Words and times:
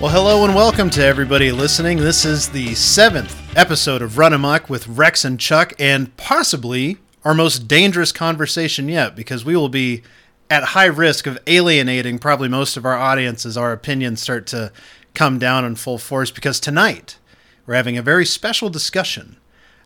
Well, 0.00 0.10
hello 0.10 0.46
and 0.46 0.54
welcome 0.54 0.88
to 0.90 1.04
everybody 1.04 1.52
listening. 1.52 1.98
This 1.98 2.24
is 2.24 2.48
the 2.48 2.74
seventh 2.74 3.36
episode 3.54 4.00
of 4.00 4.16
Run 4.16 4.32
Amok 4.32 4.70
with 4.70 4.88
Rex 4.88 5.26
and 5.26 5.38
Chuck, 5.38 5.74
and 5.78 6.16
possibly 6.16 6.96
our 7.22 7.34
most 7.34 7.68
dangerous 7.68 8.10
conversation 8.10 8.88
yet, 8.88 9.14
because 9.14 9.44
we 9.44 9.54
will 9.54 9.68
be 9.68 10.02
at 10.48 10.64
high 10.64 10.86
risk 10.86 11.26
of 11.26 11.38
alienating 11.46 12.18
probably 12.18 12.48
most 12.48 12.78
of 12.78 12.86
our 12.86 12.96
audience 12.96 13.44
as 13.44 13.58
our 13.58 13.72
opinions 13.72 14.22
start 14.22 14.46
to 14.46 14.72
come 15.12 15.38
down 15.38 15.66
in 15.66 15.76
full 15.76 15.98
force. 15.98 16.30
Because 16.30 16.60
tonight 16.60 17.18
we're 17.66 17.74
having 17.74 17.98
a 17.98 18.02
very 18.02 18.24
special 18.24 18.70
discussion 18.70 19.36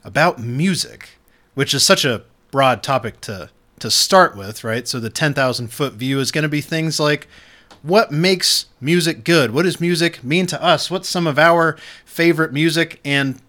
about 0.05 0.39
music, 0.39 1.19
which 1.55 1.75
is 1.75 1.83
such 1.83 2.05
a 2.05 2.23
broad 2.53 2.85
topic 2.85 3.21
to 3.23 3.51
to 3.81 3.91
start 3.91 4.37
with, 4.37 4.63
right? 4.63 4.87
So 4.87 5.01
the 5.01 5.11
10,000 5.11 5.73
foot 5.73 5.95
view 5.95 6.21
is 6.21 6.31
going 6.31 6.45
to 6.45 6.49
be 6.49 6.61
things 6.61 7.01
like 7.01 7.27
what 7.85 8.11
makes 8.11 8.65
music 8.81 9.25
good? 9.25 9.51
What 9.51 9.65
does 9.65 9.79
music 9.79 10.25
mean 10.25 10.47
to 10.47 10.63
us? 10.63 10.91
What's 10.91 11.07
some 11.09 11.27
of 11.27 11.39
our 11.39 11.77
favorite 12.07 12.51
music? 12.51 12.99
And 13.05 13.43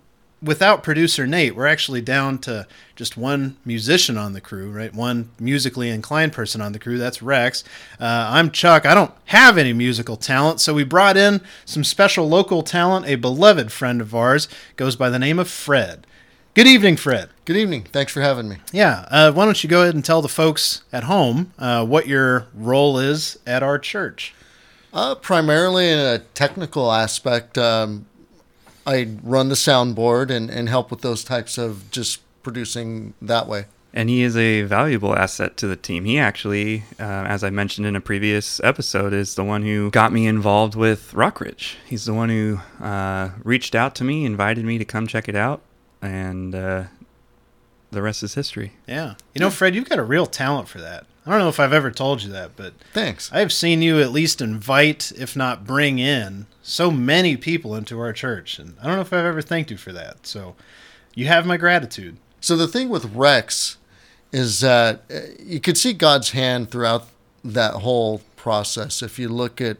without 0.43 0.83
producer 0.83 1.25
Nate, 1.25 1.55
we're 1.55 1.67
actually 1.67 2.01
down 2.01 2.39
to 2.39 2.67
just 2.97 3.15
one 3.15 3.55
musician 3.63 4.17
on 4.17 4.33
the 4.33 4.41
crew, 4.41 4.69
right? 4.69 4.93
One 4.93 5.29
musically 5.39 5.89
inclined 5.89 6.33
person 6.33 6.59
on 6.59 6.73
the 6.73 6.79
crew. 6.79 6.97
That's 6.97 7.21
Rex. 7.21 7.63
Uh, 7.97 8.27
I'm 8.29 8.51
Chuck. 8.51 8.85
I 8.85 8.93
don't 8.93 9.13
have 9.27 9.57
any 9.57 9.71
musical 9.71 10.17
talent, 10.17 10.59
so 10.59 10.73
we 10.73 10.83
brought 10.83 11.15
in 11.15 11.39
some 11.63 11.85
special 11.85 12.27
local 12.27 12.61
talent. 12.61 13.07
A 13.07 13.15
beloved 13.15 13.71
friend 13.71 14.01
of 14.01 14.13
ours 14.13 14.49
goes 14.75 14.97
by 14.97 15.09
the 15.09 15.19
name 15.19 15.39
of 15.39 15.49
Fred. 15.49 16.05
Good 16.55 16.67
evening, 16.67 16.95
Fred. 16.95 17.31
Good 17.43 17.57
evening. 17.57 17.83
Thanks 17.83 18.13
for 18.13 18.21
having 18.21 18.47
me. 18.47 18.59
Yeah. 18.71 19.05
Uh, 19.11 19.29
why 19.33 19.43
don't 19.43 19.61
you 19.61 19.69
go 19.69 19.81
ahead 19.81 19.93
and 19.93 20.05
tell 20.05 20.21
the 20.21 20.29
folks 20.29 20.83
at 20.93 21.03
home 21.03 21.51
uh, 21.59 21.85
what 21.85 22.07
your 22.07 22.47
role 22.53 22.97
is 22.97 23.37
at 23.45 23.61
our 23.61 23.77
church? 23.77 24.33
Uh, 24.93 25.15
primarily 25.15 25.91
in 25.91 25.99
a 25.99 26.19
technical 26.33 26.93
aspect, 26.93 27.57
um, 27.57 28.05
I 28.87 29.17
run 29.21 29.49
the 29.49 29.55
soundboard 29.55 30.29
and, 30.29 30.49
and 30.49 30.69
help 30.69 30.91
with 30.91 31.01
those 31.01 31.25
types 31.25 31.57
of 31.57 31.91
just 31.91 32.21
producing 32.41 33.15
that 33.21 33.49
way. 33.49 33.65
And 33.93 34.07
he 34.09 34.21
is 34.21 34.37
a 34.37 34.61
valuable 34.61 35.13
asset 35.13 35.57
to 35.57 35.67
the 35.67 35.75
team. 35.75 36.05
He 36.05 36.17
actually, 36.17 36.85
uh, 36.97 37.03
as 37.03 37.43
I 37.43 37.49
mentioned 37.49 37.85
in 37.85 37.97
a 37.97 38.01
previous 38.01 38.61
episode, 38.63 39.11
is 39.11 39.35
the 39.35 39.43
one 39.43 39.63
who 39.63 39.91
got 39.91 40.13
me 40.13 40.25
involved 40.25 40.75
with 40.75 41.11
Rockridge. 41.11 41.75
He's 41.85 42.05
the 42.05 42.13
one 42.13 42.29
who 42.29 42.61
uh, 42.81 43.31
reached 43.43 43.75
out 43.75 43.93
to 43.95 44.05
me, 44.05 44.23
invited 44.23 44.63
me 44.63 44.77
to 44.77 44.85
come 44.85 45.05
check 45.05 45.27
it 45.27 45.35
out, 45.35 45.61
and 46.05 46.53
uh, 46.55 46.83
the 47.91 48.01
rest 48.01 48.23
is 48.23 48.33
history. 48.35 48.73
Yeah. 48.87 49.15
You 49.33 49.39
know, 49.41 49.49
Fred, 49.49 49.75
you've 49.75 49.89
got 49.89 49.99
a 49.99 50.03
real 50.03 50.25
talent 50.25 50.67
for 50.67 50.79
that. 50.81 51.05
I 51.25 51.31
don't 51.31 51.39
know 51.39 51.49
if 51.49 51.59
I've 51.59 51.73
ever 51.73 51.89
told 51.89 52.21
you 52.21 52.31
that, 52.33 52.51
but 52.55 52.73
Thanks. 52.93 53.31
I've 53.33 53.51
seen 53.51 53.81
you 53.81 53.99
at 53.99 54.11
least 54.11 54.41
invite, 54.41 55.11
if 55.17 55.35
not 55.35 55.65
bring 55.65 55.97
in, 55.97 56.45
so 56.61 56.91
many 56.91 57.35
people 57.35 57.75
into 57.75 57.99
our 57.99 58.13
church. 58.13 58.59
And 58.59 58.75
I 58.79 58.85
don't 58.85 58.95
know 58.95 59.01
if 59.01 59.11
I've 59.11 59.25
ever 59.25 59.41
thanked 59.41 59.71
you 59.71 59.77
for 59.77 59.91
that. 59.91 60.27
So 60.27 60.55
you 61.15 61.25
have 61.27 61.45
my 61.47 61.57
gratitude. 61.57 62.17
So 62.39 62.55
the 62.55 62.67
thing 62.67 62.89
with 62.89 63.05
Rex 63.05 63.77
is 64.31 64.59
that 64.59 65.01
uh, 65.11 65.19
you 65.39 65.59
could 65.59 65.77
see 65.77 65.93
God's 65.93 66.31
hand 66.31 66.69
throughout 66.69 67.07
that 67.43 67.75
whole 67.75 68.21
process. 68.35 69.01
If 69.01 69.17
you 69.17 69.27
look 69.29 69.59
at 69.59 69.77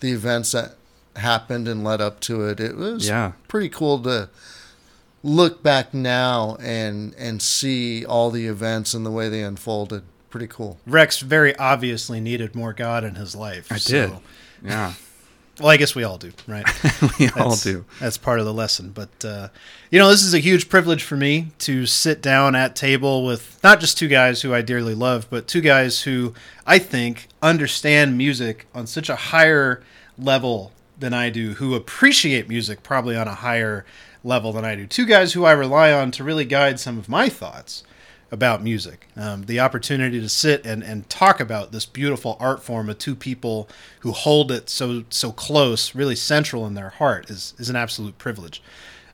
the 0.00 0.12
events 0.12 0.52
that 0.52 0.76
happened 1.16 1.68
and 1.68 1.84
led 1.84 2.00
up 2.00 2.20
to 2.20 2.46
it, 2.48 2.58
it 2.58 2.76
was 2.76 3.06
Yeah. 3.06 3.32
pretty 3.48 3.68
cool 3.68 3.98
to 4.04 4.30
look 5.22 5.62
back 5.62 5.92
now 5.94 6.56
and 6.60 7.14
and 7.16 7.40
see 7.42 8.04
all 8.04 8.30
the 8.30 8.46
events 8.46 8.94
and 8.94 9.04
the 9.04 9.10
way 9.10 9.28
they 9.28 9.42
unfolded. 9.42 10.02
Pretty 10.30 10.46
cool. 10.46 10.78
Rex 10.86 11.18
very 11.20 11.56
obviously 11.56 12.20
needed 12.20 12.54
more 12.54 12.72
God 12.72 13.02
in 13.04 13.16
his 13.16 13.34
life. 13.34 13.70
I 13.70 13.76
so- 13.78 13.92
did. 13.92 14.16
Yeah, 14.62 14.92
Well, 15.60 15.68
I 15.68 15.76
guess 15.76 15.94
we 15.94 16.04
all 16.04 16.16
do, 16.16 16.32
right? 16.46 16.64
we 17.18 17.28
all 17.30 17.54
do. 17.54 17.84
That's 18.00 18.16
part 18.16 18.40
of 18.40 18.46
the 18.46 18.52
lesson. 18.52 18.90
But 18.92 19.24
uh, 19.24 19.48
you 19.90 19.98
know, 19.98 20.08
this 20.08 20.22
is 20.22 20.32
a 20.32 20.38
huge 20.38 20.70
privilege 20.70 21.02
for 21.02 21.16
me 21.16 21.48
to 21.60 21.84
sit 21.84 22.22
down 22.22 22.54
at 22.54 22.74
table 22.74 23.26
with 23.26 23.60
not 23.62 23.78
just 23.78 23.98
two 23.98 24.08
guys 24.08 24.40
who 24.40 24.54
I 24.54 24.62
dearly 24.62 24.94
love, 24.94 25.26
but 25.28 25.46
two 25.46 25.60
guys 25.60 26.02
who 26.02 26.32
I 26.66 26.78
think 26.78 27.28
understand 27.42 28.16
music 28.16 28.66
on 28.74 28.86
such 28.86 29.10
a 29.10 29.16
higher 29.16 29.82
level 30.18 30.72
than 30.98 31.12
I 31.12 31.28
do, 31.28 31.54
who 31.54 31.74
appreciate 31.74 32.48
music 32.48 32.82
probably 32.82 33.16
on 33.16 33.28
a 33.28 33.34
higher 33.34 33.84
level 34.22 34.52
than 34.52 34.64
I 34.64 34.74
do. 34.74 34.86
Two 34.86 35.06
guys 35.06 35.32
who 35.32 35.44
I 35.44 35.52
rely 35.52 35.92
on 35.92 36.10
to 36.12 36.24
really 36.24 36.44
guide 36.44 36.78
some 36.78 36.98
of 36.98 37.08
my 37.08 37.28
thoughts 37.28 37.84
about 38.30 38.62
music. 38.62 39.08
Um, 39.16 39.44
the 39.46 39.60
opportunity 39.60 40.20
to 40.20 40.28
sit 40.28 40.64
and, 40.64 40.82
and 40.82 41.08
talk 41.08 41.40
about 41.40 41.72
this 41.72 41.84
beautiful 41.84 42.36
art 42.38 42.62
form 42.62 42.88
of 42.88 42.98
two 42.98 43.16
people 43.16 43.68
who 44.00 44.12
hold 44.12 44.52
it 44.52 44.68
so 44.68 45.04
so 45.10 45.32
close, 45.32 45.94
really 45.94 46.16
central 46.16 46.66
in 46.66 46.74
their 46.74 46.90
heart, 46.90 47.30
is 47.30 47.54
is 47.58 47.68
an 47.68 47.76
absolute 47.76 48.18
privilege. 48.18 48.62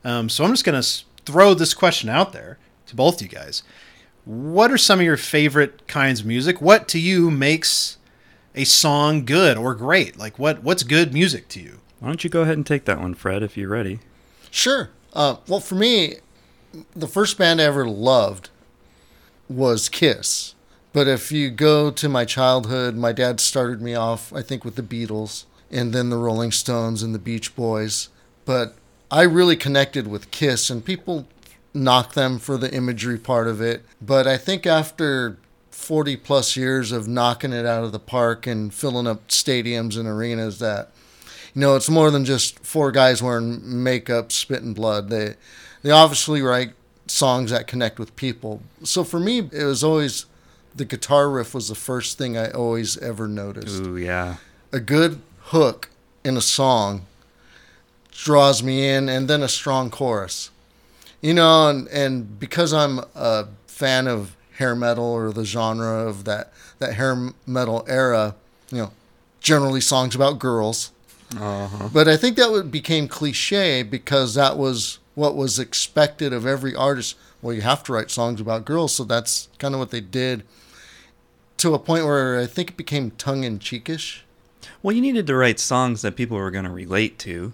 Um, 0.03 0.29
so 0.29 0.43
I'm 0.43 0.51
just 0.51 0.65
going 0.65 0.81
to 0.81 0.87
throw 1.25 1.53
this 1.53 1.73
question 1.73 2.09
out 2.09 2.31
there 2.31 2.57
to 2.85 2.95
both 2.95 3.21
you 3.21 3.27
guys. 3.27 3.63
What 4.25 4.71
are 4.71 4.77
some 4.77 4.99
of 4.99 5.05
your 5.05 5.17
favorite 5.17 5.87
kinds 5.87 6.19
of 6.19 6.25
music? 6.25 6.61
What 6.61 6.87
to 6.89 6.99
you 6.99 7.31
makes 7.31 7.97
a 8.53 8.65
song 8.65 9.25
good 9.25 9.57
or 9.57 9.73
great? 9.73 10.17
Like 10.17 10.37
what 10.37 10.63
what's 10.63 10.83
good 10.83 11.13
music 11.13 11.47
to 11.49 11.59
you? 11.59 11.79
Why 11.99 12.09
don't 12.09 12.23
you 12.23 12.29
go 12.29 12.41
ahead 12.41 12.57
and 12.57 12.65
take 12.65 12.85
that 12.85 13.01
one, 13.01 13.15
Fred, 13.15 13.41
if 13.41 13.57
you're 13.57 13.69
ready? 13.69 13.99
Sure. 14.51 14.89
Uh, 15.17 15.37
well, 15.47 15.59
for 15.59 15.73
me, 15.73 16.17
the 16.95 17.07
first 17.07 17.39
band 17.39 17.59
I 17.59 17.63
ever 17.63 17.89
loved 17.89 18.51
was 19.49 19.89
Kiss. 19.89 20.53
But 20.93 21.07
if 21.07 21.31
you 21.31 21.49
go 21.49 21.89
to 21.89 22.07
my 22.07 22.23
childhood, 22.23 22.95
my 22.95 23.13
dad 23.13 23.39
started 23.39 23.81
me 23.81 23.95
off, 23.95 24.31
I 24.31 24.43
think, 24.43 24.63
with 24.63 24.75
the 24.75 24.83
Beatles 24.83 25.45
and 25.71 25.91
then 25.91 26.11
the 26.11 26.17
Rolling 26.17 26.51
Stones 26.51 27.01
and 27.01 27.15
the 27.15 27.19
Beach 27.19 27.55
Boys. 27.55 28.09
But 28.45 28.75
I 29.09 29.23
really 29.23 29.55
connected 29.55 30.07
with 30.07 30.29
Kiss, 30.29 30.69
and 30.69 30.85
people 30.85 31.27
knock 31.73 32.13
them 32.13 32.37
for 32.37 32.55
the 32.55 32.71
imagery 32.71 33.17
part 33.17 33.47
of 33.47 33.59
it. 33.59 33.83
But 33.99 34.27
I 34.27 34.37
think 34.37 34.67
after 34.67 35.37
40 35.71 36.15
plus 36.17 36.55
years 36.55 36.91
of 36.91 37.07
knocking 37.07 37.53
it 37.53 37.65
out 37.65 37.83
of 37.83 37.91
the 37.91 37.99
park 37.99 38.45
and 38.45 38.71
filling 38.71 39.07
up 39.07 39.27
stadiums 39.29 39.97
and 39.97 40.07
arenas, 40.07 40.59
that 40.59 40.91
you 41.57 41.61
know, 41.61 41.75
it's 41.75 41.89
more 41.89 42.11
than 42.11 42.23
just 42.23 42.59
four 42.59 42.91
guys 42.91 43.23
wearing 43.23 43.81
makeup, 43.81 44.31
spitting 44.31 44.75
blood. 44.75 45.09
They 45.09 45.33
they 45.81 45.89
obviously 45.89 46.43
write 46.43 46.73
songs 47.07 47.49
that 47.49 47.65
connect 47.65 47.97
with 47.97 48.15
people. 48.15 48.61
So 48.83 49.03
for 49.03 49.19
me, 49.19 49.39
it 49.51 49.63
was 49.63 49.83
always 49.83 50.27
the 50.75 50.85
guitar 50.85 51.27
riff 51.27 51.55
was 51.55 51.67
the 51.67 51.73
first 51.73 52.15
thing 52.19 52.37
I 52.37 52.51
always 52.51 52.95
ever 52.99 53.27
noticed. 53.27 53.81
Ooh, 53.81 53.97
yeah. 53.97 54.35
A 54.71 54.79
good 54.79 55.19
hook 55.45 55.89
in 56.23 56.37
a 56.37 56.41
song 56.41 57.07
draws 58.11 58.61
me 58.61 58.87
in, 58.87 59.09
and 59.09 59.27
then 59.27 59.41
a 59.41 59.49
strong 59.49 59.89
chorus. 59.89 60.51
You 61.21 61.33
know, 61.33 61.69
and, 61.69 61.87
and 61.87 62.39
because 62.39 62.71
I'm 62.71 62.99
a 63.15 63.47
fan 63.65 64.07
of 64.07 64.35
hair 64.59 64.75
metal 64.75 65.05
or 65.05 65.31
the 65.33 65.43
genre 65.43 66.07
of 66.07 66.25
that 66.25 66.53
that 66.77 66.93
hair 66.93 67.31
metal 67.47 67.83
era, 67.87 68.35
you 68.71 68.77
know, 68.77 68.91
generally 69.41 69.81
songs 69.81 70.13
about 70.13 70.37
girls. 70.37 70.91
Uh-huh. 71.35 71.89
But 71.91 72.07
I 72.07 72.15
think 72.17 72.37
that 72.37 72.71
became 72.71 73.07
cliche 73.07 73.83
because 73.83 74.35
that 74.35 74.57
was 74.57 74.99
what 75.15 75.35
was 75.35 75.59
expected 75.59 76.31
of 76.31 76.45
every 76.45 76.73
artist. 76.75 77.15
Well, 77.41 77.53
you 77.53 77.61
have 77.61 77.83
to 77.83 77.93
write 77.93 78.09
songs 78.11 78.39
about 78.39 78.65
girls, 78.65 78.95
so 78.95 79.03
that's 79.03 79.49
kind 79.59 79.73
of 79.73 79.79
what 79.79 79.91
they 79.91 79.99
did. 80.01 80.43
To 81.57 81.73
a 81.73 81.79
point 81.79 82.05
where 82.05 82.39
I 82.39 82.45
think 82.45 82.69
it 82.71 82.77
became 82.77 83.11
tongue 83.11 83.43
in 83.43 83.59
cheekish. 83.59 84.21
Well, 84.83 84.95
you 84.95 85.01
needed 85.01 85.25
to 85.27 85.35
write 85.35 85.59
songs 85.59 86.01
that 86.03 86.15
people 86.15 86.37
were 86.37 86.51
going 86.51 86.65
to 86.65 86.71
relate 86.71 87.17
to. 87.19 87.51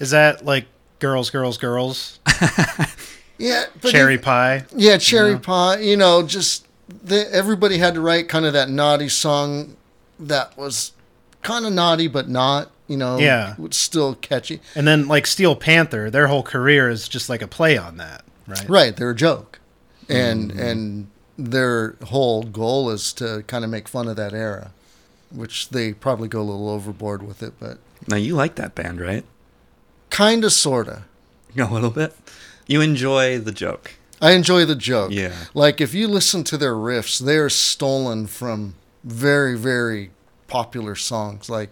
Is 0.00 0.10
that 0.10 0.44
like 0.44 0.66
girls, 0.98 1.30
girls, 1.30 1.56
girls, 1.56 2.18
Yeah, 3.38 3.66
but 3.80 3.90
cherry 3.92 4.14
even- 4.14 4.24
pie? 4.24 4.64
yeah, 4.74 4.98
cherry 4.98 5.38
pie. 5.38 5.78
You 5.78 5.96
know, 5.96 6.24
just 6.24 6.66
the, 6.88 7.32
everybody 7.32 7.78
had 7.78 7.94
to 7.94 8.00
write 8.00 8.28
kind 8.28 8.44
of 8.44 8.52
that 8.54 8.68
naughty 8.68 9.08
song 9.08 9.76
that 10.18 10.56
was 10.58 10.92
kind 11.42 11.64
of 11.64 11.72
naughty 11.72 12.08
but 12.08 12.28
not. 12.28 12.70
You 12.88 12.96
know, 12.96 13.18
Yeah. 13.18 13.54
was 13.58 13.76
still 13.76 14.14
catchy. 14.16 14.60
And 14.74 14.88
then 14.88 15.06
like 15.06 15.26
Steel 15.26 15.54
Panther, 15.54 16.10
their 16.10 16.26
whole 16.28 16.42
career 16.42 16.88
is 16.88 17.08
just 17.08 17.28
like 17.28 17.42
a 17.42 17.46
play 17.46 17.76
on 17.76 17.98
that, 17.98 18.24
right? 18.46 18.68
Right, 18.68 18.96
they're 18.96 19.10
a 19.10 19.14
joke, 19.14 19.60
mm-hmm. 20.08 20.12
and 20.16 20.50
and 20.52 21.06
their 21.38 21.94
whole 22.04 22.42
goal 22.42 22.90
is 22.90 23.12
to 23.14 23.44
kind 23.46 23.62
of 23.64 23.70
make 23.70 23.86
fun 23.88 24.08
of 24.08 24.16
that 24.16 24.32
era, 24.32 24.72
which 25.30 25.68
they 25.68 25.92
probably 25.92 26.26
go 26.28 26.40
a 26.40 26.48
little 26.50 26.68
overboard 26.70 27.22
with 27.22 27.42
it, 27.42 27.52
but 27.60 27.78
Now, 28.08 28.16
you 28.16 28.34
like 28.34 28.54
that 28.56 28.74
band, 28.74 29.00
right? 29.00 29.24
kind 30.10 30.42
of, 30.44 30.52
sorta. 30.52 31.04
A 31.56 31.64
little 31.64 31.90
bit. 31.90 32.14
You 32.66 32.80
enjoy 32.80 33.38
the 33.38 33.52
joke. 33.52 33.94
I 34.20 34.32
enjoy 34.32 34.64
the 34.64 34.74
joke. 34.76 35.10
Yeah. 35.12 35.34
Like 35.54 35.80
if 35.80 35.92
you 35.94 36.08
listen 36.08 36.42
to 36.44 36.56
their 36.56 36.74
riffs, 36.74 37.18
they 37.20 37.36
are 37.36 37.50
stolen 37.50 38.26
from 38.26 38.74
very 39.04 39.56
very 39.56 40.10
popular 40.48 40.94
songs, 40.94 41.48
like 41.50 41.70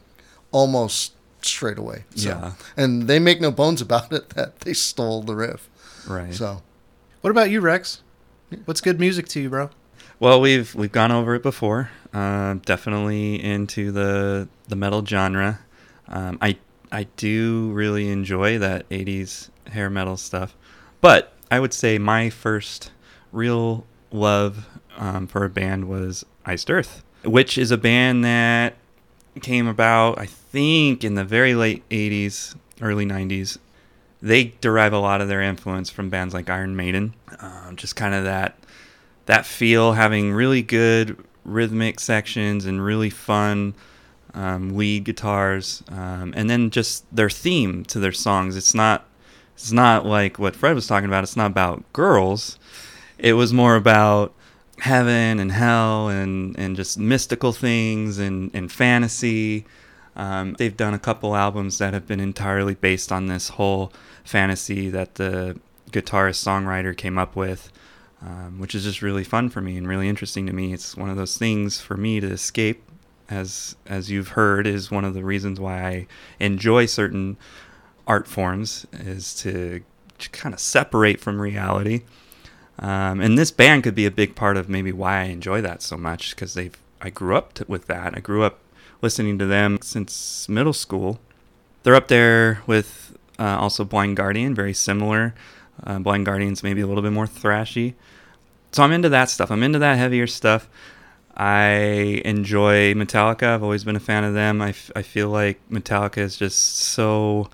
almost 0.56 1.12
straight 1.42 1.76
away. 1.78 2.04
So, 2.14 2.28
Yeah. 2.30 2.52
and 2.76 3.02
they 3.08 3.18
make 3.18 3.40
no 3.40 3.50
bones 3.50 3.80
about 3.82 4.10
it 4.12 4.30
that 4.30 4.60
they 4.60 4.72
stole 4.72 5.22
the 5.22 5.34
riff. 5.36 5.68
Right. 6.08 6.32
So 6.34 6.62
What 7.20 7.30
about 7.30 7.50
you, 7.50 7.60
Rex? 7.60 8.02
What's 8.64 8.80
good 8.80 8.98
music 9.00 9.26
to 9.28 9.40
you, 9.40 9.50
bro? 9.50 9.70
Well, 10.18 10.40
we've 10.40 10.74
we've 10.74 10.92
gone 10.92 11.12
over 11.12 11.34
it 11.34 11.42
before. 11.42 11.90
Uh, 12.14 12.54
definitely 12.64 13.42
into 13.44 13.92
the 13.92 14.48
the 14.68 14.76
metal 14.76 15.04
genre. 15.04 15.58
Um, 16.08 16.38
I 16.40 16.56
I 16.90 17.04
do 17.16 17.70
really 17.72 18.08
enjoy 18.08 18.58
that 18.58 18.88
80s 18.88 19.50
hair 19.72 19.90
metal 19.90 20.16
stuff. 20.16 20.56
But 21.00 21.32
I 21.50 21.60
would 21.60 21.74
say 21.74 21.98
my 21.98 22.30
first 22.30 22.92
real 23.32 23.84
love 24.12 24.66
um, 24.96 25.26
for 25.26 25.44
a 25.44 25.50
band 25.50 25.88
was 25.88 26.24
Iced 26.46 26.70
Earth, 26.70 27.02
which 27.24 27.58
is 27.58 27.70
a 27.72 27.76
band 27.76 28.24
that 28.24 28.76
came 29.42 29.66
about, 29.66 30.18
I 30.18 30.26
think, 30.26 31.04
in 31.04 31.14
the 31.14 31.24
very 31.24 31.54
late 31.54 31.88
80s, 31.88 32.56
early 32.80 33.06
90s. 33.06 33.58
They 34.22 34.54
derive 34.60 34.92
a 34.92 34.98
lot 34.98 35.20
of 35.20 35.28
their 35.28 35.42
influence 35.42 35.90
from 35.90 36.08
bands 36.08 36.34
like 36.34 36.48
Iron 36.48 36.74
Maiden, 36.74 37.14
um, 37.38 37.76
just 37.76 37.96
kind 37.96 38.14
of 38.14 38.24
that 38.24 38.58
that 39.26 39.44
feel, 39.44 39.92
having 39.92 40.32
really 40.32 40.62
good 40.62 41.16
rhythmic 41.44 41.98
sections 42.00 42.64
and 42.64 42.84
really 42.84 43.10
fun 43.10 43.74
um, 44.34 44.76
lead 44.76 45.04
guitars, 45.04 45.82
um, 45.90 46.32
and 46.36 46.48
then 46.48 46.70
just 46.70 47.04
their 47.14 47.30
theme 47.30 47.84
to 47.86 47.98
their 47.98 48.12
songs. 48.12 48.56
It's 48.56 48.74
not 48.74 49.06
it's 49.54 49.72
not 49.72 50.04
like 50.04 50.38
what 50.38 50.54
Fred 50.54 50.74
was 50.74 50.86
talking 50.86 51.08
about. 51.08 51.24
It's 51.24 51.36
not 51.36 51.50
about 51.50 51.90
girls. 51.92 52.58
It 53.18 53.32
was 53.32 53.52
more 53.52 53.74
about 53.76 54.34
heaven 54.78 55.38
and 55.38 55.52
hell 55.52 56.08
and, 56.08 56.58
and 56.58 56.76
just 56.76 56.98
mystical 56.98 57.52
things 57.52 58.18
and, 58.18 58.50
and 58.54 58.70
fantasy. 58.70 59.64
Um, 60.14 60.54
they've 60.54 60.76
done 60.76 60.94
a 60.94 60.98
couple 60.98 61.36
albums 61.36 61.78
that 61.78 61.92
have 61.94 62.06
been 62.06 62.20
entirely 62.20 62.74
based 62.74 63.12
on 63.12 63.26
this 63.26 63.50
whole 63.50 63.92
fantasy 64.24 64.88
that 64.90 65.16
the 65.16 65.58
guitarist 65.90 66.44
songwriter 66.44 66.96
came 66.96 67.18
up 67.18 67.36
with, 67.36 67.70
um, 68.22 68.58
which 68.58 68.74
is 68.74 68.84
just 68.84 69.02
really 69.02 69.24
fun 69.24 69.48
for 69.50 69.60
me 69.60 69.76
and 69.76 69.86
really 69.86 70.08
interesting 70.08 70.46
to 70.46 70.52
me. 70.52 70.72
It's 70.72 70.96
one 70.96 71.10
of 71.10 71.16
those 71.16 71.36
things 71.36 71.80
for 71.80 71.96
me 71.96 72.20
to 72.20 72.26
escape, 72.26 72.82
as 73.28 73.76
as 73.86 74.10
you've 74.10 74.28
heard, 74.28 74.66
is 74.66 74.90
one 74.90 75.04
of 75.04 75.14
the 75.14 75.24
reasons 75.24 75.60
why 75.60 75.82
I 75.84 76.06
enjoy 76.40 76.86
certain 76.86 77.36
art 78.06 78.26
forms 78.26 78.86
is 78.92 79.34
to 79.40 79.82
kind 80.32 80.54
of 80.54 80.60
separate 80.60 81.20
from 81.20 81.40
reality. 81.40 82.02
Um, 82.78 83.20
and 83.20 83.38
this 83.38 83.50
band 83.50 83.84
could 83.84 83.94
be 83.94 84.06
a 84.06 84.10
big 84.10 84.34
part 84.34 84.56
of 84.56 84.68
maybe 84.68 84.92
why 84.92 85.20
I 85.20 85.24
enjoy 85.24 85.60
that 85.62 85.82
so 85.82 85.96
much 85.96 86.34
because 86.34 86.54
they've 86.54 86.76
I 87.00 87.10
grew 87.10 87.36
up 87.36 87.58
with 87.68 87.86
that. 87.86 88.16
I 88.16 88.20
grew 88.20 88.42
up 88.42 88.58
listening 89.02 89.38
to 89.38 89.46
them 89.46 89.78
since 89.82 90.48
middle 90.48 90.72
school. 90.72 91.20
They're 91.82 91.94
up 91.94 92.08
there 92.08 92.62
with 92.66 93.16
uh, 93.38 93.58
also 93.58 93.84
Blind 93.84 94.16
Guardian, 94.16 94.54
very 94.54 94.72
similar. 94.72 95.34
Uh, 95.84 95.98
Blind 95.98 96.26
Guardian's 96.26 96.62
maybe 96.62 96.80
a 96.80 96.86
little 96.86 97.02
bit 97.02 97.12
more 97.12 97.26
thrashy. 97.26 97.94
So 98.72 98.82
I'm 98.82 98.92
into 98.92 99.08
that 99.10 99.30
stuff. 99.30 99.50
I'm 99.50 99.62
into 99.62 99.78
that 99.78 99.98
heavier 99.98 100.26
stuff. 100.26 100.68
I 101.36 102.22
enjoy 102.24 102.94
Metallica. 102.94 103.48
I've 103.48 103.62
always 103.62 103.84
been 103.84 103.96
a 103.96 104.00
fan 104.00 104.24
of 104.24 104.32
them. 104.32 104.62
I, 104.62 104.70
f- 104.70 104.90
I 104.96 105.02
feel 105.02 105.28
like 105.28 105.60
Metallica 105.70 106.18
is 106.18 106.36
just 106.36 106.76
so 106.76 107.50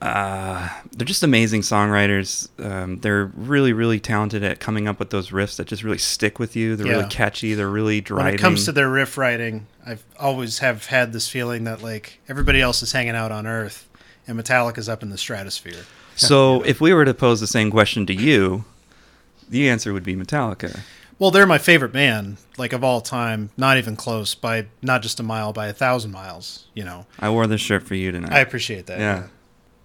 uh, 0.00 0.68
they're 0.92 1.04
just 1.06 1.22
amazing 1.22 1.62
songwriters. 1.62 2.48
Um, 2.64 2.98
they're 2.98 3.26
really, 3.36 3.72
really 3.72 3.98
talented 3.98 4.44
at 4.44 4.60
coming 4.60 4.86
up 4.86 4.98
with 5.00 5.10
those 5.10 5.30
riffs 5.30 5.56
that 5.56 5.66
just 5.66 5.82
really 5.82 5.98
stick 5.98 6.38
with 6.38 6.54
you. 6.54 6.76
They're 6.76 6.86
Yeah. 6.86 6.92
really 6.98 7.08
catchy. 7.08 7.54
They're 7.54 7.68
really 7.68 8.00
driving. 8.00 8.26
When 8.26 8.34
it 8.34 8.38
comes 8.38 8.64
to 8.66 8.72
their 8.72 8.88
riff 8.88 9.18
writing, 9.18 9.66
I've 9.84 10.04
always 10.18 10.58
have 10.58 10.86
had 10.86 11.12
this 11.12 11.28
feeling 11.28 11.64
that 11.64 11.82
like 11.82 12.20
everybody 12.28 12.60
else 12.60 12.82
is 12.82 12.92
hanging 12.92 13.16
out 13.16 13.32
on 13.32 13.46
Earth, 13.46 13.88
and 14.26 14.38
Metallica's 14.38 14.88
up 14.88 15.02
in 15.02 15.10
the 15.10 15.18
stratosphere. 15.18 15.84
so, 16.16 16.62
if 16.62 16.80
we 16.80 16.94
were 16.94 17.04
to 17.04 17.14
pose 17.14 17.40
the 17.40 17.46
same 17.48 17.70
question 17.70 18.06
to 18.06 18.14
you, 18.14 18.64
the 19.48 19.68
answer 19.68 19.92
would 19.92 20.04
be 20.04 20.14
Metallica. 20.14 20.80
Well, 21.18 21.32
they're 21.32 21.46
my 21.46 21.58
favorite 21.58 21.92
band, 21.92 22.36
like 22.56 22.72
of 22.72 22.84
all 22.84 23.00
time. 23.00 23.50
Not 23.56 23.76
even 23.78 23.96
close 23.96 24.36
by 24.36 24.66
not 24.82 25.02
just 25.02 25.18
a 25.18 25.24
mile, 25.24 25.52
by 25.52 25.66
a 25.66 25.72
thousand 25.72 26.12
miles. 26.12 26.66
You 26.74 26.84
know, 26.84 27.06
I 27.18 27.30
wore 27.30 27.48
this 27.48 27.60
shirt 27.60 27.82
for 27.82 27.96
you 27.96 28.12
tonight. 28.12 28.30
I 28.32 28.38
appreciate 28.38 28.86
that. 28.86 29.00
yeah. 29.00 29.24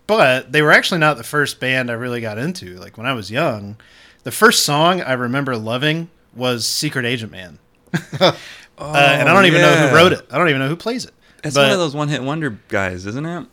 But 0.07 0.51
they 0.51 0.61
were 0.61 0.71
actually 0.71 0.99
not 0.99 1.17
the 1.17 1.23
first 1.23 1.59
band 1.59 1.89
I 1.89 1.93
really 1.93 2.21
got 2.21 2.37
into. 2.37 2.75
Like 2.77 2.97
when 2.97 3.07
I 3.07 3.13
was 3.13 3.31
young, 3.31 3.77
the 4.23 4.31
first 4.31 4.63
song 4.65 5.01
I 5.01 5.13
remember 5.13 5.55
loving 5.57 6.09
was 6.35 6.65
Secret 6.65 7.05
Agent 7.05 7.31
Man. 7.31 7.59
uh, 8.19 8.33
and 8.79 9.29
I 9.29 9.33
don't 9.33 9.45
even 9.45 9.61
know 9.61 9.87
who 9.87 9.95
wrote 9.95 10.13
it. 10.13 10.25
I 10.31 10.37
don't 10.37 10.49
even 10.49 10.59
know 10.61 10.67
who 10.69 10.75
plays 10.75 11.05
it. 11.05 11.13
It's 11.43 11.55
but 11.55 11.63
one 11.63 11.71
of 11.71 11.79
those 11.79 11.95
one-hit 11.95 12.23
wonder 12.23 12.57
guys, 12.69 13.05
isn't 13.05 13.25
it? 13.25 13.47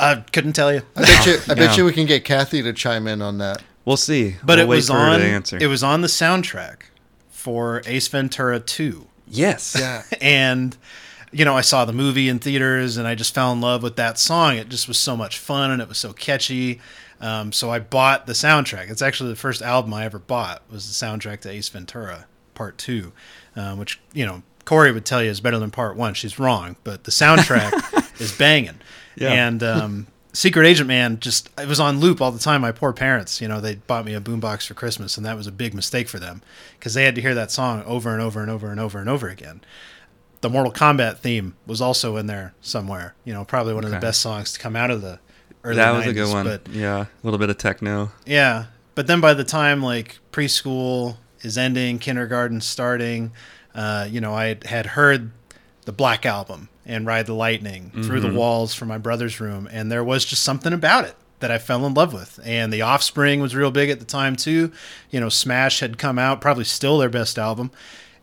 I 0.00 0.16
couldn't 0.32 0.54
tell 0.54 0.72
you. 0.72 0.82
I 0.96 1.00
bet 1.02 1.26
you. 1.26 1.32
I 1.48 1.54
bet 1.54 1.58
Yeah. 1.58 1.76
you 1.76 1.84
we 1.84 1.92
can 1.92 2.06
get 2.06 2.24
Kathy 2.24 2.62
to 2.62 2.72
chime 2.72 3.06
in 3.06 3.22
on 3.22 3.38
that. 3.38 3.62
We'll 3.84 3.96
see. 3.96 4.36
But 4.42 4.58
We'll 4.58 4.66
it 4.72 4.76
was 4.76 4.90
on. 4.90 5.20
answer. 5.20 5.58
It 5.60 5.66
was 5.66 5.82
on 5.82 6.00
the 6.00 6.08
soundtrack 6.08 6.84
for 7.30 7.82
Ace 7.86 8.08
Ventura 8.08 8.58
Two, 8.60 9.06
yes. 9.28 9.76
Yeah. 9.78 10.02
and 10.22 10.76
you 11.34 11.44
know 11.44 11.56
I 11.56 11.62
saw 11.62 11.84
the 11.84 11.92
movie 11.92 12.28
in 12.28 12.38
theaters, 12.38 12.96
and 12.96 13.06
I 13.06 13.14
just 13.14 13.34
fell 13.34 13.52
in 13.52 13.60
love 13.60 13.82
with 13.82 13.96
that 13.96 14.18
song. 14.18 14.56
It 14.56 14.68
just 14.68 14.88
was 14.88 14.98
so 14.98 15.16
much 15.16 15.38
fun, 15.38 15.70
and 15.70 15.82
it 15.82 15.88
was 15.88 15.98
so 15.98 16.12
catchy. 16.12 16.80
Um, 17.20 17.52
so 17.52 17.70
I 17.70 17.78
bought 17.78 18.26
the 18.26 18.32
soundtrack. 18.32 18.90
It's 18.90 19.02
actually 19.02 19.30
the 19.30 19.36
first 19.36 19.62
album 19.62 19.92
I 19.92 20.04
ever 20.04 20.18
bought 20.18 20.62
was 20.70 20.86
the 20.86 21.06
soundtrack 21.06 21.40
to 21.40 21.50
Ace 21.50 21.68
Ventura 21.68 22.26
Part 22.54 22.78
Two, 22.78 23.12
um, 23.56 23.78
which 23.78 24.00
you 24.12 24.24
know 24.24 24.42
Corey 24.64 24.92
would 24.92 25.04
tell 25.04 25.22
you 25.22 25.30
is 25.30 25.40
better 25.40 25.58
than 25.58 25.70
Part 25.70 25.96
One. 25.96 26.14
She's 26.14 26.38
wrong, 26.38 26.76
but 26.84 27.04
the 27.04 27.10
soundtrack 27.10 28.20
is 28.20 28.36
banging. 28.36 28.80
Yeah. 29.16 29.32
And 29.32 29.62
um, 29.62 30.06
Secret 30.32 30.66
Agent 30.66 30.88
Man 30.88 31.20
just 31.20 31.48
it 31.58 31.68
was 31.68 31.80
on 31.80 32.00
loop 32.00 32.20
all 32.20 32.32
the 32.32 32.38
time. 32.38 32.60
My 32.60 32.72
poor 32.72 32.92
parents, 32.92 33.40
you 33.40 33.48
know, 33.48 33.60
they 33.60 33.76
bought 33.76 34.04
me 34.04 34.14
a 34.14 34.20
boombox 34.20 34.66
for 34.66 34.74
Christmas, 34.74 35.16
and 35.16 35.24
that 35.24 35.36
was 35.36 35.46
a 35.46 35.52
big 35.52 35.74
mistake 35.74 36.08
for 36.08 36.18
them 36.18 36.42
because 36.78 36.94
they 36.94 37.04
had 37.04 37.14
to 37.14 37.20
hear 37.20 37.34
that 37.34 37.50
song 37.50 37.82
over 37.84 38.12
and 38.12 38.20
over 38.20 38.40
and 38.40 38.50
over 38.50 38.70
and 38.70 38.80
over 38.80 38.98
and 38.98 39.08
over 39.08 39.28
again. 39.28 39.60
The 40.44 40.50
Mortal 40.50 40.72
Kombat 40.72 41.16
theme 41.20 41.56
was 41.66 41.80
also 41.80 42.18
in 42.18 42.26
there 42.26 42.52
somewhere. 42.60 43.14
You 43.24 43.32
know, 43.32 43.46
probably 43.46 43.72
one 43.72 43.82
of 43.84 43.90
the 43.90 43.98
best 43.98 44.20
songs 44.20 44.52
to 44.52 44.60
come 44.60 44.76
out 44.76 44.90
of 44.90 45.00
the 45.00 45.18
early 45.64 45.76
that 45.76 45.90
was 45.92 46.04
90s, 46.04 46.08
a 46.10 46.12
good 46.12 46.30
one. 46.30 46.44
But 46.44 46.68
yeah, 46.68 47.00
a 47.00 47.08
little 47.22 47.38
bit 47.38 47.48
of 47.48 47.56
techno. 47.56 48.12
yeah, 48.26 48.66
but 48.94 49.06
then 49.06 49.22
by 49.22 49.32
the 49.32 49.42
time 49.42 49.82
like 49.82 50.18
preschool 50.32 51.16
is 51.40 51.56
ending, 51.56 51.98
kindergarten 51.98 52.60
starting, 52.60 53.32
uh, 53.74 54.06
you 54.10 54.20
know, 54.20 54.34
I 54.34 54.58
had 54.66 54.84
heard 54.84 55.30
the 55.86 55.92
Black 55.92 56.26
Album 56.26 56.68
and 56.84 57.06
Ride 57.06 57.24
the 57.24 57.32
Lightning 57.32 57.90
through 58.04 58.20
the 58.20 58.30
walls 58.30 58.74
from 58.74 58.88
my 58.88 58.98
brother's 58.98 59.40
room, 59.40 59.66
and 59.72 59.90
there 59.90 60.04
was 60.04 60.26
just 60.26 60.42
something 60.42 60.74
about 60.74 61.06
it 61.06 61.16
that 61.40 61.50
I 61.50 61.56
fell 61.56 61.86
in 61.86 61.94
love 61.94 62.12
with. 62.12 62.38
And 62.44 62.70
The 62.70 62.82
Offspring 62.82 63.40
was 63.40 63.54
real 63.56 63.70
big 63.70 63.88
at 63.88 63.98
the 63.98 64.04
time 64.04 64.36
too. 64.36 64.70
You 65.10 65.20
know, 65.20 65.30
Smash 65.30 65.80
had 65.80 65.96
come 65.96 66.18
out, 66.18 66.42
probably 66.42 66.64
still 66.64 66.98
their 66.98 67.08
best 67.08 67.38
album, 67.38 67.70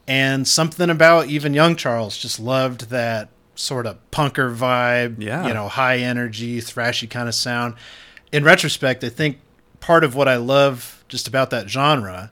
and 0.07 0.47
something 0.47 0.89
about 0.89 1.27
even 1.27 1.53
young 1.53 1.75
Charles 1.75 2.17
just 2.17 2.39
loved 2.39 2.89
that 2.89 3.29
sort 3.55 3.85
of 3.85 3.97
punker 4.11 4.55
vibe. 4.55 5.21
Yeah. 5.21 5.47
you 5.47 5.53
know, 5.53 5.67
high 5.67 5.97
energy, 5.97 6.59
thrashy 6.59 7.09
kind 7.09 7.27
of 7.27 7.35
sound. 7.35 7.75
In 8.31 8.43
retrospect, 8.43 9.03
I 9.03 9.09
think 9.09 9.39
part 9.79 10.03
of 10.03 10.15
what 10.15 10.27
I 10.27 10.37
love 10.37 11.03
just 11.07 11.27
about 11.27 11.49
that 11.51 11.69
genre, 11.69 12.31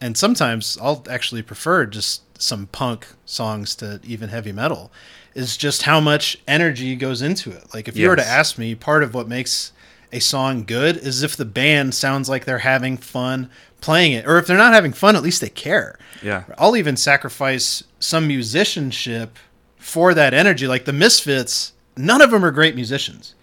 and 0.00 0.16
sometimes 0.16 0.78
I'll 0.80 1.04
actually 1.08 1.42
prefer 1.42 1.86
just 1.86 2.22
some 2.40 2.66
punk 2.66 3.06
songs 3.24 3.74
to 3.76 4.00
even 4.04 4.28
heavy 4.28 4.52
metal, 4.52 4.92
is 5.34 5.56
just 5.56 5.82
how 5.82 6.00
much 6.00 6.38
energy 6.46 6.94
goes 6.96 7.22
into 7.22 7.50
it. 7.50 7.72
Like 7.72 7.88
if 7.88 7.96
you 7.96 8.08
were 8.08 8.16
to 8.16 8.26
ask 8.26 8.58
me, 8.58 8.74
part 8.74 9.02
of 9.02 9.14
what 9.14 9.28
makes 9.28 9.72
a 10.12 10.20
song 10.20 10.64
good 10.64 10.98
is 10.98 11.22
if 11.22 11.36
the 11.36 11.44
band 11.44 11.94
sounds 11.94 12.28
like 12.28 12.44
they're 12.44 12.58
having 12.58 12.98
fun 12.98 13.48
playing 13.82 14.12
it, 14.12 14.26
or 14.26 14.38
if 14.38 14.46
they're 14.46 14.56
not 14.56 14.72
having 14.72 14.92
fun, 14.94 15.14
at 15.16 15.22
least 15.22 15.42
they 15.42 15.50
care. 15.50 15.98
Yeah. 16.22 16.44
I'll 16.56 16.76
even 16.76 16.96
sacrifice 16.96 17.82
some 18.00 18.26
musicianship 18.26 19.38
for 19.76 20.14
that 20.14 20.32
energy. 20.32 20.66
Like 20.66 20.86
the 20.86 20.92
Misfits, 20.94 21.72
none 21.96 22.22
of 22.22 22.30
them 22.30 22.44
are 22.44 22.50
great 22.50 22.74
musicians, 22.74 23.34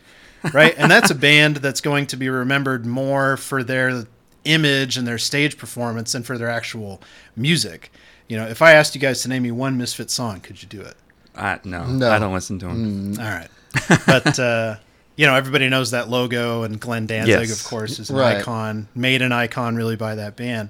right? 0.53 0.73
and 0.77 0.89
that's 0.89 1.11
a 1.11 1.15
band 1.29 1.57
that's 1.57 1.81
going 1.81 2.07
to 2.07 2.17
be 2.17 2.29
remembered 2.29 2.85
more 2.85 3.37
for 3.37 3.63
their 3.63 4.05
image 4.45 4.97
and 4.97 5.05
their 5.05 5.17
stage 5.17 5.57
performance 5.57 6.13
than 6.13 6.23
for 6.23 6.37
their 6.37 6.49
actual 6.49 7.01
music. 7.35 7.91
You 8.27 8.37
know, 8.37 8.47
if 8.47 8.61
I 8.61 8.71
asked 8.73 8.95
you 8.95 9.01
guys 9.01 9.21
to 9.23 9.29
name 9.29 9.43
me 9.43 9.51
one 9.51 9.77
Misfit 9.77 10.09
song, 10.09 10.39
could 10.39 10.61
you 10.63 10.69
do 10.69 10.81
it? 10.81 10.95
Uh, 11.35 11.57
no, 11.63 11.85
No. 11.85 12.09
I 12.09 12.17
don't 12.19 12.33
listen 12.33 12.57
to 12.59 12.67
him. 12.69 13.19
All 13.19 13.25
right. 13.25 13.49
But, 14.07 14.39
uh, 14.39 14.75
you 15.19 15.25
know, 15.25 15.35
everybody 15.35 15.67
knows 15.67 15.91
that 15.91 16.09
logo, 16.09 16.63
and 16.63 16.79
Glenn 16.79 17.05
Danzig, 17.05 17.49
Yes. 17.49 17.59
of 17.59 17.67
course, 17.67 17.99
is 17.99 18.09
an 18.09 18.15
Right. 18.15 18.37
icon, 18.37 18.87
made 18.95 19.21
an 19.21 19.33
icon 19.33 19.75
really 19.75 19.97
by 19.97 20.15
that 20.15 20.37
band. 20.37 20.69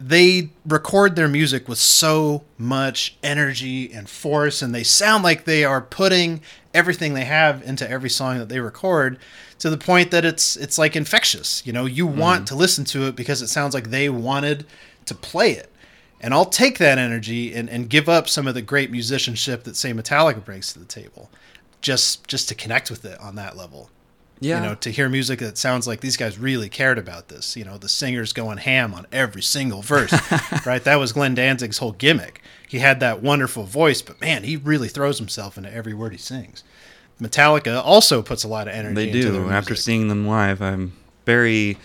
They 0.00 0.48
record 0.64 1.16
their 1.16 1.28
music 1.28 1.68
with 1.68 1.76
so 1.76 2.44
much 2.56 3.18
energy 3.22 3.92
and 3.92 4.08
force, 4.08 4.62
and 4.62 4.74
they 4.74 4.84
sound 4.84 5.22
like 5.22 5.44
they 5.44 5.64
are 5.64 5.82
putting 5.82 6.40
everything 6.72 7.12
they 7.12 7.26
have 7.26 7.62
into 7.62 7.86
every 7.86 8.08
song 8.08 8.38
that 8.38 8.48
they 8.48 8.58
record 8.58 9.18
to 9.58 9.68
the 9.68 9.76
point 9.76 10.12
that 10.12 10.24
it's 10.24 10.56
it's 10.56 10.78
like 10.78 10.96
infectious. 10.96 11.62
You 11.66 11.74
know, 11.74 11.84
you 11.84 12.08
mm. 12.08 12.14
want 12.14 12.48
to 12.48 12.54
listen 12.54 12.86
to 12.86 13.06
it 13.06 13.16
because 13.16 13.42
it 13.42 13.48
sounds 13.48 13.74
like 13.74 13.90
they 13.90 14.08
wanted 14.08 14.64
to 15.04 15.14
play 15.14 15.50
it. 15.50 15.70
And 16.22 16.32
I'll 16.32 16.46
take 16.46 16.78
that 16.78 16.96
energy 16.96 17.52
and, 17.52 17.68
and 17.68 17.90
give 17.90 18.08
up 18.08 18.30
some 18.30 18.46
of 18.48 18.54
the 18.54 18.62
great 18.62 18.90
musicianship 18.90 19.64
that 19.64 19.76
say 19.76 19.92
Metallica 19.92 20.42
brings 20.42 20.72
to 20.72 20.78
the 20.78 20.86
table, 20.86 21.30
just 21.88 22.28
just 22.28 22.50
to 22.50 22.54
connect 22.54 22.90
with 22.90 23.06
it 23.06 23.18
on 23.18 23.36
that 23.36 23.56
level. 23.56 23.88
Yeah. 24.40 24.60
You 24.60 24.68
know, 24.68 24.74
to 24.76 24.90
hear 24.90 25.08
music 25.08 25.38
that 25.40 25.56
sounds 25.56 25.88
like 25.88 26.00
these 26.00 26.18
guys 26.18 26.38
really 26.38 26.68
cared 26.68 26.98
about 26.98 27.28
this. 27.28 27.56
You 27.56 27.64
know, 27.64 27.78
the 27.78 27.88
singer's 27.88 28.34
going 28.34 28.58
ham 28.58 28.92
on 28.92 29.06
every 29.10 29.40
single 29.40 29.80
verse, 29.80 30.12
right? 30.66 30.84
That 30.84 30.96
was 30.96 31.12
Glenn 31.12 31.34
Danzig's 31.34 31.78
whole 31.78 31.92
gimmick. 31.92 32.42
He 32.68 32.78
had 32.78 33.00
that 33.00 33.22
wonderful 33.22 33.64
voice, 33.64 34.02
but 34.02 34.20
man, 34.20 34.44
he 34.44 34.56
really 34.56 34.88
throws 34.88 35.18
himself 35.18 35.56
into 35.56 35.72
every 35.74 35.94
word 35.94 36.12
he 36.12 36.18
sings. 36.18 36.62
Metallica 37.20 37.82
also 37.82 38.20
puts 38.22 38.44
a 38.44 38.48
lot 38.48 38.68
of 38.68 38.74
energy. 38.74 38.94
They 38.94 39.10
do. 39.10 39.48
After 39.48 39.74
seeing 39.74 40.08
them 40.08 40.26
live, 40.26 40.60
I'm 40.60 40.92
very 41.24 41.78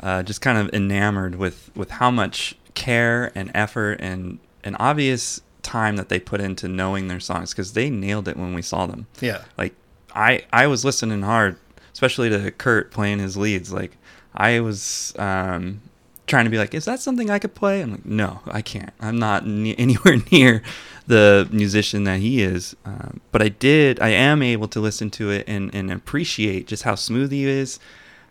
uh, 0.00 0.22
just 0.22 0.40
kind 0.40 0.56
of 0.56 0.72
enamored 0.72 1.34
with 1.34 1.70
with 1.74 1.90
how 1.90 2.12
much 2.12 2.56
care 2.74 3.32
and 3.34 3.50
effort 3.54 4.00
and 4.00 4.38
an 4.64 4.76
obvious 4.76 5.42
time 5.62 5.96
that 5.96 6.08
they 6.08 6.18
put 6.18 6.40
into 6.40 6.68
knowing 6.68 7.08
their 7.08 7.20
songs 7.20 7.50
because 7.50 7.72
they 7.72 7.88
nailed 7.90 8.28
it 8.28 8.36
when 8.36 8.54
we 8.54 8.62
saw 8.62 8.86
them. 8.86 9.06
yeah, 9.20 9.42
Like 9.56 9.74
I 10.14 10.44
I 10.52 10.66
was 10.66 10.84
listening 10.84 11.22
hard, 11.22 11.56
especially 11.92 12.28
to 12.30 12.50
Kirk 12.50 12.90
playing 12.90 13.18
his 13.18 13.36
leads. 13.36 13.72
Like 13.72 13.96
I 14.34 14.60
was 14.60 15.14
um, 15.18 15.80
trying 16.26 16.44
to 16.44 16.50
be 16.50 16.58
like, 16.58 16.74
is 16.74 16.84
that 16.86 17.00
something 17.00 17.30
I 17.30 17.38
could 17.38 17.54
play? 17.54 17.80
I'm 17.80 17.92
like, 17.92 18.04
no, 18.06 18.40
I 18.46 18.62
can't. 18.62 18.92
I'm 19.00 19.18
not 19.18 19.46
ne- 19.46 19.74
anywhere 19.78 20.16
near 20.30 20.62
the 21.06 21.48
musician 21.50 22.04
that 22.04 22.20
he 22.20 22.42
is. 22.42 22.76
Um, 22.84 23.20
but 23.32 23.42
I 23.42 23.48
did. 23.48 24.00
I 24.00 24.08
am 24.10 24.42
able 24.42 24.68
to 24.68 24.80
listen 24.80 25.10
to 25.12 25.30
it 25.30 25.44
and 25.48 25.74
and 25.74 25.90
appreciate 25.90 26.66
just 26.66 26.82
how 26.84 26.94
smooth 26.94 27.30
he 27.30 27.44
is, 27.44 27.78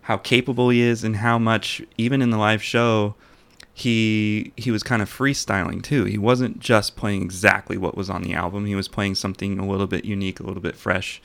how 0.02 0.16
capable 0.18 0.68
he 0.70 0.80
is, 0.82 1.02
and 1.04 1.16
how 1.16 1.38
much 1.38 1.82
even 1.96 2.22
in 2.22 2.30
the 2.30 2.38
live 2.38 2.62
show. 2.62 3.14
He 3.82 4.52
he 4.56 4.70
was 4.70 4.82
kind 4.82 5.02
of 5.02 5.10
freestyling 5.10 5.82
too. 5.82 6.04
He 6.04 6.18
wasn't 6.18 6.60
just 6.60 6.94
playing 6.96 7.22
exactly 7.22 7.76
what 7.76 7.96
was 7.96 8.08
on 8.08 8.22
the 8.22 8.32
album. 8.34 8.66
He 8.66 8.74
was 8.76 8.86
playing 8.88 9.16
something 9.16 9.58
a 9.58 9.66
little 9.66 9.86
bit 9.88 10.04
unique, 10.04 10.38
a 10.40 10.44
little 10.44 10.62
bit 10.62 10.76
fresh 10.76 11.20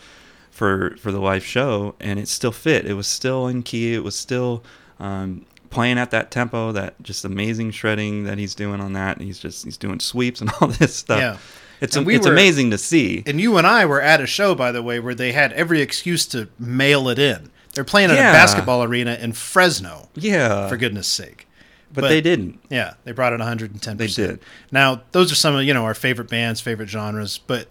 for 0.49 0.95
for 0.97 1.11
the 1.11 1.19
live 1.19 1.45
show, 1.45 1.95
and 1.99 2.19
it 2.19 2.27
still 2.27 2.51
fit. 2.51 2.85
It 2.85 2.93
was 2.95 3.05
still 3.07 3.47
in 3.47 3.63
key. 3.63 3.93
It 3.93 4.03
was 4.03 4.15
still 4.15 4.63
um, 4.99 5.45
playing 5.69 5.99
at 5.99 6.09
that 6.11 6.31
tempo, 6.31 6.71
that 6.71 6.95
just 7.03 7.23
amazing 7.25 7.71
shredding 7.71 8.23
that 8.23 8.37
he's 8.39 8.55
doing 8.55 8.81
on 8.81 8.93
that. 8.93 9.21
He's 9.21 9.37
just 9.39 9.63
he's 9.65 9.77
doing 9.77 9.99
sweeps 9.99 10.41
and 10.41 10.49
all 10.61 10.67
this 10.69 10.95
stuff. 10.95 11.19
Yeah. 11.19 11.37
It's 11.79 11.95
a, 11.95 12.01
we 12.01 12.15
it's 12.15 12.25
were- 12.25 12.33
amazing 12.33 12.71
to 12.71 12.77
see. 12.79 13.21
and 13.27 13.39
you 13.39 13.55
and 13.57 13.67
I 13.67 13.85
were 13.85 14.01
at 14.01 14.19
a 14.19 14.25
show, 14.25 14.55
by 14.55 14.71
the 14.71 14.81
way, 14.81 14.99
where 14.99 15.13
they 15.13 15.31
had 15.31 15.53
every 15.53 15.79
excuse 15.81 16.25
to 16.27 16.49
mail 16.57 17.07
it 17.07 17.19
in. 17.19 17.51
They're 17.73 17.83
playing 17.83 18.09
at 18.09 18.15
Yeah. 18.15 18.31
a 18.31 18.33
basketball 18.33 18.83
arena 18.83 19.13
in 19.21 19.33
Fresno, 19.33 20.09
yeah, 20.15 20.67
for 20.69 20.75
goodness 20.77 21.07
sake. 21.07 21.46
But, 21.93 22.07
they 22.09 22.21
didn't. 22.21 22.59
Yeah, 22.69 22.93
they 23.03 23.11
brought 23.11 23.33
it 23.33 23.39
110%. 23.39 23.97
They 23.97 24.07
did. 24.07 24.39
Now, 24.71 25.01
those 25.13 25.31
are 25.31 25.35
some 25.35 25.55
of, 25.55 25.63
you 25.63 25.73
know, 25.73 25.83
our 25.85 25.93
favorite 25.93 26.29
bands, 26.29 26.61
favorite 26.61 26.89
genres, 26.89 27.37
but 27.39 27.67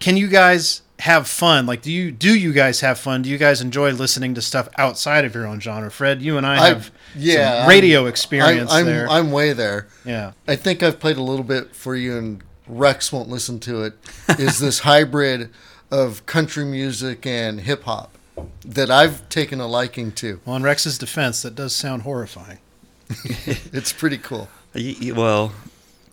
can 0.00 0.16
you 0.16 0.28
guys 0.28 0.82
have 1.00 1.26
fun? 1.26 1.66
Like 1.66 1.82
do 1.82 1.90
you 1.90 2.12
do 2.12 2.38
you 2.38 2.52
guys 2.52 2.80
have 2.80 2.98
fun? 2.98 3.22
Do 3.22 3.28
you 3.28 3.36
guys 3.38 3.60
enjoy 3.60 3.90
listening 3.92 4.34
to 4.34 4.42
stuff 4.42 4.68
outside 4.78 5.24
of 5.24 5.34
your 5.34 5.46
own 5.46 5.58
genre? 5.60 5.90
Fred, 5.90 6.22
you 6.22 6.36
and 6.38 6.46
I 6.46 6.62
I- 6.64 6.68
have 6.68 6.90
yeah, 7.16 7.60
some 7.60 7.68
radio 7.68 8.00
I'm- 8.00 8.08
experience 8.08 8.70
I'm, 8.72 8.80
I'm, 8.80 8.86
there. 8.86 9.08
I'm 9.08 9.32
way 9.32 9.52
there. 9.52 9.88
yeah. 10.04 10.32
I 10.46 10.54
think 10.56 10.82
I've 10.82 11.00
played 11.00 11.16
a 11.16 11.22
little 11.22 11.44
bit 11.44 11.74
for 11.74 11.96
you, 11.96 12.16
and 12.16 12.42
Rex 12.68 13.12
won't 13.12 13.28
listen 13.28 13.58
to 13.60 13.82
it. 13.82 13.94
Is 14.38 14.58
this 14.60 14.78
hybrid 14.90 15.50
of 15.90 16.24
country 16.26 16.64
music 16.64 17.26
and 17.26 17.60
hip 17.60 17.82
hop 17.84 18.16
that 18.64 18.90
I've 18.90 19.28
taken 19.28 19.60
a 19.60 19.66
liking 19.66 20.12
to? 20.12 20.40
Well, 20.44 20.56
in 20.56 20.62
Rex's 20.62 20.96
defense, 20.98 21.42
that 21.42 21.54
does 21.54 21.74
sound 21.74 22.02
horrifying. 22.02 22.58
It's 23.72 23.92
pretty 23.92 24.18
cool. 24.18 24.48
Y- 24.74 24.96
y- 25.00 25.12
well, 25.12 25.52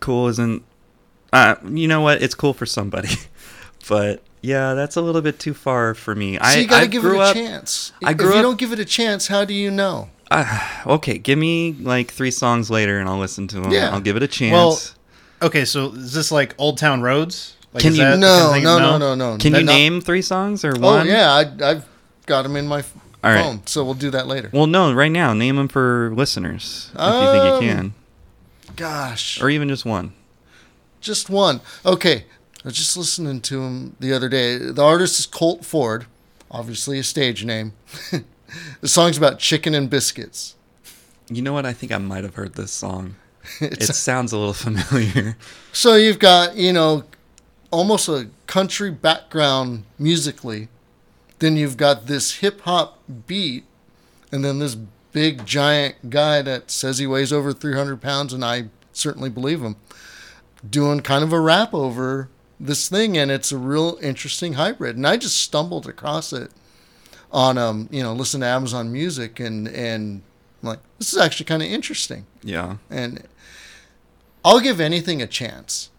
cool 0.00 0.28
isn't. 0.28 0.62
Uh, 1.32 1.54
you 1.68 1.88
know 1.88 2.00
what? 2.00 2.22
It's 2.22 2.34
cool 2.34 2.52
for 2.52 2.66
somebody, 2.66 3.08
but 3.88 4.22
yeah, 4.42 4.74
that's 4.74 4.96
a 4.96 5.00
little 5.00 5.22
bit 5.22 5.38
too 5.38 5.54
far 5.54 5.94
for 5.94 6.14
me. 6.14 6.36
So 6.36 6.42
I 6.42 6.54
you 6.56 6.66
got 6.66 6.80
I 6.82 6.84
to 6.84 6.90
give 6.90 7.04
it 7.04 7.12
a 7.14 7.18
up, 7.18 7.34
chance. 7.34 7.92
I 8.04 8.12
grew 8.12 8.28
if 8.28 8.32
you 8.34 8.38
up- 8.40 8.42
don't 8.44 8.58
give 8.58 8.72
it 8.72 8.78
a 8.78 8.84
chance, 8.84 9.28
how 9.28 9.44
do 9.44 9.54
you 9.54 9.70
know? 9.70 10.10
Uh, 10.30 10.68
okay, 10.86 11.18
give 11.18 11.38
me 11.38 11.72
like 11.80 12.10
three 12.10 12.30
songs 12.30 12.70
later, 12.70 12.98
and 12.98 13.08
I'll 13.08 13.18
listen 13.18 13.48
to 13.48 13.60
them. 13.60 13.70
Yeah. 13.72 13.90
I'll 13.90 14.00
give 14.00 14.16
it 14.16 14.22
a 14.22 14.28
chance. 14.28 14.52
Well, 14.52 14.78
Okay, 15.48 15.64
so 15.64 15.86
is 15.92 16.12
this 16.12 16.30
like 16.30 16.54
Old 16.58 16.78
Town 16.78 17.02
Roads? 17.02 17.56
Like, 17.72 17.82
Can 17.82 17.92
is 17.92 17.98
you- 17.98 18.04
that 18.04 18.10
the 18.12 18.16
No, 18.18 18.50
thing- 18.52 18.62
no, 18.62 18.78
no, 18.78 18.98
no, 18.98 19.14
no. 19.16 19.36
Can 19.38 19.52
That 19.52 19.60
you 19.60 19.64
not- 19.64 19.72
name 19.72 20.00
three 20.00 20.22
songs 20.22 20.64
or 20.64 20.74
Oh 20.76 20.80
one? 20.80 21.06
yeah, 21.08 21.32
I, 21.32 21.70
I've 21.70 21.84
got 22.26 22.42
them 22.42 22.54
in 22.56 22.68
my 22.68 22.78
f- 22.80 22.92
All 23.24 23.30
right. 23.30 23.42
phone, 23.44 23.66
so 23.66 23.84
we'll 23.84 23.94
do 23.94 24.10
that 24.10 24.26
later. 24.26 24.50
Well, 24.52 24.66
no, 24.66 24.92
right 24.92 25.10
now, 25.12 25.32
name 25.32 25.56
them 25.56 25.68
for 25.68 26.12
listeners 26.14 26.90
if 26.94 27.00
you 27.00 27.30
think 27.30 27.44
Um, 27.44 27.62
you 27.62 27.68
can, 27.68 27.94
Gosh, 28.76 29.40
or 29.40 29.48
even 29.50 29.68
just 29.68 29.84
one. 29.84 30.12
just 31.00 31.30
one. 31.30 31.60
Okay, 31.86 32.24
I 32.64 32.68
was 32.68 32.74
just 32.74 32.96
listening 32.96 33.40
to 33.42 33.62
him 33.62 33.96
the 34.00 34.12
other 34.12 34.28
day. 34.28 34.56
The 34.58 34.82
artist 34.82 35.18
is 35.20 35.26
Colt 35.26 35.64
Ford, 35.64 36.06
obviously 36.50 36.98
a 36.98 37.04
stage 37.04 37.44
name. 37.44 37.74
the 38.80 38.88
song's 38.88 39.16
about 39.18 39.38
chicken 39.38 39.74
and 39.74 39.88
biscuits. 39.88 40.56
You 41.30 41.42
know 41.42 41.52
what? 41.52 41.64
I 41.64 41.72
think 41.72 41.92
I 41.92 41.98
might 41.98 42.24
have 42.24 42.34
heard 42.34 42.54
this 42.54 42.72
song. 42.72 43.16
It 43.60 43.82
sounds 43.94 44.32
a 44.32 44.38
little 44.38 44.52
familiar. 44.68 45.36
So 45.72 45.94
you've 45.96 46.18
got, 46.20 46.56
you 46.56 46.72
know, 46.72 47.04
almost 47.72 48.08
a 48.08 48.28
country 48.46 48.90
background 48.90 49.84
musically. 49.98 50.68
Then 51.42 51.56
you've 51.56 51.76
got 51.76 52.06
this 52.06 52.36
hip 52.36 52.60
hop 52.60 53.00
beat, 53.26 53.64
and 54.30 54.44
then 54.44 54.60
this 54.60 54.76
big 55.10 55.44
giant 55.44 56.08
guy 56.08 56.40
that 56.40 56.70
says 56.70 56.98
he 56.98 57.06
weighs 57.08 57.32
over 57.32 57.52
300 57.52 58.00
pounds, 58.00 58.32
and 58.32 58.44
I 58.44 58.66
certainly 58.92 59.28
believe 59.28 59.60
him, 59.60 59.74
doing 60.70 61.00
kind 61.00 61.24
of 61.24 61.32
a 61.32 61.40
rap 61.40 61.74
over 61.74 62.28
this 62.60 62.88
thing, 62.88 63.18
and 63.18 63.28
it's 63.32 63.50
a 63.50 63.58
real 63.58 63.98
interesting 64.00 64.52
hybrid. 64.52 64.94
And 64.96 65.04
I 65.04 65.16
just 65.16 65.36
stumbled 65.42 65.88
across 65.88 66.32
it 66.32 66.52
on, 67.32 67.58
um, 67.58 67.88
you 67.90 68.04
know, 68.04 68.12
listen 68.12 68.42
to 68.42 68.46
Amazon 68.46 68.92
Music, 68.92 69.40
and 69.40 69.66
and 69.66 70.22
I'm 70.62 70.68
like, 70.68 70.78
this 71.00 71.12
is 71.12 71.18
actually 71.18 71.46
kind 71.46 71.60
of 71.62 71.68
interesting, 71.68 72.24
Yeah. 72.44 72.76
and 72.88 73.24
I'll 74.44 74.60
give 74.60 74.78
anything 74.80 75.20
a 75.20 75.26
chance. 75.26 75.90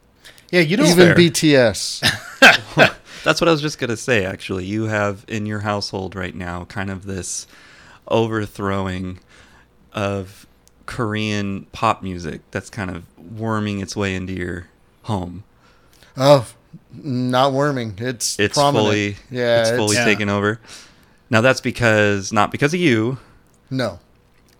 Yeah, 0.51 0.61
you 0.61 0.77
don't. 0.77 0.85
Even 0.87 1.07
fair. 1.07 1.15
BTS. 1.15 2.95
That's 3.23 3.39
what 3.41 3.47
I 3.47 3.51
was 3.51 3.61
just 3.61 3.77
going 3.79 3.89
to 3.89 3.97
say, 3.97 4.25
actually. 4.25 4.65
You 4.65 4.83
have 4.85 5.23
in 5.27 5.45
your 5.45 5.59
household 5.61 6.15
right 6.15 6.35
now 6.35 6.65
kind 6.65 6.89
of 6.89 7.05
this 7.05 7.47
overthrowing 8.07 9.19
of 9.93 10.45
Korean 10.85 11.65
pop 11.71 12.03
music 12.03 12.41
that's 12.51 12.69
kind 12.69 12.89
of 12.91 13.05
worming 13.37 13.79
its 13.79 13.95
way 13.95 14.15
into 14.15 14.33
your 14.33 14.67
home. 15.03 15.43
Oh, 16.17 16.47
not 16.93 17.53
worming. 17.53 17.95
It's 17.97 18.39
It's 18.39 18.55
prominent. 18.57 18.85
fully 18.85 19.15
yeah, 19.31 19.61
it's 19.61 19.71
fully 19.71 19.95
Yeah. 19.95 20.05
taken 20.05 20.29
over. 20.29 20.59
Now 21.29 21.41
that's 21.41 21.61
because 21.61 22.31
not 22.33 22.51
because 22.51 22.73
of 22.73 22.79
you, 22.79 23.17
no. 23.69 23.99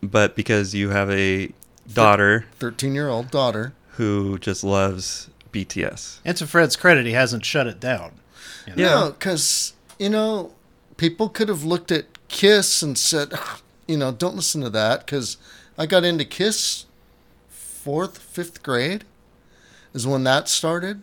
but 0.01 0.35
because 0.35 0.73
you 0.73 0.89
have 0.89 1.09
a 1.11 1.51
daughter 1.93 2.45
Thirteen-year-old 2.59 3.29
daughter. 3.29 3.73
who 3.97 4.39
just 4.39 4.63
loves 4.63 5.29
BTS. 5.51 6.19
And 6.25 6.35
to 6.37 6.47
Fred's 6.47 6.75
credit, 6.75 7.05
he 7.05 7.11
hasn't 7.11 7.45
shut 7.45 7.67
it 7.67 7.79
down. 7.79 8.13
You 8.67 8.75
know? 8.75 9.05
No, 9.05 9.11
because 9.11 9.73
you 9.99 10.09
know, 10.09 10.53
people 10.97 11.29
could 11.29 11.49
have 11.49 11.63
looked 11.63 11.91
at 11.91 12.05
Kiss 12.27 12.81
and 12.81 12.97
said, 12.97 13.33
you 13.87 13.97
know, 13.97 14.11
don't 14.11 14.35
listen 14.35 14.61
to 14.61 14.69
that. 14.71 15.05
Because 15.05 15.37
I 15.77 15.85
got 15.85 16.03
into 16.03 16.25
Kiss 16.25 16.85
fourth, 17.49 18.17
fifth 18.17 18.63
grade 18.63 19.03
is 19.93 20.07
when 20.07 20.23
that 20.23 20.47
started. 20.47 21.01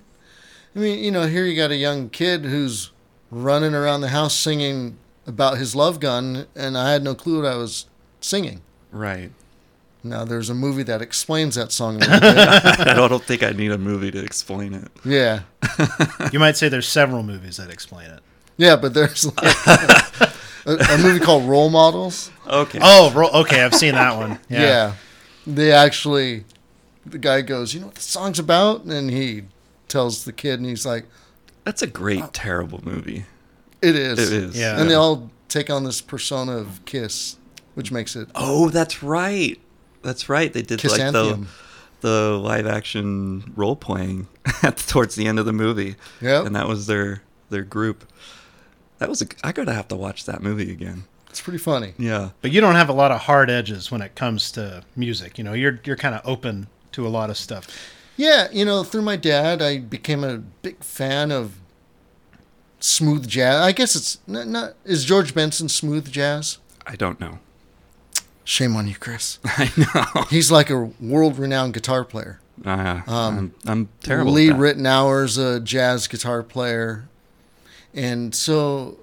I 0.74 0.78
mean, 0.78 1.02
you 1.02 1.10
know, 1.10 1.26
here 1.26 1.44
you 1.44 1.56
got 1.56 1.70
a 1.70 1.76
young 1.76 2.08
kid 2.10 2.44
who's 2.44 2.90
running 3.30 3.74
around 3.74 4.00
the 4.00 4.08
house 4.08 4.34
singing 4.34 4.98
about 5.26 5.58
his 5.58 5.74
love 5.74 6.00
gun, 6.00 6.46
and 6.54 6.78
I 6.78 6.92
had 6.92 7.02
no 7.02 7.14
clue 7.14 7.42
what 7.42 7.52
I 7.52 7.56
was 7.56 7.86
singing. 8.20 8.62
Right. 8.90 9.32
Now, 10.02 10.24
there's 10.24 10.48
a 10.48 10.54
movie 10.54 10.82
that 10.84 11.02
explains 11.02 11.56
that 11.56 11.72
song 11.72 11.96
a 11.96 11.98
bit. 12.00 12.08
I 12.22 12.94
don't 12.94 13.22
think 13.22 13.42
I 13.42 13.50
need 13.50 13.70
a 13.70 13.78
movie 13.78 14.10
to 14.10 14.22
explain 14.24 14.72
it. 14.74 14.88
Yeah. 15.04 15.40
You 16.32 16.38
might 16.38 16.56
say 16.56 16.68
there's 16.68 16.88
several 16.88 17.22
movies 17.22 17.58
that 17.58 17.70
explain 17.70 18.10
it. 18.10 18.20
Yeah, 18.56 18.76
but 18.76 18.94
there's 18.94 19.26
like 19.26 19.56
a, 20.66 20.94
a 20.94 20.98
movie 20.98 21.20
called 21.20 21.44
Role 21.48 21.70
Models. 21.70 22.30
Okay. 22.46 22.78
Oh, 22.82 23.12
ro- 23.14 23.30
okay, 23.42 23.62
I've 23.62 23.74
seen 23.74 23.94
that 23.94 24.16
one. 24.16 24.38
Yeah. 24.48 24.60
Yeah. 24.60 24.92
They 25.46 25.72
actually, 25.72 26.44
the 27.06 27.18
guy 27.18 27.40
goes, 27.42 27.74
You 27.74 27.80
know 27.80 27.86
what 27.86 27.94
the 27.94 28.00
song's 28.02 28.38
about? 28.38 28.84
And 28.84 29.10
he 29.10 29.42
tells 29.88 30.24
the 30.24 30.32
kid, 30.32 30.60
and 30.60 30.68
he's 30.68 30.84
like, 30.86 31.06
That's 31.64 31.82
a 31.82 31.86
great, 31.86 32.22
oh. 32.22 32.30
terrible 32.32 32.80
movie. 32.84 33.24
It 33.82 33.96
is. 33.96 34.18
It 34.18 34.42
is. 34.44 34.58
Yeah. 34.58 34.78
And 34.80 34.90
they 34.90 34.94
all 34.94 35.30
take 35.48 35.70
on 35.70 35.84
this 35.84 36.00
persona 36.00 36.56
of 36.58 36.84
Kiss, 36.84 37.36
which 37.74 37.90
makes 37.90 38.14
it. 38.16 38.28
Oh, 38.34 38.68
that's 38.68 39.02
right. 39.02 39.58
That's 40.02 40.28
right. 40.28 40.52
They 40.52 40.62
did 40.62 40.82
like 40.84 41.12
the 41.12 41.46
the 42.00 42.38
live 42.42 42.66
action 42.66 43.52
role 43.56 43.76
playing 43.76 44.26
at 44.62 44.78
towards 44.78 45.14
the 45.16 45.26
end 45.26 45.38
of 45.38 45.46
the 45.46 45.52
movie. 45.52 45.96
Yeah, 46.20 46.44
And 46.44 46.54
that 46.56 46.68
was 46.68 46.86
their 46.86 47.22
their 47.50 47.62
group. 47.62 48.10
That 48.98 49.08
was 49.08 49.22
a 49.22 49.26
I 49.44 49.52
gotta 49.52 49.72
have 49.72 49.88
to 49.88 49.96
watch 49.96 50.24
that 50.26 50.42
movie 50.42 50.70
again. 50.72 51.04
It's 51.28 51.40
pretty 51.40 51.58
funny. 51.58 51.94
Yeah. 51.96 52.30
But 52.42 52.50
you 52.50 52.60
don't 52.60 52.74
have 52.74 52.88
a 52.88 52.92
lot 52.92 53.12
of 53.12 53.20
hard 53.20 53.50
edges 53.50 53.90
when 53.90 54.02
it 54.02 54.14
comes 54.16 54.50
to 54.52 54.82
music. 54.96 55.38
You 55.38 55.44
know, 55.44 55.52
you're 55.52 55.80
you're 55.84 55.96
kind 55.96 56.14
of 56.14 56.22
open 56.24 56.66
to 56.92 57.06
a 57.06 57.08
lot 57.08 57.30
of 57.30 57.36
stuff. 57.36 57.68
Yeah, 58.16 58.48
you 58.52 58.64
know, 58.64 58.82
through 58.82 59.02
my 59.02 59.16
dad, 59.16 59.62
I 59.62 59.78
became 59.78 60.24
a 60.24 60.38
big 60.38 60.82
fan 60.82 61.32
of 61.32 61.58
smooth 62.80 63.26
jazz. 63.28 63.60
I 63.60 63.72
guess 63.72 63.94
it's 63.94 64.18
not, 64.26 64.46
not 64.46 64.74
is 64.84 65.04
George 65.04 65.34
Benson 65.34 65.68
smooth 65.68 66.10
jazz? 66.10 66.58
I 66.86 66.96
don't 66.96 67.20
know. 67.20 67.38
Shame 68.50 68.74
on 68.74 68.88
you, 68.88 68.96
Chris. 68.96 69.38
I 69.44 69.70
know. 69.76 70.24
He's 70.24 70.50
like 70.50 70.70
a 70.70 70.90
world-renowned 71.00 71.72
guitar 71.72 72.04
player. 72.04 72.40
Uh, 72.64 73.00
Um, 73.06 73.38
I'm, 73.38 73.54
I'm 73.64 73.88
terrible. 74.02 74.32
Lee. 74.32 74.48
Ritenour's 74.48 75.38
a 75.38 75.60
jazz 75.60 76.08
guitar 76.08 76.42
player, 76.42 77.08
and 77.94 78.34
so 78.34 78.98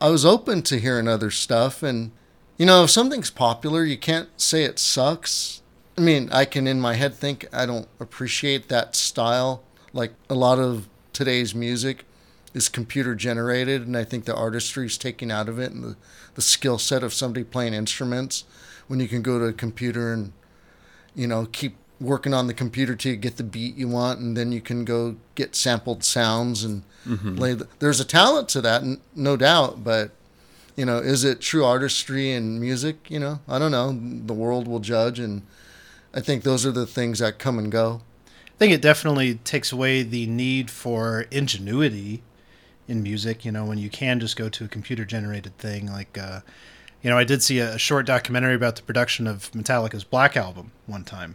I 0.00 0.08
was 0.08 0.24
open 0.24 0.62
to 0.62 0.78
hearing 0.78 1.08
other 1.08 1.32
stuff. 1.32 1.82
And, 1.82 2.12
you 2.56 2.64
know, 2.64 2.84
if 2.84 2.90
something's 2.90 3.28
popular, 3.28 3.84
you 3.84 3.98
can't 3.98 4.28
say 4.40 4.62
it 4.62 4.78
sucks. 4.78 5.62
I 5.98 6.00
mean, 6.00 6.28
I 6.30 6.44
can 6.44 6.68
in 6.68 6.80
my 6.80 6.94
head 6.94 7.12
think 7.12 7.46
I 7.52 7.66
don't 7.66 7.88
appreciate 7.98 8.68
that 8.68 8.94
style. 8.94 9.64
Like 9.92 10.12
a 10.30 10.36
lot 10.36 10.60
of 10.60 10.88
today's 11.12 11.56
music 11.56 12.04
is 12.54 12.68
computer 12.68 13.16
generated, 13.16 13.84
and 13.84 13.96
I 13.96 14.04
think 14.04 14.26
the 14.26 14.36
artistry 14.36 14.86
is 14.86 14.96
taken 14.96 15.32
out 15.32 15.48
of 15.48 15.58
it 15.58 15.72
and 15.72 15.82
the, 15.82 15.96
the 16.36 16.40
skill 16.42 16.78
set 16.78 17.02
of 17.02 17.12
somebody 17.12 17.42
playing 17.42 17.74
instruments 17.74 18.44
when 18.88 19.00
you 19.00 19.08
can 19.08 19.22
go 19.22 19.38
to 19.38 19.46
a 19.46 19.52
computer 19.52 20.12
and, 20.12 20.32
you 21.14 21.26
know, 21.26 21.46
keep 21.52 21.76
working 22.00 22.34
on 22.34 22.46
the 22.48 22.54
computer 22.54 22.96
to 22.96 23.14
get 23.16 23.36
the 23.36 23.44
beat 23.44 23.76
you 23.76 23.86
want, 23.88 24.18
and 24.18 24.36
then 24.36 24.50
you 24.52 24.60
can 24.60 24.84
go 24.84 25.16
get 25.34 25.54
sampled 25.54 26.02
sounds 26.04 26.64
and 26.64 26.82
lay. 27.38 27.54
The, 27.54 27.68
there's 27.78 28.00
a 28.00 28.04
talent 28.04 28.48
to 28.50 28.60
that, 28.62 28.82
n- 28.82 29.00
no 29.14 29.36
doubt, 29.36 29.84
but 29.84 30.10
you 30.76 30.84
know, 30.84 30.98
is 30.98 31.22
it 31.22 31.40
true 31.40 31.64
artistry 31.64 32.32
and 32.32 32.58
music? 32.60 33.10
You 33.10 33.20
know, 33.20 33.40
I 33.46 33.58
don't 33.58 33.70
know. 33.72 33.92
The 34.26 34.32
world 34.32 34.66
will 34.66 34.80
judge, 34.80 35.18
and 35.18 35.42
I 36.14 36.20
think 36.20 36.42
those 36.42 36.64
are 36.66 36.72
the 36.72 36.86
things 36.86 37.18
that 37.20 37.38
come 37.38 37.58
and 37.58 37.70
go. 37.70 38.00
I 38.26 38.58
think 38.58 38.72
it 38.72 38.80
definitely 38.82 39.34
takes 39.36 39.70
away 39.72 40.02
the 40.02 40.26
need 40.26 40.70
for 40.70 41.26
ingenuity 41.30 42.22
in 42.88 43.02
music. 43.02 43.44
You 43.44 43.52
know, 43.52 43.64
when 43.64 43.78
you 43.78 43.90
can 43.90 44.18
just 44.18 44.36
go 44.36 44.48
to 44.48 44.64
a 44.64 44.68
computer 44.68 45.04
generated 45.04 45.56
thing. 45.58 45.86
Like, 45.92 46.16
uh, 46.16 46.40
you 47.02 47.10
know, 47.10 47.18
I 47.18 47.24
did 47.24 47.42
see 47.42 47.58
a, 47.58 47.78
short 47.78 48.06
documentary 48.06 48.54
about 48.54 48.76
the 48.76 48.82
production 48.82 49.26
of 49.26 49.50
Metallica's 49.52 50.04
Black 50.04 50.36
Album 50.36 50.70
one 50.86 51.04
time. 51.04 51.34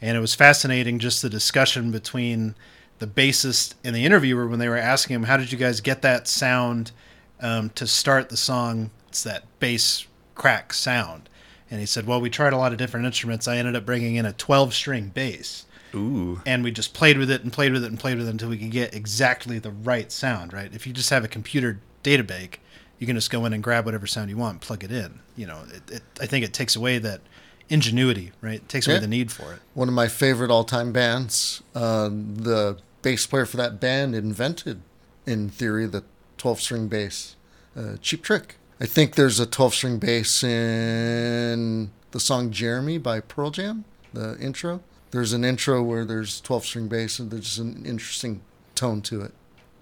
And 0.00 0.16
it 0.16 0.20
was 0.20 0.34
fascinating 0.34 0.98
just 0.98 1.22
the 1.22 1.30
discussion 1.30 1.90
between 1.90 2.54
the 2.98 3.06
bassist 3.06 3.74
and 3.82 3.96
the 3.96 4.04
interviewer 4.04 4.46
when 4.46 4.58
they 4.58 4.68
were 4.68 4.76
asking 4.76 5.14
him, 5.14 5.22
How 5.24 5.36
did 5.36 5.50
you 5.50 5.58
guys 5.58 5.80
get 5.80 6.02
that 6.02 6.28
sound 6.28 6.92
um, 7.40 7.70
to 7.70 7.86
start 7.86 8.28
the 8.28 8.36
song? 8.36 8.90
It's 9.08 9.22
that 9.24 9.44
bass 9.58 10.06
crack 10.34 10.72
sound. 10.72 11.28
And 11.70 11.80
he 11.80 11.86
said, 11.86 12.06
Well, 12.06 12.20
we 12.20 12.30
tried 12.30 12.52
a 12.52 12.58
lot 12.58 12.72
of 12.72 12.78
different 12.78 13.06
instruments. 13.06 13.48
I 13.48 13.56
ended 13.56 13.76
up 13.76 13.86
bringing 13.86 14.16
in 14.16 14.26
a 14.26 14.32
12 14.32 14.74
string 14.74 15.08
bass 15.08 15.66
Ooh. 15.94 16.40
and 16.46 16.62
we 16.62 16.70
just 16.70 16.94
played 16.94 17.18
with 17.18 17.30
it 17.30 17.42
and 17.42 17.52
played 17.52 17.72
with 17.72 17.84
it 17.84 17.88
and 17.88 17.98
played 17.98 18.18
with 18.18 18.28
it 18.28 18.30
until 18.30 18.50
we 18.50 18.58
could 18.58 18.70
get 18.70 18.94
exactly 18.94 19.58
the 19.58 19.70
right 19.70 20.12
sound, 20.12 20.52
right? 20.52 20.72
If 20.72 20.86
you 20.86 20.92
just 20.92 21.10
have 21.10 21.24
a 21.24 21.28
computer 21.28 21.80
data 22.02 22.22
bank, 22.22 22.60
you 22.98 23.06
can 23.06 23.16
just 23.16 23.30
go 23.30 23.44
in 23.46 23.52
and 23.52 23.62
grab 23.62 23.84
whatever 23.84 24.06
sound 24.06 24.30
you 24.30 24.36
want 24.36 24.54
and 24.54 24.60
plug 24.60 24.82
it 24.84 24.90
in. 24.92 25.20
You 25.36 25.46
know, 25.46 25.62
it, 25.72 25.90
it, 25.96 26.02
I 26.20 26.26
think 26.26 26.44
it 26.44 26.52
takes 26.52 26.74
away 26.76 26.98
that 26.98 27.20
ingenuity, 27.68 28.32
right? 28.40 28.54
It 28.56 28.68
takes 28.68 28.86
away 28.86 28.96
Yeah. 28.96 29.00
the 29.00 29.06
need 29.08 29.30
for 29.30 29.52
it. 29.52 29.60
One 29.74 29.88
of 29.88 29.94
my 29.94 30.08
favorite 30.08 30.50
all-time 30.50 30.92
bands. 30.92 31.62
Uh, 31.74 32.08
the 32.08 32.78
bass 33.02 33.26
player 33.26 33.46
for 33.46 33.56
that 33.58 33.78
band 33.78 34.14
invented, 34.14 34.80
in 35.26 35.48
theory, 35.50 35.86
the 35.86 36.02
12-string 36.38 36.88
bass. 36.88 37.36
Uh, 37.76 37.96
Cheap 38.00 38.22
Trick. 38.22 38.56
I 38.80 38.86
think 38.86 39.14
there's 39.16 39.38
a 39.40 39.46
12-string 39.46 39.98
bass 39.98 40.42
in 40.42 41.90
the 42.12 42.20
song 42.20 42.50
"Jeremy" 42.50 42.98
by 42.98 43.20
Pearl 43.20 43.50
Jam. 43.50 43.84
The 44.12 44.36
intro. 44.40 44.80
There's 45.10 45.32
an 45.32 45.44
intro 45.44 45.82
where 45.82 46.04
there's 46.04 46.40
12-string 46.42 46.88
bass, 46.88 47.18
and 47.18 47.30
there's 47.30 47.58
an 47.58 47.84
interesting 47.86 48.40
tone 48.74 49.02
to 49.02 49.20
it. 49.22 49.32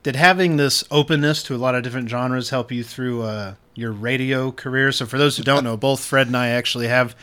Did 0.06 0.14
having 0.14 0.56
this 0.56 0.84
openness 0.88 1.42
to 1.42 1.56
a 1.56 1.58
lot 1.58 1.74
of 1.74 1.82
different 1.82 2.08
genres 2.08 2.50
help 2.50 2.70
you 2.70 2.84
through 2.84 3.22
uh, 3.22 3.54
your 3.74 3.90
radio 3.90 4.52
career? 4.52 4.92
So, 4.92 5.04
for 5.04 5.18
those 5.18 5.36
who 5.36 5.42
don't 5.42 5.64
know, 5.64 5.76
both 5.76 5.98
Fred 6.04 6.28
and 6.28 6.36
I 6.36 6.50
actually 6.50 6.86
have, 6.86 7.16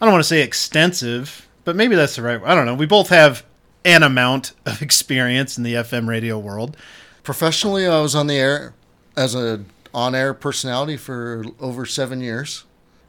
I 0.00 0.06
don't 0.06 0.14
want 0.14 0.24
to 0.24 0.28
say 0.28 0.40
extensive, 0.40 1.46
but 1.64 1.76
maybe 1.76 1.94
that's 1.94 2.16
the 2.16 2.22
right 2.22 2.40
I 2.42 2.54
don't 2.54 2.64
know. 2.64 2.74
We 2.74 2.86
both 2.86 3.10
have 3.10 3.44
an 3.84 4.02
amount 4.02 4.52
of 4.64 4.80
experience 4.88 5.58
in 5.58 5.62
the 5.62 5.74
FM 5.74 6.08
radio 6.08 6.38
world. 6.38 6.74
Professionally, 7.22 7.86
I 7.86 8.00
was 8.00 8.14
on 8.14 8.28
the 8.28 8.36
air 8.36 8.72
as 9.14 9.34
a 9.34 9.62
on-air 9.92 10.32
personality 10.32 10.96
for 10.96 11.44
over 11.60 11.84
seven 11.84 12.22
years, 12.22 12.64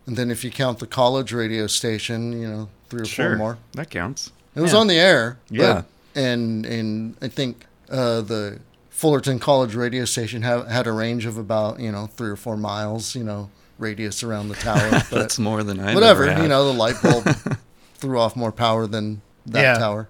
and 0.05 0.17
then 0.17 0.31
if 0.31 0.43
you 0.43 0.51
count 0.51 0.79
the 0.79 0.85
college 0.85 1.31
radio 1.31 1.65
station, 1.67 2.33
you 2.41 2.49
know, 2.49 2.67
three 2.89 3.03
or 3.03 3.05
four 3.05 3.37
more. 3.37 3.57
That 3.71 3.89
counts. 3.89 4.33
It 4.53 4.59
was 4.59 4.73
Yeah. 4.73 4.79
on 4.79 4.87
the 4.87 4.99
air. 4.99 5.37
but- 5.49 5.55
Yeah. 5.55 5.81
and 6.13 6.65
and 6.65 7.15
I 7.21 7.29
think 7.29 7.65
uh, 7.89 8.19
the 8.19 8.59
Fullerton 8.93 9.39
College 9.39 9.75
radio 9.75 10.05
station 10.05 10.43
ha- 10.43 10.63
had 10.65 10.87
a 10.87 10.91
range 10.91 11.25
of 11.25 11.37
about 11.37 11.79
you 11.79 11.91
know 11.91 12.05
three 12.07 12.29
or 12.29 12.35
four 12.35 12.55
miles, 12.55 13.15
you 13.15 13.23
know, 13.23 13.49
radius 13.79 14.23
around 14.23 14.47
the 14.49 14.55
tower. 14.55 14.89
But 15.09 15.19
That's 15.19 15.39
more 15.39 15.63
than 15.63 15.79
I 15.79 15.93
whatever, 15.93 16.23
Ever 16.23 16.33
had. 16.33 16.43
you 16.43 16.47
know, 16.47 16.65
the 16.71 16.77
light 16.77 16.95
bulb 17.01 17.25
threw 17.95 18.19
off 18.19 18.35
more 18.35 18.51
power 18.51 18.87
than 18.87 19.21
that 19.47 19.61
Yeah. 19.61 19.77
tower. 19.77 20.09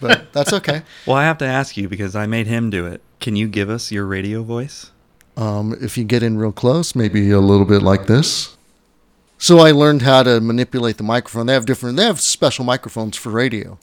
But 0.00 0.32
that's 0.32 0.52
okay. 0.52 0.82
Well, 1.06 1.16
I 1.16 1.24
have 1.24 1.38
to 1.38 1.46
ask 1.46 1.76
you 1.76 1.88
because 1.88 2.16
I 2.16 2.26
made 2.26 2.46
him 2.46 2.68
do 2.70 2.84
it. 2.86 3.00
Can 3.20 3.36
you 3.36 3.48
give 3.48 3.70
us 3.70 3.92
your 3.92 4.06
radio 4.06 4.42
voice? 4.42 4.90
Um, 5.36 5.76
if 5.80 5.96
you 5.96 6.04
get 6.04 6.22
in 6.22 6.36
real 6.36 6.52
close, 6.52 6.94
maybe 6.94 7.30
a 7.30 7.38
little 7.40 7.64
bit 7.66 7.82
like 7.82 8.06
this. 8.06 8.56
So 9.38 9.58
I 9.60 9.70
learned 9.70 10.02
how 10.02 10.22
to 10.24 10.40
manipulate 10.40 10.96
the 10.98 11.02
microphone. 11.04 11.46
They 11.46 11.54
have 11.54 11.64
different. 11.64 11.96
They 11.96 12.04
have 12.04 12.20
special 12.20 12.64
microphones 12.64 13.16
for 13.16 13.30
radio, 13.30 13.78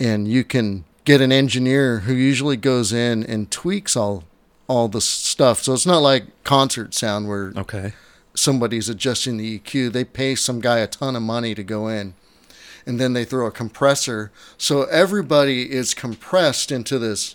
and 0.00 0.26
you 0.26 0.42
can 0.44 0.84
get 1.04 1.20
an 1.20 1.32
engineer 1.32 2.00
who 2.00 2.12
usually 2.14 2.56
goes 2.56 2.92
in 2.92 3.24
and 3.24 3.50
tweaks 3.50 3.96
all 3.96 4.24
all 4.68 4.86
the 4.86 5.00
stuff. 5.00 5.62
So 5.62 5.72
it's 5.72 5.84
not 5.86 5.98
like 5.98 6.24
concert 6.44 6.94
sound 6.94 7.26
where 7.28 7.52
Okay. 7.56 7.92
somebody's 8.34 8.88
adjusting 8.88 9.36
the 9.36 9.58
EQ. 9.58 9.90
They 9.92 10.04
pay 10.04 10.36
some 10.36 10.60
guy 10.60 10.78
a 10.78 10.86
ton 10.86 11.16
of 11.16 11.22
money 11.22 11.56
to 11.56 11.64
go 11.64 11.88
in. 11.88 12.14
And 12.86 13.00
then 13.00 13.12
they 13.12 13.24
throw 13.24 13.46
a 13.46 13.50
compressor. 13.50 14.30
So 14.56 14.84
everybody 14.84 15.70
is 15.72 15.92
compressed 15.92 16.70
into 16.70 17.00
this 17.00 17.34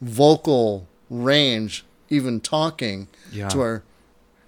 vocal 0.00 0.86
range, 1.10 1.84
even 2.08 2.40
talking, 2.40 3.08
Yeah. 3.32 3.48
to 3.48 3.58
where 3.58 3.82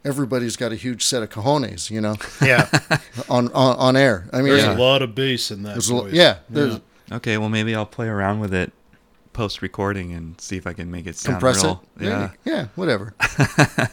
everybody's 0.04 0.56
got 0.56 0.72
a 0.72 0.76
huge 0.76 1.04
set 1.04 1.22
of 1.22 1.30
cojones, 1.30 1.90
you 1.90 2.00
know, 2.00 2.16
Yeah, 2.40 2.68
on, 3.28 3.48
on, 3.52 3.76
on 3.76 3.96
air. 3.96 4.28
I 4.32 4.36
mean, 4.38 4.48
there's 4.54 4.62
Yeah. 4.62 4.76
a 4.76 4.78
lot 4.78 5.02
of 5.02 5.14
bass 5.14 5.50
in 5.50 5.62
that 5.64 5.72
there's 5.72 5.88
a, 5.88 5.94
lo- 5.94 6.02
voice. 6.04 6.12
yeah, 6.12 6.36
there's 6.48 6.78
Okay. 7.12 7.38
Well, 7.38 7.48
maybe 7.48 7.74
I'll 7.74 7.86
play 7.86 8.08
around 8.08 8.40
with 8.40 8.52
it 8.54 8.72
post 9.32 9.60
recording 9.62 10.12
and 10.12 10.40
see 10.40 10.56
if 10.56 10.66
I 10.66 10.72
can 10.72 10.90
make 10.90 11.06
it 11.06 11.16
sound 11.16 11.34
compress 11.40 11.62
real. 11.62 11.82
it. 12.00 12.04
Yeah. 12.06 12.30
Yeah, 12.44 12.66
whatever. 12.74 13.14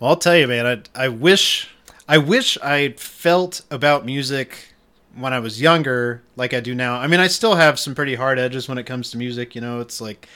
Well, 0.00 0.10
I'll 0.10 0.16
tell 0.16 0.36
you, 0.36 0.48
man. 0.48 0.66
I 0.66 1.04
I 1.04 1.08
wish 1.08 1.68
I 2.08 2.18
wish 2.18 2.58
I 2.58 2.88
felt 2.98 3.60
about 3.70 4.04
music 4.04 4.74
when 5.14 5.32
I 5.32 5.38
was 5.38 5.60
younger 5.60 6.22
like 6.34 6.52
I 6.54 6.58
do 6.60 6.74
now. 6.74 6.96
I 6.96 7.06
mean, 7.06 7.20
I 7.20 7.28
still 7.28 7.54
have 7.54 7.78
some 7.78 7.94
pretty 7.94 8.16
hard 8.16 8.36
edges 8.38 8.68
when 8.68 8.78
it 8.78 8.84
comes 8.84 9.12
to 9.12 9.16
music. 9.18 9.54
You 9.54 9.60
know, 9.60 9.78
it's 9.80 10.00
like 10.00 10.26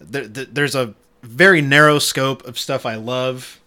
there, 0.00 0.26
there- 0.26 0.46
there's 0.46 0.74
a 0.74 0.94
very 1.22 1.60
narrow 1.60 1.98
scope 1.98 2.46
of 2.46 2.58
stuff 2.58 2.86
I 2.86 2.94
love, 2.94 3.60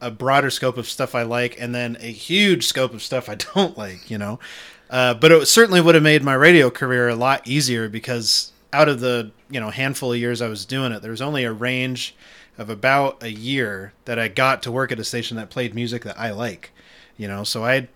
a 0.00 0.08
broader 0.10 0.50
scope 0.50 0.78
of 0.78 0.88
stuff 0.88 1.16
I 1.16 1.22
like, 1.24 1.60
and 1.60 1.74
then 1.74 1.96
a 1.98 2.12
huge 2.12 2.66
scope 2.68 2.94
of 2.94 3.02
stuff 3.02 3.28
I 3.28 3.34
don't 3.54 3.76
like. 3.76 4.08
You 4.08 4.18
know, 4.18 4.38
uh, 4.92 5.14
but 5.14 5.32
it 5.32 5.48
certainly 5.48 5.80
would 5.80 5.94
have 5.94 6.04
made 6.04 6.22
my 6.22 6.34
radio 6.34 6.70
career 6.70 7.08
a 7.08 7.16
lot 7.16 7.48
easier 7.48 7.88
because 7.88 8.52
out 8.72 8.88
of 8.88 9.00
the 9.00 9.32
you 9.50 9.58
know 9.58 9.70
handful 9.70 10.12
of 10.12 10.18
years 10.18 10.40
I 10.40 10.48
was 10.48 10.64
doing 10.64 10.92
it, 10.92 11.02
there 11.02 11.10
was 11.10 11.22
only 11.22 11.44
a 11.44 11.52
range 11.52 12.14
of 12.58 12.68
about 12.68 13.22
a 13.22 13.30
year 13.30 13.94
that 14.04 14.18
I 14.18 14.28
got 14.28 14.62
to 14.64 14.70
work 14.70 14.92
at 14.92 15.00
a 15.00 15.04
station 15.04 15.38
that 15.38 15.50
played 15.50 15.74
music 15.74 16.04
that 16.04 16.18
I 16.18 16.30
like. 16.30 16.70
You 17.16 17.26
know, 17.26 17.42
so 17.42 17.64
I 17.64 17.88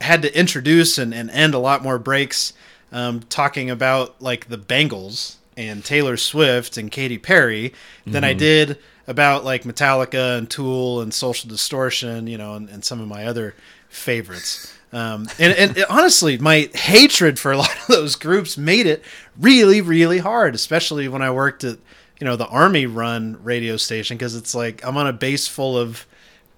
had 0.00 0.22
to 0.22 0.38
introduce 0.38 0.96
and, 0.98 1.12
and 1.12 1.30
end 1.30 1.52
a 1.52 1.58
lot 1.58 1.82
more 1.82 1.98
breaks 1.98 2.52
um, 2.92 3.20
talking 3.28 3.68
about 3.68 4.22
like 4.22 4.48
the 4.48 4.58
Bengals 4.58 5.36
and 5.56 5.84
Taylor 5.84 6.16
Swift 6.16 6.76
and 6.76 6.90
Katy 6.90 7.18
Perry 7.18 7.74
than 8.06 8.24
I 8.24 8.32
did 8.34 8.78
about 9.06 9.44
like 9.44 9.64
Metallica 9.64 10.38
and 10.38 10.48
Tool 10.48 11.00
and 11.00 11.12
Social 11.12 11.48
Distortion, 11.48 12.26
you 12.28 12.38
know, 12.38 12.54
and, 12.54 12.68
and 12.68 12.84
some 12.84 13.00
of 13.00 13.08
my 13.08 13.26
other 13.26 13.54
favorites. 13.88 14.72
Um, 14.92 15.28
and, 15.38 15.52
and 15.52 15.76
it- 15.78 15.90
honestly, 15.90 16.36
my 16.38 16.68
hatred 16.74 17.38
for 17.38 17.52
a 17.52 17.56
lot 17.58 17.70
of 17.82 17.86
those 17.88 18.16
groups 18.16 18.58
made 18.58 18.86
it 18.86 19.04
really, 19.38 19.80
really 19.80 20.18
hard, 20.18 20.54
especially 20.54 21.06
when 21.08 21.22
I 21.22 21.30
worked 21.30 21.62
at, 21.64 21.78
you 22.18 22.24
know, 22.24 22.36
the 22.36 22.46
Army 22.48 22.86
run 22.86 23.38
radio 23.42 23.76
station, 23.76 24.16
because 24.16 24.34
it's 24.34 24.54
like 24.54 24.84
I'm 24.84 24.96
on 24.96 25.06
a 25.06 25.12
base 25.12 25.46
full 25.46 25.78
of 25.78 26.06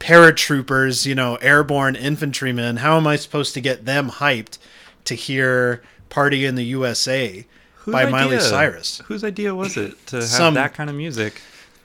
paratroopers, 0.01 1.07
you 1.07 1.15
know, 1.15 1.37
airborne 1.37 1.97
infantrymen. 1.97 2.79
How 2.79 2.97
am 2.97 3.07
I 3.07 3.17
supposed 3.17 3.55
to 3.55 3.61
get 3.61 3.85
them 3.85 4.11
hyped 4.11 4.59
to 5.05 5.15
hear 5.15 5.83
Party 6.09 6.45
in 6.45 6.55
the 6.55 6.65
USA 6.65 7.47
Whose 7.77 7.93
by 7.93 8.07
Miley 8.11 8.39
Cyrus? 8.41 9.01
Whose 9.07 9.25
idea 9.25 9.55
was 9.55 9.77
it 9.77 9.95
to 10.09 10.17
have 10.17 10.25
Some- 10.25 10.55
that 10.55 10.75
kind 10.75 10.91
of 10.91 10.97
music? 10.97 11.41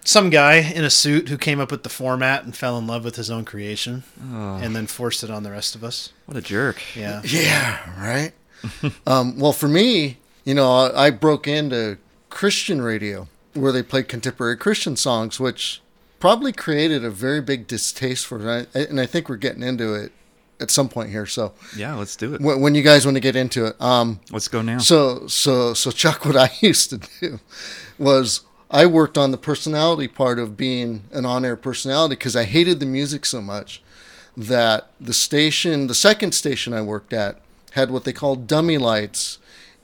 Some 0.07 0.29
guy 0.29 0.55
in 0.59 0.85
a 0.85 0.89
suit 0.89 1.27
who 1.27 1.37
came 1.37 1.59
up 1.59 1.69
with 1.69 1.83
the 1.83 1.89
format 1.89 2.45
and 2.45 2.55
fell 2.55 2.77
in 2.77 2.87
love 2.87 3.03
with 3.03 3.17
his 3.17 3.29
own 3.29 3.43
creation 3.43 4.03
Oh, 4.31 4.55
and 4.55 4.73
then 4.73 4.87
forced 4.87 5.21
it 5.21 5.29
on 5.29 5.43
the 5.43 5.51
rest 5.51 5.75
of 5.75 5.83
us. 5.83 6.13
what 6.25 6.37
a 6.37 6.41
jerk. 6.41 6.81
Yeah. 6.95 7.21
Yeah, 7.25 7.77
right. 8.01 8.31
um, 9.05 9.37
well, 9.37 9.51
for 9.51 9.67
me, 9.67 10.17
you 10.45 10.53
know, 10.53 10.71
I, 10.71 11.07
I 11.07 11.09
broke 11.09 11.45
into 11.45 11.97
Christian 12.29 12.81
radio 12.81 13.27
where 13.53 13.73
they 13.73 13.83
played 13.83 14.07
contemporary 14.07 14.55
Christian 14.55 14.95
songs, 14.95 15.41
which 15.41 15.81
probably 16.19 16.53
created 16.53 17.03
a 17.03 17.09
very 17.09 17.41
big 17.41 17.67
distaste 17.67 18.25
for 18.25 18.37
it. 18.37 18.41
And 18.41 18.67
I, 18.73 18.79
and 18.89 18.99
I 19.01 19.05
think 19.07 19.27
we're 19.27 19.35
getting 19.35 19.61
into 19.61 19.93
it 19.93 20.13
at 20.61 20.71
some 20.71 20.87
point 20.87 21.09
here. 21.09 21.25
So 21.25 21.51
Yeah, 21.75 21.95
let's 21.95 22.15
do 22.15 22.33
it. 22.33 22.39
when, 22.39 22.61
when 22.61 22.75
you 22.75 22.81
guys 22.81 23.05
want 23.05 23.15
to 23.15 23.21
get 23.21 23.35
into 23.35 23.65
it, 23.65 23.81
um, 23.81 24.21
Let's 24.31 24.47
go 24.47 24.61
now. 24.61 24.77
so 24.77 25.27
so 25.27 25.73
so 25.73 25.91
Chuck, 25.91 26.23
what 26.25 26.37
I 26.37 26.49
used 26.61 26.91
to 26.91 26.99
do 27.19 27.39
was 27.99 28.41
I 28.69 28.85
worked 28.85 29.17
on 29.17 29.31
the 29.31 29.37
personality 29.37 30.07
part 30.07 30.39
of 30.39 30.57
being 30.57 31.03
an 31.11 31.25
on-air 31.25 31.55
personality 31.55 32.15
because 32.15 32.35
I 32.35 32.43
hated 32.43 32.79
the 32.79 32.85
music 32.85 33.25
so 33.25 33.41
much 33.41 33.81
that 34.35 34.89
the 34.99 35.13
station, 35.13 35.87
the 35.87 35.95
second 35.95 36.33
station 36.33 36.73
I 36.73 36.81
worked 36.81 37.13
at, 37.13 37.39
had 37.71 37.91
what 37.91 38.03
they 38.03 38.13
called 38.13 38.45
dummy 38.47 38.77
lights. 38.77 39.39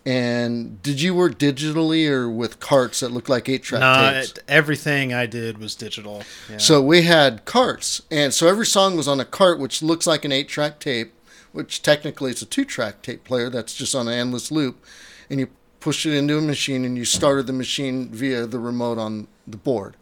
And 0.06 0.82
did 0.84 1.00
you 1.02 1.15
work 1.15 1.39
digitally 1.39 2.10
or 2.10 2.30
with 2.30 2.60
carts 2.60 3.00
that 3.00 3.10
looked 3.13 3.30
like 3.30 3.48
eight 3.48 3.63
track 3.63 3.80
Nah, 3.80 4.12
tapes? 4.12 4.32
it- 4.32 4.43
everything 4.50 5.13
I 5.13 5.28
did 5.28 5.60
was 5.60 5.76
digital. 5.76 6.24
Yeah. 6.50 6.58
So 6.58 6.82
we 6.82 7.04
had 7.04 7.46
carts, 7.46 8.02
and 8.12 8.34
so 8.34 8.48
every 8.48 8.65
song 8.65 8.98
was 8.98 9.08
on 9.08 9.22
a 9.22 9.26
cart, 9.26 9.60
which 9.60 9.82
looks 9.82 10.06
like 10.06 10.26
an 10.26 10.34
eight-track 10.34 10.80
tape, 10.82 11.13
which 11.54 11.82
technically 11.82 12.32
it's 12.32 12.41
a 12.41 12.46
two-track 12.46 13.02
tape 13.02 13.24
player 13.24 13.50
that's 13.50 13.74
just 13.74 13.96
on 13.96 14.10
an 14.10 14.13
endless 14.13 14.52
loop, 14.52 14.84
and 15.30 15.39
you 15.39 15.48
push 15.84 16.06
it 16.06 16.13
into 16.13 16.38
a 16.38 16.41
machine, 16.41 16.86
and 16.86 16.98
you 16.98 17.04
started 17.04 17.46
the 17.46 17.52
machine 17.52 18.08
via 18.08 18.46
the 18.48 18.58
remote 18.58 18.98
on 18.98 19.28
the 19.46 19.58
board. 19.58 19.98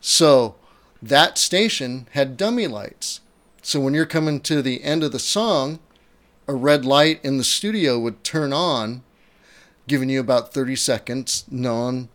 So 0.00 0.54
that 1.02 1.36
station 1.36 2.06
had 2.12 2.36
dummy 2.36 2.68
lights. 2.68 3.20
So 3.60 3.80
when 3.80 3.92
you're 3.92 4.06
coming 4.06 4.38
to 4.42 4.62
the 4.62 4.84
end 4.84 5.02
of 5.02 5.10
the 5.10 5.18
song, 5.18 5.80
a 6.46 6.54
red 6.54 6.84
light 6.84 7.18
in 7.24 7.38
the 7.38 7.44
studio 7.44 7.98
would 7.98 8.22
turn 8.22 8.52
on, 8.52 9.02
giving 9.88 10.10
you 10.10 10.20
about 10.20 10.54
30 10.54 10.76
seconds, 10.76 11.44
knowing 11.50 12.08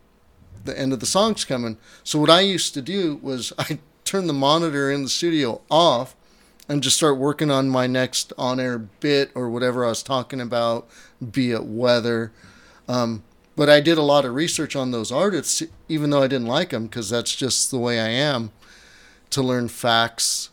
the 0.63 0.79
end 0.79 0.93
of 0.93 1.01
the 1.01 1.05
song's 1.05 1.43
coming. 1.43 1.77
So 2.01 2.17
what 2.17 2.29
I 2.29 2.39
used 2.39 2.73
to 2.75 2.81
do 2.81 3.19
was 3.21 3.51
I 3.58 3.79
turn 4.05 4.27
the 4.27 4.31
monitor 4.34 4.89
in 4.89 5.03
the 5.03 5.10
studio 5.10 5.60
off 5.69 6.15
and 6.69 6.81
just 6.81 6.95
start 6.95 7.17
working 7.17 7.51
on 7.51 7.67
my 7.67 7.88
next 7.88 8.31
on-air 8.38 8.77
bit 8.79 9.31
or 9.36 9.49
whatever 9.49 9.84
I 9.84 9.89
was 9.89 10.01
talking 10.01 10.39
about, 10.39 10.88
be 11.31 11.51
it 11.51 11.65
weather. 11.65 12.31
Um, 12.88 13.24
but 13.56 13.69
I 13.69 13.80
did 13.80 13.98
a 13.98 14.04
lot 14.04 14.26
of 14.26 14.36
research 14.36 14.76
on 14.76 14.91
those 14.91 15.12
artists, 15.12 15.63
even 15.88 16.10
though 16.10 16.24
I 16.24 16.28
didn't 16.28 16.48
like 16.48 16.71
them, 16.71 16.88
because 16.88 17.10
that's 17.10 17.36
just 17.36 17.71
the 17.71 17.80
way 17.80 18.00
I 18.00 18.10
am, 18.10 18.52
to 19.30 19.41
learn 19.41 19.69
facts 19.69 20.50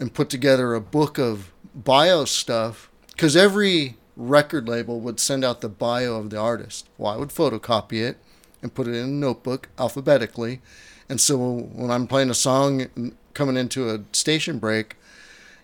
and 0.00 0.12
put 0.12 0.28
together 0.28 0.74
a 0.74 0.80
book 0.80 1.18
of 1.18 1.52
bio 1.74 2.24
stuff. 2.24 2.90
Because 3.12 3.36
every 3.36 3.96
record 4.16 4.68
label 4.68 5.00
would 5.00 5.20
send 5.20 5.44
out 5.44 5.60
the 5.60 5.68
bio 5.68 6.16
of 6.16 6.30
the 6.30 6.38
artist. 6.38 6.88
Well, 6.98 7.12
I 7.12 7.16
would 7.16 7.28
photocopy 7.28 8.02
it 8.02 8.18
and 8.60 8.74
put 8.74 8.88
it 8.88 8.94
in 8.94 9.04
a 9.04 9.06
notebook 9.06 9.68
alphabetically. 9.78 10.60
And 11.08 11.20
so 11.20 11.36
when 11.38 11.90
I'm 11.90 12.06
playing 12.06 12.30
a 12.30 12.34
song 12.34 13.12
coming 13.34 13.56
into 13.56 13.90
a 13.90 14.00
station 14.12 14.58
break, 14.58 14.96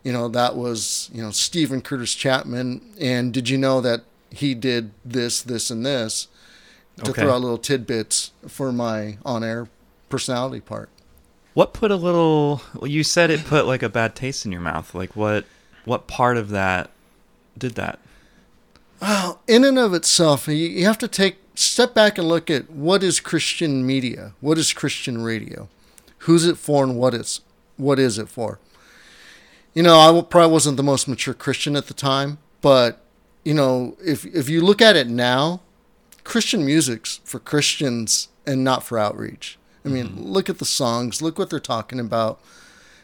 you 0.05 0.13
know, 0.13 0.29
that 0.29 0.57
was, 0.57 1.11
you 1.13 1.23
know, 1.23 1.31
Steven 1.31 1.83
Curtis 1.83 2.15
Chapman. 2.15 2.81
And 3.01 3.33
did 3.33 3.49
you 3.49 3.59
know 3.59 3.81
that 3.81 4.03
he 4.31 4.55
did 4.55 4.91
this, 5.05 5.43
this, 5.43 5.71
and 5.71 5.85
this 5.85 6.29
to 7.03 7.11
Okay. 7.11 7.23
throw 7.23 7.35
out 7.35 7.41
little 7.41 7.59
tidbits 7.59 8.33
for 8.47 8.73
my 8.73 9.19
on 9.25 9.43
air 9.45 9.69
personality 10.09 10.61
part? 10.61 10.89
What 11.55 11.73
put 11.73 11.91
a 11.91 11.97
little? 11.97 12.63
Well, 12.75 12.91
you 12.91 13.03
said 13.03 13.31
it 13.31 13.45
put 13.45 13.67
like 13.67 13.83
a 13.83 13.89
bad 13.89 14.15
taste 14.15 14.45
in 14.47 14.53
your 14.53 14.61
mouth. 14.61 14.95
Like 14.95 15.17
what? 15.17 15.45
What 15.85 16.07
part 16.07 16.37
of 16.37 16.51
that 16.51 16.91
did 17.57 17.75
that? 17.75 17.99
Well, 19.01 19.41
in 19.47 19.65
and 19.65 19.79
of 19.79 19.95
itself, 19.95 20.49
you, 20.49 20.55
you 20.55 20.85
have 20.85 20.99
to 20.99 21.09
take 21.09 21.39
step 21.55 21.95
back 21.95 22.19
and 22.19 22.29
look 22.29 22.51
at 22.51 22.71
what 22.71 23.03
is 23.03 23.21
Christian 23.21 23.87
media, 23.87 24.35
what 24.41 24.59
is 24.59 24.73
Christian 24.73 25.23
radio, 25.23 25.69
who's 26.19 26.45
it 26.45 26.59
for, 26.59 26.85
and 26.85 26.97
what 26.97 27.15
is 27.15 27.41
what 27.77 27.99
is 27.99 28.19
it 28.19 28.29
for. 28.29 28.59
You 29.75 29.83
know, 29.85 29.99
I 29.99 30.23
probably 30.23 30.53
wasn't 30.53 30.77
the 30.77 30.83
most 30.83 31.07
mature 31.09 31.35
Christian 31.35 31.77
at 31.77 31.87
the 31.87 31.95
time, 31.95 32.39
but 32.61 33.01
you 33.49 33.55
know, 33.55 33.97
if 34.05 34.27
if 34.27 34.51
you 34.51 34.61
look 34.61 34.83
at 34.83 34.95
it 34.95 35.09
now, 35.09 35.63
Christian 36.23 36.67
music's 36.67 37.23
for 37.25 37.39
Christians 37.39 38.29
and 38.47 38.63
not 38.63 38.83
for 38.83 38.99
outreach. 38.99 39.59
I 39.87 39.89
mean, 39.89 40.09
mm-hmm. 40.09 40.23
look 40.23 40.51
at 40.51 40.59
the 40.59 40.67
songs, 40.67 41.23
look 41.23 41.39
what 41.39 41.49
they're 41.49 41.59
talking 41.59 41.99
about. 41.99 42.43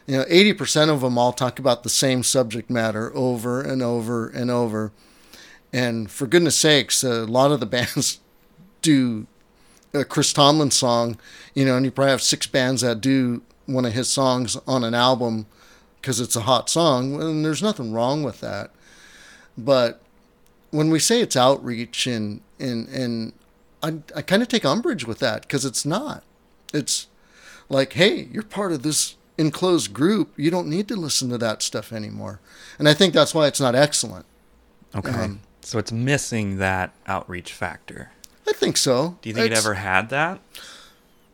You 0.05 0.17
know, 0.17 0.23
80% 0.25 0.89
of 0.89 1.01
them 1.01 1.17
all 1.17 1.33
talk 1.33 1.57
about 1.57 1.81
the 1.81 1.89
same 1.89 2.21
subject 2.21 2.69
matter 2.69 3.11
over 3.15 3.59
and 3.59 3.81
over 3.81 4.27
and 4.29 4.51
over. 4.51 4.91
And 5.73 6.11
for 6.11 6.27
goodness 6.27 6.55
sakes, 6.55 7.03
a 7.03 7.25
lot 7.25 7.51
of 7.51 7.59
the 7.59 7.65
bands 7.77 8.19
do 8.83 9.25
a 9.95 10.05
Chris 10.05 10.31
Tomlin 10.31 10.69
song, 10.69 11.17
you 11.55 11.65
know, 11.65 11.75
and 11.75 11.85
you 11.85 11.91
probably 11.91 12.11
have 12.11 12.21
six 12.21 12.45
bands 12.45 12.83
that 12.83 13.01
do 13.01 13.41
one 13.65 13.85
of 13.85 13.93
his 13.93 14.11
songs 14.11 14.57
on 14.67 14.83
an 14.83 14.93
album 14.93 15.47
because 15.99 16.19
it's 16.19 16.35
a 16.35 16.41
hot 16.41 16.69
song, 16.69 17.19
and 17.19 17.43
there's 17.43 17.63
nothing 17.63 17.91
wrong 17.91 18.21
with 18.21 18.41
that. 18.41 18.69
But 19.57 20.03
when 20.75 20.89
we 20.89 20.99
say 20.99 21.21
it's 21.21 21.35
outreach, 21.35 22.07
and 22.07 22.41
and 22.59 22.87
and 22.89 23.33
I 23.81 23.99
I 24.15 24.21
kind 24.21 24.41
of 24.41 24.47
take 24.47 24.65
umbrage 24.65 25.05
with 25.05 25.19
that 25.19 25.41
because 25.43 25.65
it's 25.65 25.85
not. 25.85 26.23
It's 26.73 27.07
like, 27.69 27.93
hey, 27.93 28.27
you're 28.31 28.43
part 28.43 28.71
of 28.71 28.83
this 28.83 29.15
enclosed 29.37 29.93
group. 29.93 30.33
You 30.37 30.51
don't 30.51 30.67
need 30.67 30.87
to 30.89 30.95
listen 30.95 31.29
to 31.29 31.37
that 31.39 31.61
stuff 31.61 31.91
anymore. 31.91 32.39
And 32.79 32.87
I 32.87 32.93
think 32.93 33.13
that's 33.13 33.33
why 33.33 33.47
it's 33.47 33.59
not 33.59 33.75
excellent. 33.75 34.25
Okay. 34.95 35.11
Um, 35.11 35.39
so 35.61 35.79
it's 35.79 35.91
missing 35.91 36.57
that 36.57 36.93
outreach 37.07 37.51
factor. 37.53 38.11
I 38.47 38.53
think 38.53 38.77
so. 38.77 39.17
Do 39.21 39.29
you 39.29 39.35
think 39.35 39.47
It's- 39.47 39.59
it 39.59 39.65
ever 39.65 39.73
had 39.75 40.09
that? 40.09 40.39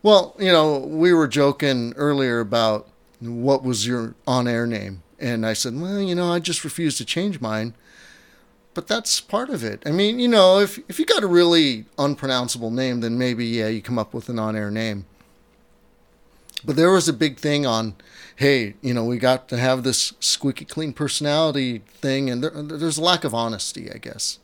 Well, 0.04 0.36
you 0.40 0.52
know, 0.52 0.78
we 0.80 1.14
were 1.14 1.28
joking 1.28 1.94
earlier 1.96 2.40
about 2.40 2.88
what 3.20 3.64
was 3.64 3.86
your 3.86 4.16
on-air 4.26 4.66
name, 4.66 5.04
and 5.20 5.46
I 5.46 5.54
said, 5.54 5.80
well, 5.80 6.00
you 6.02 6.16
know, 6.16 6.32
I 6.34 6.40
just 6.40 6.64
refuse 6.64 6.98
to 6.98 7.06
change 7.06 7.40
mine. 7.40 7.76
But 8.74 8.88
that's 8.88 9.20
part 9.20 9.50
of 9.50 9.64
it. 9.64 9.84
I 9.86 9.92
mean, 9.92 10.20
you 10.20 10.28
know, 10.30 10.60
if 10.60 10.80
if 10.88 10.98
you 11.00 11.06
got 11.06 11.24
a 11.24 11.28
really 11.28 11.86
unpronounceable 11.98 12.72
name, 12.72 13.02
then 13.02 13.18
maybe 13.18 13.46
yeah, 13.46 13.68
you 13.68 13.82
come 13.82 14.00
up 14.00 14.14
with 14.14 14.30
an 14.30 14.40
on-air 14.40 14.72
name. 14.72 15.06
But 16.64 16.76
there 16.76 16.92
was 16.92 17.10
a 17.10 17.14
big 17.14 17.38
thing 17.38 17.66
on, 17.66 17.96
hey, 18.36 18.76
you 18.82 18.94
know, 18.94 19.04
we 19.04 19.18
got 19.18 19.50
to 19.50 19.58
have 19.58 19.84
this 19.84 20.14
squeaky 20.20 20.64
clean 20.66 20.94
personality 20.94 21.80
thing, 22.02 22.30
and 22.30 22.44
there, 22.44 22.52
there's 22.52 22.98
a 23.00 23.04
lack 23.04 23.24
of 23.24 23.34
honesty, 23.34 23.92
I 23.92 23.98
guess 23.98 24.38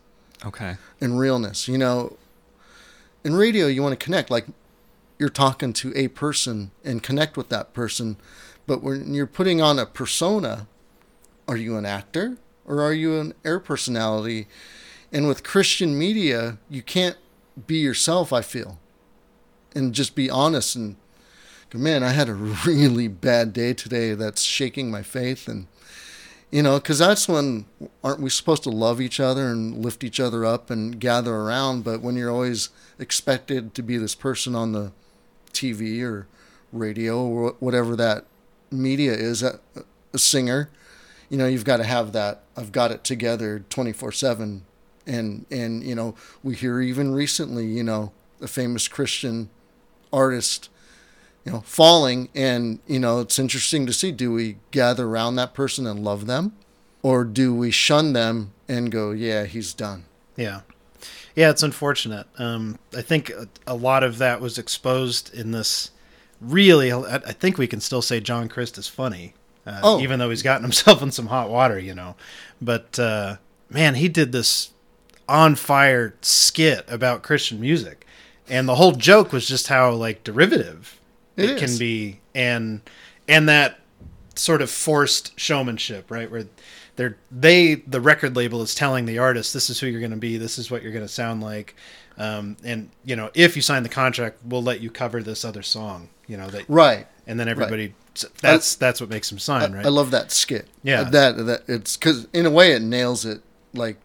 Okay. 0.44 0.76
and 1.00 1.18
realness. 1.18 1.68
You 1.68 1.78
know, 1.78 2.16
in 3.22 3.34
radio, 3.36 3.66
you 3.68 3.82
want 3.82 3.98
to 3.98 4.04
connect 4.04 4.30
like 4.30 4.46
you're 5.18 5.28
talking 5.28 5.72
to 5.74 5.92
a 5.96 6.08
person 6.08 6.70
and 6.84 7.02
connect 7.02 7.36
with 7.36 7.48
that 7.50 7.72
person. 7.72 8.16
But 8.66 8.82
when 8.82 9.14
you're 9.14 9.26
putting 9.26 9.60
on 9.62 9.78
a 9.78 9.86
persona, 9.86 10.66
are 11.46 11.56
you 11.56 11.76
an 11.76 11.86
actor 11.86 12.36
or 12.68 12.82
are 12.82 12.92
you 12.92 13.18
an 13.18 13.34
air 13.44 13.58
personality? 13.58 14.46
And 15.12 15.26
with 15.26 15.42
Christian 15.42 15.98
media, 15.98 16.58
you 16.68 16.82
can't 16.82 17.16
be 17.66 17.78
yourself, 17.78 18.32
I 18.32 18.42
feel, 18.42 18.78
and 19.74 19.94
just 19.94 20.14
be 20.14 20.30
honest 20.30 20.76
and 20.76 20.96
go, 21.70 21.78
man, 21.78 22.04
I 22.04 22.10
had 22.10 22.28
a 22.28 22.34
really 22.66 23.08
bad 23.08 23.52
day 23.52 23.72
today 23.72 24.14
that's 24.14 24.42
shaking 24.42 24.90
my 24.90 25.02
faith 25.02 25.48
and 25.48 25.66
you 26.50 26.62
know 26.62 26.78
because 26.78 26.98
that's 26.98 27.28
when 27.28 27.66
aren't 28.02 28.20
we 28.20 28.30
supposed 28.30 28.62
to 28.62 28.70
love 28.70 29.00
each 29.00 29.20
other 29.20 29.48
and 29.48 29.84
lift 29.84 30.02
each 30.02 30.18
other 30.18 30.46
up 30.46 30.70
and 30.70 30.98
gather 30.98 31.34
around 31.34 31.84
but 31.84 32.00
when 32.00 32.16
you're 32.16 32.30
always 32.30 32.70
expected 32.98 33.74
to 33.74 33.82
be 33.82 33.98
this 33.98 34.14
person 34.14 34.54
on 34.54 34.72
the 34.72 34.90
tv 35.52 36.02
or 36.02 36.26
radio 36.72 37.22
or 37.22 37.54
whatever 37.60 37.94
that 37.94 38.24
media 38.70 39.12
is 39.12 39.42
a, 39.42 39.60
a 40.14 40.18
singer 40.18 40.70
you 41.28 41.36
know 41.36 41.46
you've 41.46 41.64
got 41.64 41.78
to 41.78 41.84
have 41.84 42.12
that 42.12 42.42
i've 42.56 42.72
got 42.72 42.90
it 42.90 43.04
together 43.04 43.64
24/7 43.70 44.60
and 45.06 45.46
and 45.50 45.84
you 45.84 45.94
know 45.94 46.14
we 46.42 46.54
hear 46.54 46.80
even 46.80 47.12
recently 47.12 47.66
you 47.66 47.82
know 47.82 48.12
a 48.40 48.48
famous 48.48 48.88
christian 48.88 49.48
artist 50.12 50.68
you 51.48 51.54
know, 51.54 51.60
falling. 51.60 52.28
And, 52.34 52.78
you 52.86 52.98
know, 52.98 53.20
it's 53.20 53.38
interesting 53.38 53.86
to 53.86 53.92
see 53.94 54.12
do 54.12 54.30
we 54.30 54.56
gather 54.70 55.06
around 55.06 55.36
that 55.36 55.54
person 55.54 55.86
and 55.86 56.04
love 56.04 56.26
them? 56.26 56.52
Or 57.02 57.24
do 57.24 57.54
we 57.54 57.70
shun 57.70 58.12
them 58.12 58.52
and 58.68 58.92
go, 58.92 59.12
yeah, 59.12 59.44
he's 59.44 59.72
done? 59.72 60.04
Yeah. 60.36 60.60
Yeah, 61.34 61.48
it's 61.48 61.62
unfortunate. 61.62 62.26
Um, 62.36 62.78
I 62.94 63.00
think 63.00 63.30
a, 63.30 63.48
a 63.66 63.74
lot 63.74 64.04
of 64.04 64.18
that 64.18 64.42
was 64.42 64.58
exposed 64.58 65.32
in 65.32 65.52
this. 65.52 65.90
Really, 66.40 66.92
I 66.92 67.18
think 67.18 67.56
we 67.56 67.66
can 67.66 67.80
still 67.80 68.02
say 68.02 68.20
John 68.20 68.48
Crist 68.48 68.76
is 68.76 68.86
funny, 68.86 69.34
uh, 69.68 69.80
Oh. 69.82 70.00
even 70.00 70.18
though 70.18 70.30
he's 70.30 70.42
gotten 70.42 70.62
himself 70.70 71.02
in 71.02 71.10
some 71.10 71.26
hot 71.26 71.50
water, 71.50 71.78
you 71.78 71.94
know. 71.94 72.16
But 72.60 72.98
uh, 72.98 73.36
man, 73.70 73.94
he 73.96 74.08
did 74.08 74.32
this 74.32 74.70
on 75.28 75.54
fire 75.54 76.14
skit 76.22 76.84
about 76.88 77.22
Christian 77.22 77.60
music, 77.60 78.06
and 78.48 78.68
the 78.68 78.76
whole 78.76 78.92
joke 78.92 79.32
was 79.32 79.46
just 79.46 79.68
how 79.68 79.92
like 79.92 80.24
derivative 80.24 80.98
It 81.36 81.50
it, 81.50 81.58
can 81.58 81.76
be, 81.78 82.20
and 82.34 82.80
and 83.28 83.48
that 83.48 83.78
sort 84.34 84.62
of 84.62 84.70
forced 84.70 85.38
showmanship, 85.38 86.10
right? 86.10 86.30
Where 86.30 86.44
they're 86.96 87.16
they 87.30 87.74
the 87.76 88.00
record 88.00 88.34
label 88.36 88.62
is 88.62 88.74
telling 88.74 89.04
the 89.06 89.18
artist 89.18 89.52
this 89.52 89.68
is 89.70 89.78
who 89.80 89.86
you're 89.86 90.00
going 90.00 90.10
to 90.12 90.16
be, 90.16 90.36
this 90.38 90.58
is 90.58 90.70
what 90.70 90.82
you're 90.82 90.92
going 90.92 91.04
to 91.04 91.12
sound 91.12 91.42
like, 91.42 91.76
um, 92.16 92.56
and 92.64 92.90
you 93.04 93.14
know 93.14 93.30
if 93.34 93.54
you 93.54 93.62
sign 93.62 93.82
the 93.84 93.88
contract, 93.88 94.38
we'll 94.44 94.62
let 94.62 94.80
you 94.80 94.90
cover 94.90 95.22
this 95.22 95.44
other 95.44 95.62
song, 95.62 96.08
you 96.26 96.36
know 96.36 96.48
that, 96.48 96.64
Right. 96.68 97.06
and 97.26 97.38
then 97.38 97.46
everybody 97.48 97.94
that's 98.40 98.74
that's 98.76 99.00
what 99.00 99.10
makes 99.10 99.30
him 99.30 99.38
sign, 99.38 99.72
right? 99.72 99.84
I 99.86 99.88
love 99.88 100.10
that 100.12 100.30
skit. 100.32 100.68
Yeah. 100.82 101.04
That, 101.04 101.36
that 101.46 101.62
it's 101.68 101.96
because 101.96 102.26
in 102.32 102.46
a 102.46 102.50
way 102.50 102.72
it 102.72 102.82
nails 102.82 103.24
it, 103.24 103.42
like, 103.74 103.96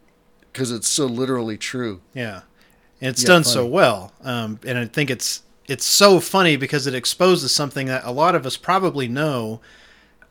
because 0.52 0.71
it's 0.71 0.88
so 0.88 1.06
literally 1.06 1.58
true. 1.58 2.02
Yeah, 2.13 2.41
and 3.02 3.10
it's 3.10 3.23
Yeah, 3.23 3.28
done 3.28 3.43
funny. 3.43 3.54
so 3.54 3.65
well, 3.65 4.13
um, 4.23 4.60
and 4.65 4.78
I 4.78 4.86
think 4.86 5.10
it's 5.10 5.43
it's 5.67 5.86
so 5.86 6.19
funny 6.19 6.56
because 6.58 6.88
it 6.88 6.93
exposes 6.93 7.54
something 7.56 7.88
that 7.88 8.04
a 8.06 8.12
lot 8.12 8.36
of 8.36 8.45
us 8.45 8.58
probably 8.58 9.08
know 9.08 9.62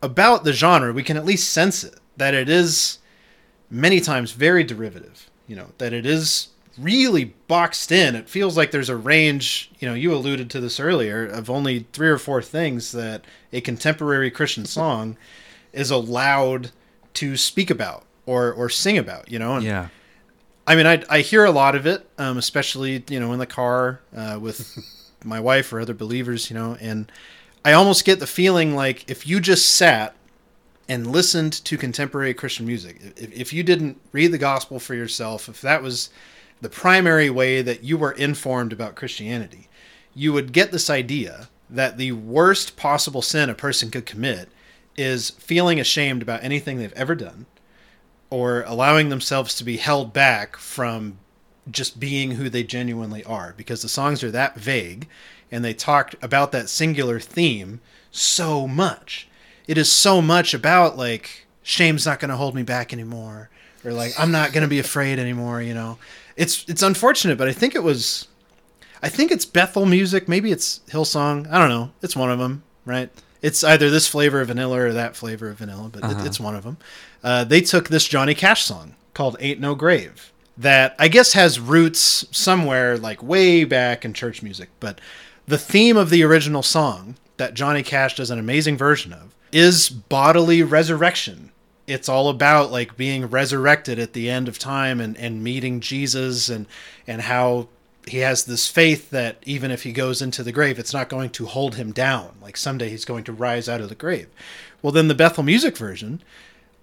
about 0.01 0.43
the 0.43 0.53
genre. 0.53 0.93
We 0.93 1.03
can 1.03 1.17
at 1.17 1.25
least 1.25 1.51
sense 1.51 1.83
it 1.83 1.95
that 2.17 2.33
it 2.33 2.47
is 2.49 2.99
many 3.69 3.99
times 3.99 4.31
very 4.31 4.63
derivative. 4.63 5.29
You 5.47 5.55
know 5.57 5.67
that 5.79 5.91
it 5.93 6.05
is 6.05 6.49
really 6.77 7.25
boxed 7.47 7.91
in. 7.91 8.15
It 8.15 8.29
feels 8.29 8.57
like 8.57 8.71
there's 8.71 8.89
a 8.89 8.95
range. 8.95 9.71
You 9.79 9.87
know, 9.87 9.93
you 9.93 10.13
alluded 10.13 10.49
to 10.51 10.59
this 10.59 10.79
earlier 10.79 11.25
of 11.25 11.49
only 11.49 11.85
three 11.93 12.09
or 12.09 12.17
four 12.17 12.41
things 12.41 12.91
that 12.91 13.23
a 13.51 13.61
contemporary 13.61 14.31
Christian 14.31 14.65
song 14.65 15.17
is 15.71 15.91
allowed 15.91 16.71
to 17.15 17.37
speak 17.37 17.69
about 17.69 18.05
or 18.25 18.51
or 18.51 18.69
sing 18.69 18.97
about. 18.97 19.31
You 19.31 19.39
know, 19.39 19.55
and 19.55 19.65
Yeah. 19.65 19.87
I 20.65 20.75
mean, 20.75 20.87
I 20.87 21.03
I 21.09 21.19
hear 21.19 21.45
a 21.45 21.51
lot 21.51 21.75
of 21.75 21.85
it, 21.85 22.07
um, 22.17 22.37
especially 22.37 23.03
you 23.09 23.19
know 23.19 23.33
in 23.33 23.39
the 23.39 23.45
car 23.45 24.01
uh, 24.15 24.37
with 24.41 24.77
my 25.23 25.39
wife 25.39 25.71
or 25.73 25.79
other 25.79 25.93
believers, 25.93 26.49
you 26.49 26.55
know, 26.55 26.77
and 26.79 27.11
I 27.65 27.73
almost 27.73 28.05
get 28.05 28.19
the 28.19 28.27
feeling 28.27 28.75
like 28.75 29.09
if 29.09 29.25
you 29.27 29.39
just 29.39 29.69
sat 29.69 30.15
and 30.89 31.07
listened 31.07 31.53
to 31.53 31.77
contemporary 31.77 32.33
Christian 32.33 32.65
music, 32.65 32.99
if, 33.15 33.31
if 33.31 33.53
you 33.53 33.63
didn't 33.63 34.01
read 34.11 34.31
the 34.31 34.37
gospel 34.37 34.79
for 34.79 34.95
yourself, 34.95 35.47
if 35.47 35.61
that 35.61 35.81
was 35.81 36.09
the 36.63 36.69
primary 36.69 37.29
way 37.29 37.61
that 37.61 37.83
you 37.83 37.97
were 37.97 38.13
informed 38.13 38.73
about 38.73 38.95
Christianity, 38.95 39.67
you 40.15 40.33
would 40.33 40.53
get 40.53 40.71
this 40.71 40.89
idea 40.89 41.49
that 41.69 41.97
the 41.97 42.11
worst 42.13 42.77
possible 42.77 43.21
sin 43.21 43.49
a 43.49 43.55
person 43.55 43.91
could 43.91 44.05
commit 44.05 44.49
is 44.95 45.31
feeling 45.31 45.79
ashamed 45.79 46.21
about 46.21 46.43
anything 46.43 46.77
they've 46.77 46.93
ever 46.93 47.15
done 47.15 47.45
or 48.29 48.63
allowing 48.63 49.09
themselves 49.09 49.55
to 49.55 49.63
be 49.63 49.77
held 49.77 50.13
back 50.13 50.55
from 50.57 51.17
just 51.69 51.99
being 51.99 52.31
who 52.31 52.49
they 52.49 52.63
genuinely 52.63 53.23
are 53.23 53.53
because 53.57 53.81
the 53.81 53.89
songs 53.89 54.23
are 54.23 54.31
that 54.31 54.55
vague 54.55 55.07
and 55.51 55.63
they 55.63 55.73
talked 55.73 56.15
about 56.21 56.51
that 56.51 56.69
singular 56.69 57.19
theme 57.19 57.79
so 58.11 58.67
much. 58.67 59.27
It 59.67 59.77
is 59.77 59.91
so 59.91 60.21
much 60.21 60.53
about 60.53 60.97
like 60.97 61.45
shame's 61.61 62.05
not 62.05 62.19
going 62.19 62.29
to 62.29 62.37
hold 62.37 62.55
me 62.55 62.63
back 62.63 62.93
anymore 62.93 63.49
or 63.85 63.93
like 63.93 64.13
I'm 64.17 64.31
not 64.31 64.53
going 64.53 64.63
to 64.63 64.67
be 64.67 64.79
afraid 64.79 65.19
anymore, 65.19 65.61
you 65.61 65.73
know. 65.73 65.97
It's 66.35 66.65
it's 66.67 66.81
unfortunate, 66.81 67.37
but 67.37 67.47
I 67.47 67.53
think 67.53 67.75
it 67.75 67.83
was 67.83 68.27
I 69.01 69.09
think 69.09 69.31
it's 69.31 69.45
Bethel 69.45 69.85
music, 69.85 70.27
maybe 70.27 70.51
it's 70.51 70.79
Hillsong, 70.89 71.51
I 71.51 71.59
don't 71.59 71.69
know. 71.69 71.91
It's 72.01 72.15
one 72.15 72.31
of 72.31 72.39
them, 72.39 72.63
right? 72.85 73.09
It's 73.41 73.61
either 73.63 73.89
this 73.89 74.07
flavor 74.07 74.39
of 74.39 74.47
vanilla 74.47 74.79
or 74.79 74.93
that 74.93 75.17
flavor 75.17 75.49
of 75.49 75.57
vanilla, 75.57 75.89
but 75.91 76.09
it, 76.09 76.25
it's 76.25 76.39
one 76.39 76.55
of 76.55 76.63
them. 76.63 76.77
Uh, 77.21 77.43
they 77.43 77.59
took 77.59 77.89
this 77.89 78.07
Johnny 78.07 78.33
Cash 78.33 78.63
song 78.63 78.95
called 79.13 79.35
"Ain't 79.39 79.59
No 79.59 79.75
Grave" 79.75 80.31
that 80.57 80.95
I 80.97 81.07
guess 81.07 81.33
has 81.33 81.59
roots 81.59 82.25
somewhere 82.31 82.97
like 82.97 83.21
way 83.21 83.65
back 83.65 84.05
in 84.05 84.13
church 84.13 84.41
music, 84.41 84.69
but 84.79 85.01
the 85.47 85.57
theme 85.57 85.97
of 85.97 86.09
the 86.09 86.23
original 86.23 86.63
song 86.63 87.15
that 87.37 87.53
Johnny 87.53 87.83
Cash 87.83 88.15
does 88.15 88.31
an 88.31 88.39
amazing 88.39 88.77
version 88.77 89.11
of 89.11 89.35
is 89.51 89.89
bodily 89.89 90.63
resurrection. 90.63 91.51
It's 91.85 92.09
all 92.09 92.29
about 92.29 92.71
like 92.71 92.95
being 92.95 93.25
resurrected 93.25 93.99
at 93.99 94.13
the 94.13 94.29
end 94.29 94.47
of 94.47 94.57
time 94.57 95.01
and, 95.01 95.17
and 95.17 95.43
meeting 95.43 95.79
Jesus 95.79 96.49
and 96.49 96.65
and 97.05 97.21
how 97.21 97.67
he 98.07 98.19
has 98.19 98.43
this 98.43 98.67
faith 98.67 99.09
that 99.11 99.37
even 99.45 99.71
if 99.71 99.83
he 99.83 99.91
goes 99.91 100.21
into 100.21 100.43
the 100.43 100.51
grave, 100.51 100.77
it's 100.77 100.93
not 100.93 101.09
going 101.09 101.29
to 101.31 101.45
hold 101.45 101.75
him 101.75 101.91
down. 101.91 102.35
Like 102.41 102.57
someday 102.57 102.89
he's 102.89 103.05
going 103.05 103.23
to 103.25 103.33
rise 103.33 103.69
out 103.69 103.81
of 103.81 103.89
the 103.89 103.95
grave. 103.95 104.27
Well, 104.81 104.91
then 104.91 105.07
the 105.07 105.15
Bethel 105.15 105.43
music 105.43 105.77
version, 105.77 106.21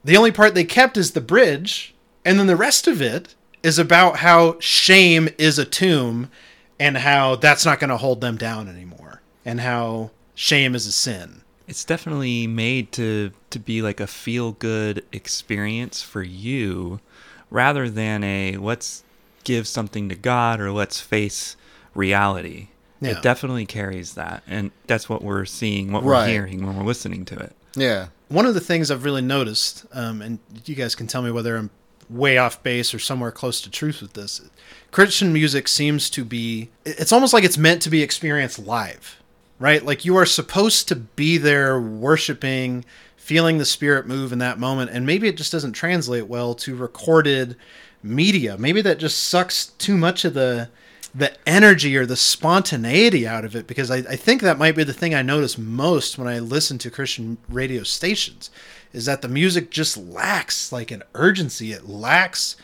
the 0.03 0.17
only 0.17 0.33
part 0.33 0.55
they 0.55 0.65
kept 0.65 0.97
is 0.97 1.13
the 1.13 1.21
bridge, 1.21 1.95
and 2.25 2.39
then 2.39 2.47
the 2.47 2.57
rest 2.57 2.87
of 2.89 3.03
it 3.03 3.35
is 3.63 3.79
about 3.79 4.19
how 4.19 4.59
shame 4.61 5.29
is 5.37 5.59
a 5.59 5.65
tomb 5.65 6.31
and 6.79 6.99
how 6.99 7.37
that's 7.37 7.67
not 7.67 7.79
going 7.79 7.91
to 7.91 7.99
hold 7.99 8.23
them 8.23 8.39
down 8.39 8.69
anymore, 8.69 9.21
and 9.45 9.61
how 9.61 10.11
shame 10.35 10.75
is 10.75 10.87
a 10.87 10.93
sin. 10.93 11.43
It's 11.71 11.85
definitely 11.85 12.47
made 12.47 12.93
to 12.93 13.31
to 13.51 13.59
be 13.59 13.81
like 13.81 14.01
a 14.01 14.07
feel 14.07 14.53
good 14.53 15.05
experience 15.13 16.03
for 16.03 16.23
you 16.23 17.01
rather 17.49 17.89
than 17.89 18.23
a 18.25 18.57
let's 18.57 19.05
give 19.45 19.67
something 19.67 20.09
to 20.09 20.15
God 20.15 20.61
or 20.61 20.73
let's 20.73 21.01
face 21.01 21.57
reality. 21.95 22.69
Yeah. 23.01 23.13
It 23.13 23.23
definitely 23.23 23.67
carries 23.67 24.15
that. 24.15 24.43
And 24.47 24.73
that's 24.87 25.09
what 25.09 25.23
we're 25.23 25.47
seeing, 25.47 25.93
what 25.93 26.03
we're 26.03 26.27
hearing 26.27 26.67
when 26.67 26.77
we're 26.77 26.85
listening 26.85 27.25
to 27.27 27.39
it. 27.39 27.55
Yeah. 27.75 28.09
One 28.29 28.47
of 28.47 28.55
the 28.55 28.61
things 28.61 28.91
I've 28.91 29.05
really 29.05 29.23
noticed, 29.23 29.87
um, 29.93 30.21
and 30.21 30.39
you 30.67 30.75
guys 30.75 30.95
can 30.95 31.07
tell 31.07 31.23
me 31.23 31.31
whether 31.31 31.57
I'm 31.57 31.71
way 32.09 32.37
off 32.37 32.63
base 32.63 32.93
or 32.93 32.99
somewhere 32.99 33.31
close 33.31 33.61
to 33.63 33.71
truth 33.71 34.03
with 34.03 34.13
this, 34.13 34.41
Christian 34.91 35.33
music 35.33 35.69
seems 35.69 36.11
to 36.11 36.25
be, 36.25 36.69
it's 36.85 37.13
almost 37.13 37.33
like 37.33 37.45
it's 37.45 37.57
meant 37.57 37.81
to 37.83 37.91
be 37.91 38.03
experienced 38.03 38.59
live, 38.59 39.20
right? 39.61 39.85
Like 39.85 40.05
you 40.05 40.17
are 40.17 40.27
supposed 40.27 40.89
to 40.89 40.97
be 40.97 41.39
there 41.39 41.81
worshiping, 41.81 42.85
feeling 43.17 43.59
the 43.59 43.65
spirit 43.65 44.09
move 44.09 44.33
in 44.33 44.41
that 44.41 44.59
moment, 44.59 44.91
and 44.91 45.07
maybe 45.07 45.29
it 45.29 45.37
just 45.37 45.53
doesn't 45.53 45.75
translate 45.75 46.27
well 46.27 46.55
to 46.57 46.75
recorded 46.75 47.55
media. 48.03 48.57
Maybe 48.59 48.81
that 48.83 48.99
just 48.99 49.23
sucks 49.23 49.67
too 49.67 49.97
much 49.97 50.25
of 50.25 50.35
the 50.35 50.71
the 51.13 51.37
energy 51.45 51.97
or 51.97 52.07
the 52.07 52.17
spontaneity 52.17 53.27
out 53.27 53.45
of 53.45 53.57
it 53.57 53.67
because 53.67 53.91
I, 53.91 53.97
I 53.97 54.15
think 54.15 54.43
that 54.43 54.59
might 54.59 54.77
be 54.77 54.85
the 54.85 54.93
thing 54.93 55.13
I 55.13 55.23
notice 55.23 55.59
most 55.59 56.17
when 56.17 56.29
I 56.29 56.39
listen 56.39 56.79
to 56.79 56.91
Christian 56.91 57.37
radio 57.49 57.83
stations 57.83 58.49
is 58.93 59.07
that 59.07 59.21
the 59.21 59.27
music 59.27 59.71
just 59.71 59.97
lacks 59.97 60.71
like 60.71 60.93
an 60.93 61.03
urgency. 61.15 61.73
It 61.73 61.89
lacks 61.89 62.55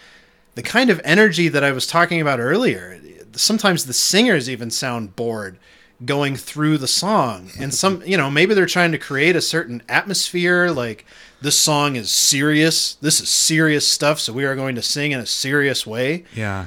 the 0.54 0.62
kind 0.62 0.90
of 0.90 1.00
energy 1.02 1.48
that 1.48 1.64
I 1.64 1.72
was 1.72 1.88
talking 1.88 2.20
about 2.20 2.38
earlier. 2.38 3.00
Sometimes 3.32 3.84
the 3.84 3.92
singers 3.92 4.48
even 4.48 4.70
sound 4.70 5.16
bored 5.16 5.58
going 6.04 6.36
through 6.36 6.78
the 6.78 6.88
song. 6.88 7.50
And 7.58 7.72
some, 7.72 8.02
you 8.04 8.16
know, 8.16 8.30
maybe 8.30 8.54
they're 8.54 8.66
trying 8.66 8.92
to 8.92 8.98
create 8.98 9.34
a 9.34 9.40
certain 9.40 9.82
atmosphere 9.88 10.70
like 10.70 11.06
this 11.40 11.58
song 11.58 11.96
is 11.96 12.10
serious. 12.10 12.94
This 12.96 13.20
is 13.20 13.28
serious 13.28 13.86
stuff, 13.86 14.20
so 14.20 14.32
we 14.32 14.44
are 14.44 14.54
going 14.56 14.74
to 14.74 14.82
sing 14.82 15.12
in 15.12 15.20
a 15.20 15.26
serious 15.26 15.86
way. 15.86 16.24
Yeah. 16.34 16.66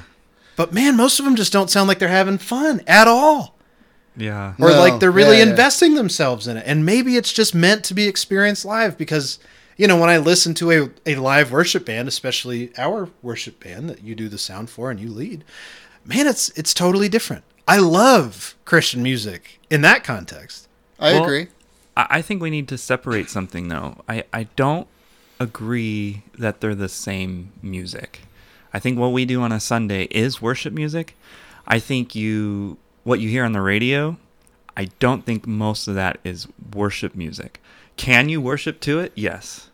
But 0.56 0.72
man, 0.72 0.96
most 0.96 1.18
of 1.18 1.24
them 1.24 1.36
just 1.36 1.52
don't 1.52 1.70
sound 1.70 1.88
like 1.88 1.98
they're 1.98 2.08
having 2.08 2.38
fun 2.38 2.82
at 2.86 3.06
all. 3.06 3.56
Yeah. 4.16 4.54
Or 4.58 4.70
No, 4.70 4.78
like 4.80 5.00
they're 5.00 5.10
really 5.10 5.38
yeah, 5.38 5.44
yeah. 5.44 5.50
investing 5.50 5.94
themselves 5.94 6.46
in 6.46 6.56
it. 6.56 6.64
And 6.66 6.84
maybe 6.84 7.16
it's 7.16 7.32
just 7.32 7.54
meant 7.54 7.84
to 7.84 7.94
be 7.94 8.06
experienced 8.08 8.64
live 8.64 8.98
because, 8.98 9.38
you 9.76 9.86
know, 9.86 9.96
when 9.98 10.10
I 10.10 10.18
listen 10.18 10.52
to 10.54 10.70
a, 10.72 10.90
a 11.06 11.14
live 11.14 11.52
worship 11.52 11.86
band, 11.86 12.08
especially 12.08 12.72
our 12.76 13.08
worship 13.22 13.62
band 13.62 13.88
that 13.88 14.02
you 14.02 14.14
do 14.14 14.28
the 14.28 14.38
sound 14.38 14.68
for 14.68 14.90
and 14.90 14.98
you 15.00 15.08
lead, 15.10 15.44
man, 16.04 16.26
it's 16.26 16.50
it's 16.50 16.74
totally 16.74 17.08
different. 17.08 17.44
I 17.70 17.78
love 17.78 18.54
Christian 18.64 19.02
music 19.02 19.60
in 19.70 19.82
that 19.82 20.04
context. 20.04 20.68
I 20.98 21.12
Well, 21.12 21.24
agree. 21.24 21.48
I 21.96 22.06
I 22.10 22.22
think 22.22 22.42
we 22.42 22.50
need 22.50 22.68
to 22.68 22.78
separate 22.78 23.30
something 23.30 23.68
though. 23.68 23.98
I, 24.08 24.24
I 24.32 24.44
don't 24.56 24.88
agree 25.38 26.22
that 26.38 26.60
they're 26.60 26.74
the 26.74 26.88
same 26.88 27.52
music. 27.62 28.20
I 28.72 28.78
think 28.78 28.98
what 28.98 29.12
we 29.12 29.24
do 29.24 29.40
on 29.42 29.52
a 29.52 29.60
Sunday 29.60 30.04
is 30.10 30.42
worship 30.42 30.72
music. 30.72 31.16
I 31.66 31.78
think 31.78 32.14
you 32.14 32.76
what 33.04 33.20
you 33.20 33.28
hear 33.28 33.44
on 33.44 33.52
the 33.52 33.62
radio, 33.62 34.16
I 34.76 34.86
don't 34.98 35.24
think 35.24 35.46
most 35.46 35.88
of 35.88 35.94
that 35.94 36.18
is 36.24 36.46
worship 36.74 37.14
music. 37.14 37.60
Can 37.96 38.28
you 38.28 38.40
worship 38.40 38.80
to 38.80 38.98
it? 39.00 39.12
Yes. 39.14 39.70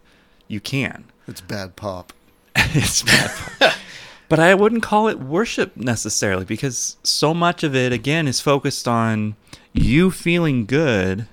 You 0.49 0.61
can. 0.61 1.05
It's 1.27 1.41
bad 1.41 1.77
pop. 1.77 2.13
it's 2.57 3.03
bad. 3.03 3.75
but 4.29 4.39
I 4.39 4.55
wouldn't 4.55 4.83
call 4.83 5.09
it 5.09 5.21
worship 5.21 5.77
necessarily 5.77 6.45
because 6.45 6.97
so 7.03 7.33
much 7.33 7.63
of 7.63 7.75
it 7.75 7.93
again 7.93 8.27
is 8.27 8.41
focused 8.41 8.89
on 8.89 9.37
you 9.73 10.11
feeling 10.11 10.67
good 10.67 11.27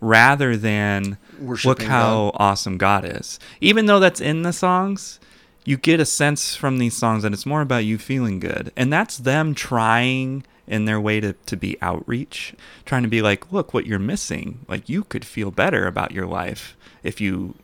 rather 0.00 0.56
than 0.56 1.18
look 1.38 1.48
Worshiping 1.48 1.86
how 1.86 2.32
awesome 2.34 2.78
God 2.78 3.04
is. 3.04 3.38
Even 3.60 3.86
though 3.86 4.00
that's 4.00 4.20
in 4.20 4.42
the 4.42 4.52
songs, 4.52 5.18
you 5.64 5.76
get 5.76 6.00
a 6.00 6.04
sense 6.04 6.54
from 6.54 6.78
these 6.78 6.96
songs 6.96 7.22
that 7.22 7.32
it's 7.32 7.46
more 7.46 7.60
about 7.60 7.84
you 7.84 7.98
feeling 7.98 8.38
good. 8.38 8.72
And 8.76 8.92
that's 8.92 9.18
them 9.18 9.54
trying 9.54 10.44
in 10.66 10.84
their 10.84 11.00
way 11.00 11.20
to, 11.20 11.32
to 11.32 11.56
be 11.56 11.76
outreach, 11.80 12.54
trying 12.84 13.02
to 13.02 13.08
be 13.08 13.22
like, 13.22 13.52
look 13.52 13.72
what 13.72 13.86
you're 13.86 13.98
missing. 13.98 14.60
Like 14.68 14.88
you 14.88 15.04
could 15.04 15.24
feel 15.24 15.50
better 15.50 15.86
about 15.86 16.12
your 16.12 16.26
life 16.26 16.76
if 17.02 17.20
you 17.20 17.54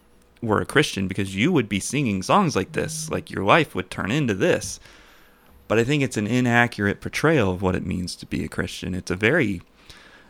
were 0.42 0.60
a 0.60 0.66
Christian 0.66 1.08
because 1.08 1.34
you 1.34 1.52
would 1.52 1.68
be 1.68 1.80
singing 1.80 2.22
songs 2.22 2.56
like 2.56 2.72
this. 2.72 3.10
Like 3.10 3.30
your 3.30 3.44
life 3.44 3.74
would 3.74 3.90
turn 3.90 4.10
into 4.10 4.34
this. 4.34 4.80
But 5.68 5.78
I 5.78 5.84
think 5.84 6.02
it's 6.02 6.16
an 6.16 6.26
inaccurate 6.26 7.00
portrayal 7.00 7.52
of 7.52 7.62
what 7.62 7.74
it 7.74 7.86
means 7.86 8.14
to 8.16 8.26
be 8.26 8.44
a 8.44 8.48
Christian. 8.48 8.94
It's 8.94 9.10
a 9.10 9.16
very 9.16 9.62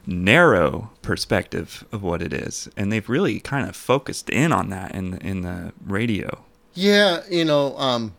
narrow 0.07 0.91
perspective 1.01 1.85
of 1.91 2.03
what 2.03 2.23
it 2.23 2.33
is. 2.33 2.69
And 2.77 2.93
they've 2.93 3.09
really 3.09 3.41
kind 3.41 3.69
of 3.69 3.75
focused 3.75 4.31
in 4.31 4.53
on 4.53 4.71
that 4.71 4.95
in 4.95 5.15
in 5.19 5.43
the 5.43 5.73
radio. 5.85 6.45
Yeah, 6.75 7.23
you 7.31 7.45
know, 7.45 7.77
um, 7.77 8.15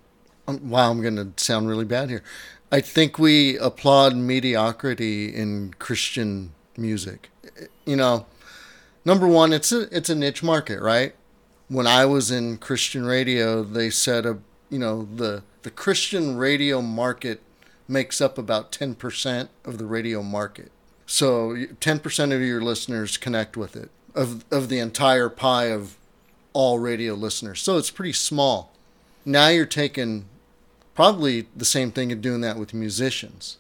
um, 0.48 0.70
wow, 0.70 0.92
I'm 0.92 1.02
going 1.02 1.16
to 1.16 1.32
sound 1.38 1.68
really 1.68 1.86
bad 1.86 2.10
here. 2.10 2.24
I 2.72 2.82
think 2.82 3.18
we 3.18 3.58
applaud 3.58 4.16
mediocrity 4.16 5.34
in 5.34 5.74
Christian 5.80 6.54
music. 6.78 7.30
You 7.86 7.96
know, 7.96 8.26
number 9.06 9.28
one, 9.28 9.54
it's 9.54 9.72
a 9.72 9.96
it's 9.96 10.10
a 10.10 10.16
niche 10.16 10.44
market, 10.44 10.82
right? 10.82 11.16
When 11.74 11.88
I 11.88 12.06
was 12.06 12.30
in 12.30 12.58
Christian 12.58 13.06
radio, 13.06 13.64
they 13.64 13.90
said, 13.90 14.26
uh, 14.26 14.36
you 14.70 14.80
know, 14.80 15.08
the 15.16 15.44
the 15.64 15.72
Christian 15.72 16.38
radio 16.38 16.82
market 16.82 17.42
makes 17.88 18.22
up 18.22 18.38
about 18.38 18.72
ten 18.72 18.96
percent 18.96 19.50
of 19.66 19.78
the 19.78 19.86
radio 19.86 20.22
market. 20.22 20.72
So 21.06 21.56
10% 21.80 22.34
of 22.34 22.42
your 22.42 22.62
listeners 22.62 23.18
connect 23.18 23.58
with 23.58 23.76
it 23.76 23.90
of 24.16 24.46
of 24.52 24.70
the 24.70 24.80
entire 24.80 25.30
pie 25.30 25.66
of 25.72 25.98
all 26.54 26.80
radio 26.80 27.14
listeners. 27.14 27.62
So 27.62 27.78
it's 27.78 27.92
pretty 27.92 28.14
small. 28.14 28.72
Now 29.26 29.48
you're 29.50 29.66
taking 29.66 30.26
probably 30.96 31.48
the 31.56 31.66
same 31.66 31.92
thing 31.92 32.12
and 32.12 32.22
doing 32.22 32.42
that 32.42 32.58
with 32.58 32.74
musicians. 32.74 33.58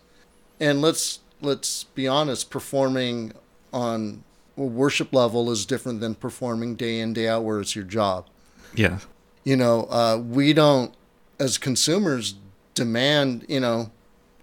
And 0.59 0.81
let's 0.81 1.19
let's 1.41 1.85
be 1.95 2.07
honest, 2.07 2.49
performing 2.49 3.33
on 3.73 4.23
worship 4.55 5.13
level 5.13 5.49
is 5.51 5.65
different 5.65 5.99
than 5.99 6.15
performing 6.15 6.75
day 6.75 6.99
in 6.99 7.13
day 7.13 7.27
out 7.27 7.43
where 7.43 7.59
it's 7.59 7.75
your 7.75 7.85
job. 7.85 8.27
Yeah. 8.75 8.99
You 9.43 9.55
know, 9.55 9.87
uh, 9.89 10.21
we 10.23 10.53
don't 10.53 10.93
as 11.39 11.57
consumers 11.57 12.35
demand 12.75 13.45
you 13.47 13.59
know 13.59 13.91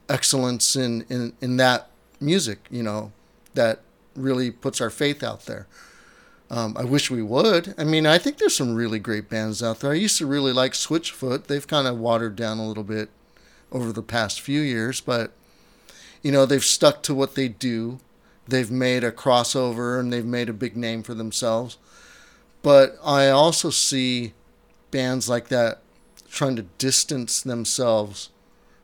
excellence 0.09 0.77
in 0.77 1.05
in 1.09 1.33
in 1.40 1.57
that 1.57 1.90
music. 2.20 2.59
You 2.70 2.83
know 2.83 3.12
that 3.55 3.81
really 4.14 4.51
puts 4.51 4.81
our 4.81 4.90
faith 4.90 5.23
out 5.23 5.46
there. 5.46 5.66
Um, 6.51 6.77
I 6.77 6.85
wish 6.85 7.11
we 7.11 7.23
would. 7.23 7.75
I 7.79 7.85
mean, 7.85 8.07
I 8.07 8.18
think 8.18 8.38
there's 8.38 8.57
some 8.57 8.75
really 8.75 8.99
great 8.99 9.29
bands 9.29 9.62
out 9.62 9.81
there. 9.81 9.92
I 9.92 9.94
used 9.94 10.18
to 10.18 10.27
really 10.27 10.53
like 10.53 10.73
Switchfoot. 10.73 11.44
They've 11.44 11.66
kind 11.66 11.87
of 11.87 11.99
watered 11.99 12.35
down 12.35 12.59
a 12.59 12.66
little 12.66 12.83
bit 12.83 13.09
over 13.70 13.92
the 13.92 14.03
past 14.03 14.40
few 14.40 14.61
years, 14.61 15.01
but 15.01 15.33
you 16.23 16.33
know, 16.33 16.46
they've 16.46 16.64
stuck 16.64 17.03
to 17.05 17.14
what 17.14 17.37
they 17.37 17.46
do. 17.46 18.01
They've 18.51 18.71
made 18.71 19.05
a 19.05 19.13
crossover 19.13 19.99
and 19.99 20.13
they've 20.13 20.25
made 20.25 20.49
a 20.49 20.55
big 20.55 20.77
name 20.77 21.03
for 21.03 21.15
themselves. 21.15 21.79
But 22.63 22.99
I 23.03 23.29
also 23.29 23.71
see 23.71 24.35
bands 24.91 25.29
like 25.29 25.49
that 25.49 25.81
trying 26.31 26.57
to 26.57 26.63
distance 26.79 27.41
themselves 27.41 28.31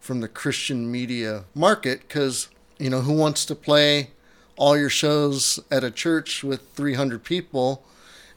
from 0.00 0.20
the 0.20 0.28
Christian 0.28 0.90
media 0.90 1.44
market 1.54 2.00
because, 2.02 2.48
you 2.78 2.90
know, 2.90 3.00
who 3.00 3.12
wants 3.12 3.44
to 3.46 3.54
play 3.54 4.10
all 4.56 4.76
your 4.76 4.88
shows 4.88 5.60
at 5.70 5.84
a 5.84 5.90
church 5.90 6.42
with 6.42 6.68
300 6.74 7.22
people 7.22 7.84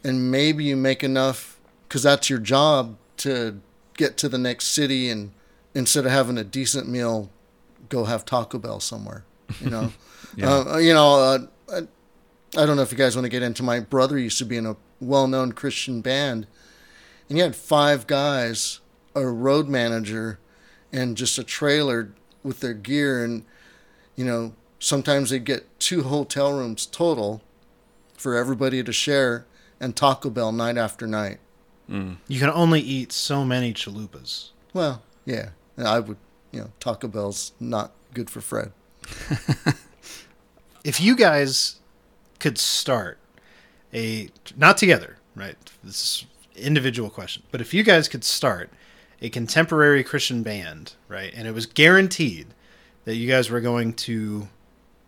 and 0.03 0.31
maybe 0.31 0.65
you 0.65 0.75
make 0.75 1.03
enough 1.03 1.59
because 1.87 2.03
that's 2.03 2.29
your 2.29 2.39
job 2.39 2.97
to 3.17 3.59
get 3.95 4.17
to 4.17 4.29
the 4.29 4.37
next 4.37 4.67
city 4.67 5.09
and 5.09 5.31
instead 5.73 6.05
of 6.05 6.11
having 6.11 6.37
a 6.37 6.43
decent 6.43 6.87
meal 6.87 7.29
go 7.87 8.05
have 8.05 8.25
taco 8.25 8.57
bell 8.57 8.79
somewhere 8.79 9.23
you 9.61 9.69
know 9.69 9.91
Yeah. 10.35 10.49
uh, 10.73 10.77
you 10.77 10.93
know 10.93 11.15
uh, 11.15 11.39
I, 11.73 11.77
I 12.61 12.65
don't 12.65 12.75
know 12.75 12.83
if 12.83 12.91
you 12.91 12.97
guys 12.97 13.15
want 13.15 13.25
to 13.25 13.29
get 13.29 13.41
into 13.43 13.63
my 13.63 13.79
brother 13.79 14.17
used 14.17 14.37
to 14.39 14.45
be 14.45 14.57
in 14.57 14.65
a 14.65 14.75
well-known 15.01 15.53
christian 15.53 16.01
band 16.01 16.45
and 17.27 17.37
he 17.37 17.41
had 17.41 17.55
five 17.55 18.05
guys 18.07 18.79
a 19.15 19.25
road 19.25 19.67
manager 19.67 20.39
and 20.93 21.17
just 21.17 21.37
a 21.39 21.43
trailer 21.43 22.11
with 22.43 22.59
their 22.59 22.73
gear 22.75 23.23
and 23.23 23.43
you 24.15 24.23
know 24.23 24.53
sometimes 24.79 25.29
they'd 25.31 25.43
get 25.45 25.79
two 25.79 26.03
hotel 26.03 26.53
rooms 26.53 26.85
total 26.85 27.41
for 28.15 28.35
everybody 28.35 28.83
to 28.83 28.93
share 28.93 29.45
and 29.79 29.95
taco 29.95 30.29
bell 30.29 30.51
night 30.51 30.77
after 30.77 31.07
night 31.07 31.39
You 31.87 32.39
can 32.39 32.49
only 32.51 32.81
eat 32.81 33.11
so 33.11 33.43
many 33.43 33.73
chalupas. 33.73 34.49
well 34.73 35.01
yeah 35.25 35.49
and 35.75 35.87
i 35.87 35.99
would 35.99 36.17
you 36.51 36.59
know 36.61 36.71
taco 36.79 37.07
bell's 37.07 37.51
not 37.59 37.91
good 38.13 38.29
for 38.29 38.41
fred 38.41 38.71
If 40.83 41.01
you 41.01 41.15
guys 41.15 41.75
could 42.39 42.57
start 42.57 43.19
a 43.93 44.29
not 44.55 44.77
together, 44.77 45.17
right? 45.35 45.57
This 45.83 45.95
is 45.95 46.25
individual 46.55 47.09
question. 47.09 47.43
But 47.51 47.61
if 47.61 47.73
you 47.73 47.83
guys 47.83 48.07
could 48.07 48.23
start 48.23 48.69
a 49.21 49.29
contemporary 49.29 50.03
Christian 50.03 50.43
band, 50.43 50.93
right? 51.07 51.33
And 51.35 51.47
it 51.47 51.53
was 51.53 51.65
guaranteed 51.65 52.47
that 53.05 53.15
you 53.15 53.27
guys 53.27 53.49
were 53.49 53.61
going 53.61 53.93
to 53.93 54.47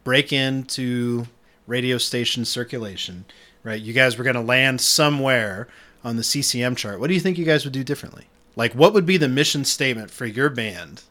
break 0.03 0.33
into 0.33 1.27
radio 1.67 1.97
station 1.97 2.43
circulation, 2.43 3.25
right? 3.63 3.81
You 3.81 3.93
guys 3.93 4.17
were 4.17 4.23
going 4.23 4.35
to 4.35 4.41
land 4.41 4.81
somewhere 4.81 5.67
on 6.03 6.17
the 6.17 6.23
CCM 6.23 6.75
chart. 6.75 6.99
What 6.99 7.07
do 7.07 7.13
you 7.13 7.19
think 7.19 7.37
you 7.37 7.45
guys 7.45 7.63
would 7.63 7.73
do 7.73 7.83
differently? 7.83 8.27
Like 8.55 8.73
what 8.73 8.93
would 8.93 9.05
be 9.05 9.17
the 9.17 9.29
mission 9.29 9.63
statement 9.63 10.11
for 10.11 10.25
your 10.25 10.49
band 10.49 11.03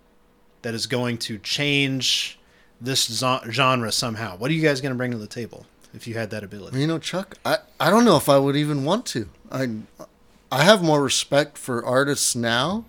that 0.63 0.75
is 0.75 0.87
going 0.87 1.17
to 1.19 1.39
change 1.39 2.39
this 2.81 3.07
genre 3.51 3.93
somehow? 3.93 4.37
What 4.37 4.51
are 4.51 4.55
you 4.55 4.63
guys 4.63 4.81
going 4.81 4.93
to 4.93 4.97
bring 4.97 5.11
to 5.13 5.19
the 5.19 5.27
table 5.27 5.67
if 5.93 6.07
you 6.07 6.15
had 6.15 6.31
that 6.31 6.43
ability? 6.45 6.79
you 6.81 6.87
know 6.87 6.99
chuck 7.01 7.37
i, 7.45 7.59
I 7.81 7.91
don't 7.91 8.05
know 8.05 8.17
if 8.17 8.29
i 8.29 8.39
would 8.39 8.55
even 8.55 8.85
want 8.85 9.05
to 9.07 9.29
i 9.51 9.69
i 10.53 10.63
have 10.63 10.83
more 10.85 11.03
respect 11.03 11.59
for 11.59 11.85
artists 11.85 12.37
now 12.37 12.85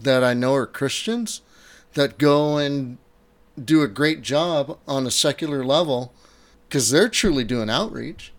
that 0.00 0.24
i 0.24 0.34
know 0.34 0.52
are 0.54 0.66
christians 0.66 1.40
that 1.94 2.18
go 2.18 2.56
and 2.56 2.98
do 3.62 3.80
a 3.82 3.86
great 3.86 4.22
job 4.22 4.76
on 4.88 5.06
a 5.06 5.10
secular 5.12 5.64
level 5.64 6.12
because 6.68 6.90
they're 6.90 7.08
truly 7.08 7.44
doing 7.44 7.70
outreach 7.70 8.32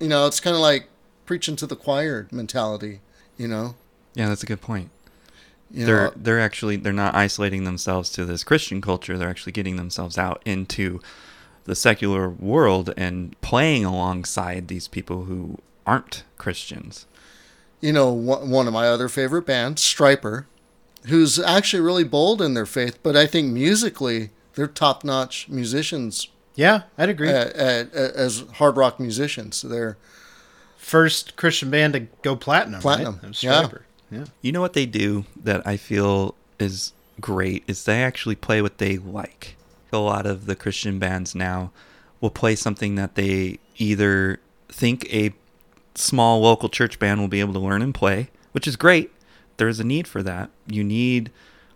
you 0.00 0.08
know 0.08 0.26
it's 0.26 0.40
kind 0.40 0.56
of 0.56 0.60
like 0.60 0.88
preaching 1.26 1.54
to 1.54 1.66
the 1.66 1.76
choir 1.76 2.26
mentality 2.32 3.00
you 3.38 3.46
know 3.46 3.76
Yeah, 4.16 4.28
that's 4.30 4.42
a 4.42 4.46
good 4.46 4.60
point. 4.62 4.90
You 5.70 5.86
they're 5.86 6.04
know 6.04 6.12
they're 6.16 6.40
actually 6.40 6.76
they're 6.76 6.92
not 6.92 7.14
isolating 7.14 7.64
themselves 7.64 8.10
to 8.12 8.24
this 8.24 8.44
Christian 8.44 8.80
culture. 8.80 9.18
They're 9.18 9.28
actually 9.28 9.52
getting 9.52 9.76
themselves 9.76 10.16
out 10.16 10.42
into 10.44 11.00
the 11.64 11.74
secular 11.74 12.28
world 12.28 12.92
and 12.96 13.38
playing 13.40 13.84
alongside 13.84 14.68
these 14.68 14.86
people 14.88 15.24
who 15.24 15.58
aren't 15.84 16.22
Christians. 16.38 17.06
you 17.80 17.92
know, 17.92 18.12
one 18.12 18.50
one 18.50 18.66
of 18.66 18.72
my 18.72 18.86
other 18.88 19.08
favorite 19.08 19.44
bands, 19.46 19.82
Stryper, 19.82 20.44
who's 21.06 21.38
actually 21.40 21.80
really 21.82 22.04
bold 22.04 22.40
in 22.40 22.54
their 22.54 22.66
faith, 22.66 22.98
but 23.02 23.16
I 23.16 23.26
think 23.26 23.52
musically 23.52 24.30
they're 24.54 24.66
top 24.68 25.02
notch 25.04 25.48
musicians 25.48 26.28
Yeah, 26.54 26.82
I'd 26.96 27.08
agree. 27.10 27.28
uh, 27.30 27.34
uh, 27.34 27.84
as 27.92 28.44
hard 28.54 28.76
rock 28.76 28.98
musicians. 29.00 29.62
They're 29.62 29.96
First 30.76 31.34
Christian 31.36 31.68
band 31.70 31.94
to 31.94 32.00
go 32.22 32.36
platinum. 32.36 32.80
Platinum, 32.80 33.14
Right? 33.14 33.22
That 33.22 33.28
was 33.28 33.42
yeah. 33.42 33.68
You 34.40 34.52
know 34.52 34.60
what 34.60 34.74
they 34.74 34.86
do 34.86 35.24
that 35.42 35.66
I 35.66 35.76
feel 35.76 36.34
is 36.58 36.92
great 37.20 37.64
is 37.66 37.84
they 37.84 38.02
actually 38.02 38.36
play 38.36 38.62
what 38.62 38.78
they 38.78 38.98
like. 38.98 39.56
A 39.92 39.98
lot 39.98 40.26
of 40.26 40.46
the 40.46 40.56
Christian 40.56 40.98
bands 40.98 41.34
now 41.34 41.70
will 42.20 42.30
play 42.30 42.54
something 42.54 42.96
that 42.96 43.14
they 43.14 43.58
either 43.78 44.40
think 44.68 45.06
a 45.12 45.32
small 45.94 46.40
local 46.40 46.68
church 46.68 46.98
band 46.98 47.20
will 47.20 47.28
be 47.28 47.40
able 47.40 47.54
to 47.54 47.58
learn 47.58 47.82
and 47.82 47.94
play, 47.94 48.28
which 48.52 48.66
is 48.66 48.76
great. 48.76 49.10
There's 49.56 49.80
a 49.80 49.84
need 49.84 50.06
for 50.06 50.22
that. 50.22 50.50
You 50.66 50.84
need 50.84 51.30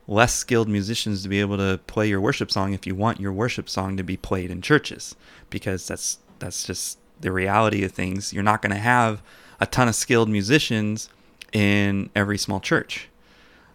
less 0.06 0.34
skilled 0.34 0.68
musicians 0.68 1.22
to 1.22 1.28
be 1.28 1.40
able 1.40 1.56
to 1.56 1.78
play 1.86 2.08
your 2.08 2.20
worship 2.20 2.50
song 2.50 2.74
if 2.74 2.86
you 2.86 2.94
want 2.94 3.20
your 3.20 3.32
worship 3.32 3.68
song 3.68 3.96
to 3.96 4.02
be 4.02 4.16
played 4.16 4.50
in 4.50 4.60
churches 4.60 5.14
because 5.50 5.86
that's 5.86 6.18
that's 6.40 6.64
just 6.64 6.98
the 7.20 7.32
reality 7.32 7.84
of 7.84 7.92
things. 7.92 8.32
You're 8.32 8.42
not 8.42 8.60
going 8.60 8.72
to 8.72 8.80
have 8.80 9.22
a 9.60 9.66
ton 9.66 9.88
of 9.88 9.94
skilled 9.94 10.28
musicians 10.28 11.08
in 11.52 12.10
every 12.14 12.38
small 12.38 12.60
church. 12.60 13.08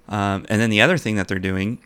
Um, 0.08 0.46
and 0.50 0.62
then 0.62 0.70
the 0.70 0.82
other 0.82 0.98
thing 0.98 1.16
that 1.16 1.28
they're 1.28 1.40
doing 1.40 1.80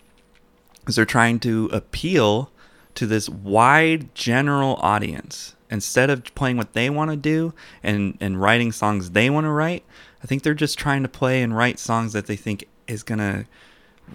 is 0.88 0.95
they're 0.95 1.06
trying 1.06 1.39
to 1.41 1.69
appeal 1.71 2.52
to 2.95 3.06
this 3.06 3.30
wide 3.30 4.13
general 4.15 4.75
audience. 4.82 5.56
Instead 5.71 6.10
of 6.10 6.23
playing 6.34 6.58
what 6.58 6.73
they 6.73 6.89
want 6.89 7.12
to 7.12 7.17
do 7.17 7.54
and, 7.84 8.17
and 8.19 8.41
writing 8.41 8.71
songs 8.71 9.12
they 9.12 9.30
want 9.30 9.45
to 9.45 9.52
write, 9.52 9.84
I 10.23 10.28
think 10.28 10.41
they're 10.41 10.56
just 10.56 10.80
trying 10.80 11.04
to 11.04 11.10
play 11.10 11.43
and 11.43 11.56
write 11.56 11.78
songs 11.78 12.13
that 12.13 12.25
they 12.25 12.36
think 12.36 12.67
is 12.88 13.04
going 13.04 13.19
to 13.19 13.45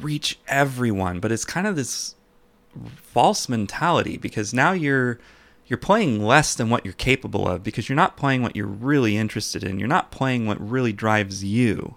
reach 0.00 0.38
everyone. 0.48 1.20
But 1.20 1.30
it's 1.30 1.44
kind 1.44 1.66
of 1.66 1.76
this 1.76 2.16
false 2.96 3.48
mentality 3.48 4.16
because 4.16 4.52
now 4.52 4.72
you're 4.72 5.18
you're 5.66 5.78
playing 5.78 6.22
less 6.22 6.54
than 6.54 6.68
what 6.68 6.84
you're 6.84 6.94
capable 6.94 7.48
of 7.48 7.62
because 7.62 7.88
you're 7.88 7.96
not 7.96 8.16
playing 8.16 8.42
what 8.42 8.54
you're 8.54 8.66
really 8.66 9.16
interested 9.16 9.64
in. 9.64 9.78
You're 9.78 9.88
not 9.88 10.10
playing 10.10 10.46
what 10.46 10.60
really 10.60 10.92
drives 10.92 11.42
you. 11.42 11.94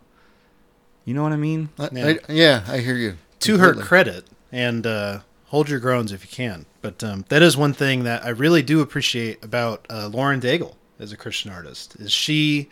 You 1.05 1.13
know 1.13 1.23
what 1.23 1.33
I 1.33 1.37
mean? 1.37 1.69
I, 1.79 1.89
Yeah. 1.91 2.05
I, 2.05 2.19
yeah, 2.31 2.63
I 2.67 2.79
hear 2.79 2.95
you. 2.95 3.17
To 3.41 3.57
her 3.59 3.73
credit, 3.73 4.25
and 4.51 4.85
uh, 4.87 5.19
hold 5.45 5.69
your 5.69 5.79
groans 5.79 6.11
if 6.11 6.23
you 6.23 6.29
can. 6.29 6.65
But 6.81 7.03
um, 7.03 7.25
that 7.29 7.41
is 7.41 7.55
one 7.55 7.73
thing 7.73 8.03
that 8.03 8.25
I 8.25 8.29
really 8.29 8.61
do 8.61 8.81
appreciate 8.81 9.43
about 9.43 9.85
uh, 9.89 10.07
Lauren 10.07 10.41
Daigle 10.41 10.75
as 10.99 11.11
a 11.11 11.17
Christian 11.17 11.51
artist 11.51 11.95
is 11.99 12.11
she 12.11 12.69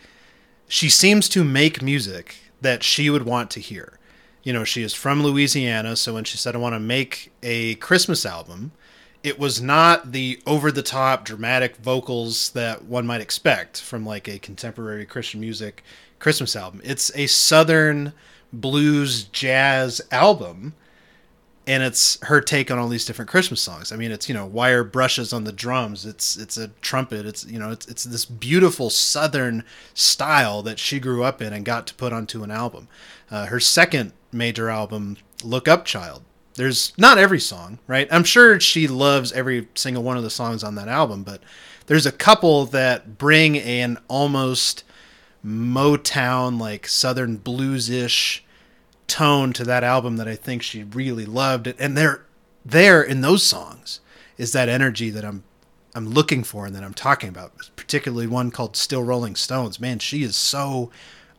she 0.68 0.88
seems 0.88 1.28
to 1.30 1.44
make 1.44 1.80
music 1.80 2.36
that 2.60 2.82
she 2.82 3.08
would 3.10 3.24
want 3.24 3.50
to 3.52 3.60
hear. 3.60 3.98
You 4.42 4.52
know, 4.52 4.64
she 4.64 4.82
is 4.82 4.94
from 4.94 5.22
Louisiana, 5.22 5.96
so 5.96 6.14
when 6.14 6.24
she 6.24 6.36
said 6.36 6.54
I 6.54 6.58
want 6.58 6.74
to 6.74 6.80
make 6.80 7.32
a 7.42 7.76
Christmas 7.76 8.26
album, 8.26 8.72
it 9.26 9.40
was 9.40 9.60
not 9.60 10.12
the 10.12 10.40
over 10.46 10.70
the 10.70 10.84
top 10.84 11.24
dramatic 11.24 11.76
vocals 11.78 12.50
that 12.50 12.84
one 12.84 13.04
might 13.04 13.20
expect 13.20 13.80
from 13.80 14.06
like 14.06 14.28
a 14.28 14.38
contemporary 14.38 15.04
Christian 15.04 15.40
music 15.40 15.82
Christmas 16.20 16.54
album. 16.54 16.80
It's 16.84 17.10
a 17.16 17.26
southern 17.26 18.12
blues 18.52 19.24
jazz 19.24 20.00
album 20.12 20.74
and 21.66 21.82
it's 21.82 22.20
her 22.22 22.40
take 22.40 22.70
on 22.70 22.78
all 22.78 22.86
these 22.86 23.04
different 23.04 23.28
Christmas 23.28 23.60
songs. 23.60 23.90
I 23.90 23.96
mean, 23.96 24.12
it's 24.12 24.28
you 24.28 24.34
know 24.36 24.46
wire 24.46 24.84
brushes 24.84 25.32
on 25.32 25.42
the 25.42 25.50
drums. 25.50 26.06
It's 26.06 26.36
it's 26.36 26.56
a 26.56 26.68
trumpet. 26.80 27.26
It's 27.26 27.44
you 27.44 27.58
know 27.58 27.72
it's 27.72 27.88
it's 27.88 28.04
this 28.04 28.24
beautiful 28.24 28.90
Southern 28.90 29.64
style 29.92 30.62
that 30.62 30.78
she 30.78 31.00
grew 31.00 31.24
up 31.24 31.42
in 31.42 31.52
and 31.52 31.64
got 31.64 31.88
to 31.88 31.94
put 31.94 32.12
onto 32.12 32.44
an 32.44 32.52
album. 32.52 32.86
Uh, 33.28 33.46
her 33.46 33.58
second 33.58 34.12
major 34.30 34.70
album, 34.70 35.16
Look 35.42 35.66
Up 35.66 35.84
Child, 35.84 36.22
There's 36.56 36.92
not 36.96 37.18
every 37.18 37.40
song, 37.40 37.78
right? 37.86 38.08
I'm 38.10 38.24
sure 38.24 38.58
she 38.60 38.88
loves 38.88 39.32
every 39.32 39.68
single 39.74 40.02
one 40.02 40.16
of 40.16 40.22
the 40.22 40.30
songs 40.30 40.64
on 40.64 40.74
that 40.76 40.88
album, 40.88 41.22
but 41.22 41.42
there's 41.86 42.06
a 42.06 42.12
couple 42.12 42.64
that 42.66 43.18
bring 43.18 43.58
an 43.58 43.98
almost 44.08 44.82
Motown, 45.44 46.58
like 46.58 46.88
Southern 46.88 47.36
blues-ish 47.36 48.42
tone 49.06 49.52
to 49.52 49.64
that 49.64 49.84
album 49.84 50.16
that 50.16 50.26
I 50.26 50.34
think 50.34 50.62
she 50.62 50.82
really 50.82 51.26
loved. 51.26 51.72
And 51.78 51.96
there, 51.96 52.24
there 52.64 53.02
in 53.02 53.20
those 53.20 53.44
songs 53.44 54.00
is 54.38 54.52
that 54.52 54.68
energy 54.68 55.10
that 55.10 55.24
I'm 55.24 55.44
I'm 55.94 56.10
looking 56.10 56.44
for 56.44 56.66
and 56.66 56.74
that 56.74 56.84
I'm 56.84 56.92
talking 56.92 57.30
about. 57.30 57.70
Particularly 57.74 58.26
one 58.26 58.50
called 58.50 58.76
"Still 58.76 59.02
Rolling 59.02 59.34
Stones." 59.34 59.80
Man, 59.80 59.98
she 59.98 60.22
is 60.22 60.36
so 60.36 60.90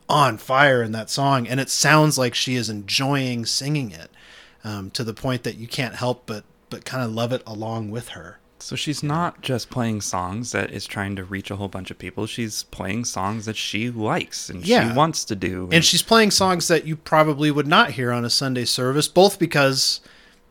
on 0.08 0.36
fire 0.38 0.82
in 0.82 0.90
that 0.92 1.10
song, 1.10 1.46
and 1.46 1.60
it 1.60 1.70
sounds 1.70 2.18
like 2.18 2.34
she 2.34 2.56
is 2.56 2.68
enjoying 2.68 3.46
singing 3.46 3.92
it 3.92 4.10
um, 4.64 4.90
to 4.90 5.04
the 5.04 5.14
point 5.14 5.42
that 5.44 5.56
you 5.56 5.66
can't 5.66 5.94
help 5.94 6.24
but 6.26 6.44
but 6.70 6.84
kind 6.84 7.02
of 7.02 7.10
love 7.12 7.32
it 7.32 7.42
along 7.46 7.90
with 7.90 8.08
her. 8.10 8.38
So 8.60 8.74
she's 8.76 9.02
not 9.02 9.40
just 9.40 9.70
playing 9.70 10.00
songs 10.00 10.50
that 10.52 10.70
is 10.70 10.84
trying 10.84 11.14
to 11.16 11.24
reach 11.24 11.50
a 11.50 11.56
whole 11.56 11.68
bunch 11.68 11.90
of 11.90 11.98
people. 11.98 12.26
She's 12.26 12.64
playing 12.64 13.04
songs 13.04 13.46
that 13.46 13.56
she 13.56 13.88
likes 13.88 14.50
and 14.50 14.66
Yeah. 14.66 14.90
she 14.90 14.96
wants 14.96 15.24
to 15.26 15.36
do. 15.36 15.68
And 15.72 15.84
she's 15.84 16.02
playing 16.02 16.32
songs 16.32 16.66
that 16.68 16.84
you 16.84 16.96
probably 16.96 17.50
would 17.52 17.68
not 17.68 17.92
hear 17.92 18.10
on 18.12 18.24
a 18.24 18.30
Sunday 18.30 18.64
service, 18.64 19.06
both 19.08 19.38
because 19.38 20.00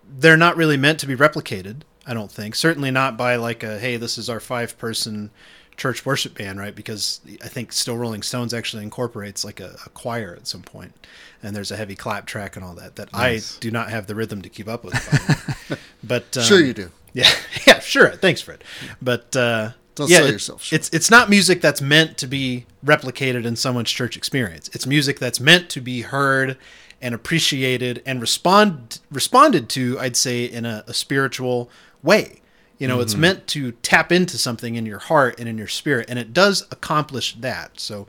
they're 0.09 0.37
not 0.37 0.55
really 0.55 0.77
meant 0.77 0.99
to 1.01 1.05
be 1.05 1.15
replicated, 1.15 1.81
I 2.07 2.13
don't 2.13 2.31
think. 2.31 2.55
Certainly 2.55 2.91
not 2.91 3.17
by 3.17 3.35
like 3.35 3.61
a, 3.61 3.77
hey, 3.77 3.97
this 3.97 4.17
is 4.17 4.29
our 4.29 4.39
five 4.39 4.77
person 4.77 5.29
church 5.75 6.05
worship 6.05 6.35
band, 6.37 6.59
right? 6.59 6.73
Because 6.73 7.19
I 7.43 7.47
think 7.49 7.71
Still 7.73 7.97
Rolling 7.97 8.23
Stones 8.23 8.53
actually 8.53 8.83
incorporates 8.83 9.43
like 9.45 9.59
a, 9.59 9.77
a 9.85 9.89
choir 9.89 10.33
at 10.35 10.47
some 10.47 10.63
point, 10.63 10.95
and 11.43 11.55
there's 11.55 11.71
a 11.71 11.75
heavy 11.77 11.95
clap 11.95 12.25
track 12.25 12.55
and 12.55 12.65
all 12.65 12.73
that 12.75 12.95
that 12.97 13.11
Nice. 13.13 13.57
I 13.57 13.59
do 13.59 13.71
not 13.71 13.89
have 13.89 14.07
the 14.07 14.15
rhythm 14.15 14.41
to 14.41 14.49
keep 14.49 14.67
up 14.67 14.83
with. 14.83 14.93
by 14.93 14.99
the 14.99 15.73
way. 15.75 15.79
but 16.03 16.37
um, 16.37 16.43
Sure, 16.43 16.59
you 16.63 16.73
do. 16.73 16.91
yeah, 17.13 17.29
yeah, 17.67 17.79
sure. 17.79 18.09
Thanks, 18.11 18.41
Fred. 18.41 18.63
But 19.01 19.35
uh, 19.35 19.71
Don't 19.95 20.09
yeah, 20.09 20.17
sell 20.17 20.27
it- 20.27 20.31
yourself 20.31 20.63
short. 20.63 20.79
It's 20.79 20.89
it's 20.89 21.11
not 21.11 21.29
music 21.29 21.61
that's 21.61 21.81
meant 21.81 22.17
to 22.19 22.27
be 22.27 22.65
replicated 22.85 23.45
in 23.45 23.55
someone's 23.55 23.91
church 23.91 24.17
experience. 24.17 24.69
It's 24.73 24.85
music 24.85 25.19
that's 25.19 25.39
meant 25.39 25.69
to 25.71 25.81
be 25.81 26.01
heard 26.01 26.57
and 27.01 27.13
appreciated 27.13 28.01
and 28.05 28.19
respond 28.19 28.99
responded 29.11 29.69
to. 29.69 29.99
I'd 29.99 30.15
say 30.15 30.45
in 30.45 30.65
a, 30.65 30.83
a 30.87 30.93
spiritual 30.93 31.69
way. 32.03 32.41
You 32.79 32.87
know, 32.87 32.99
it's 32.99 33.15
meant 33.15 33.47
to 33.47 33.71
tap 33.71 34.11
into 34.11 34.37
something 34.37 34.75
in 34.75 34.85
your 34.85 34.99
heart 34.99 35.39
and 35.39 35.49
in 35.49 35.57
your 35.57 35.67
spirit, 35.67 36.05
and 36.09 36.19
it 36.19 36.31
does 36.31 36.61
accomplish 36.69 37.33
that. 37.39 37.79
So, 37.79 38.05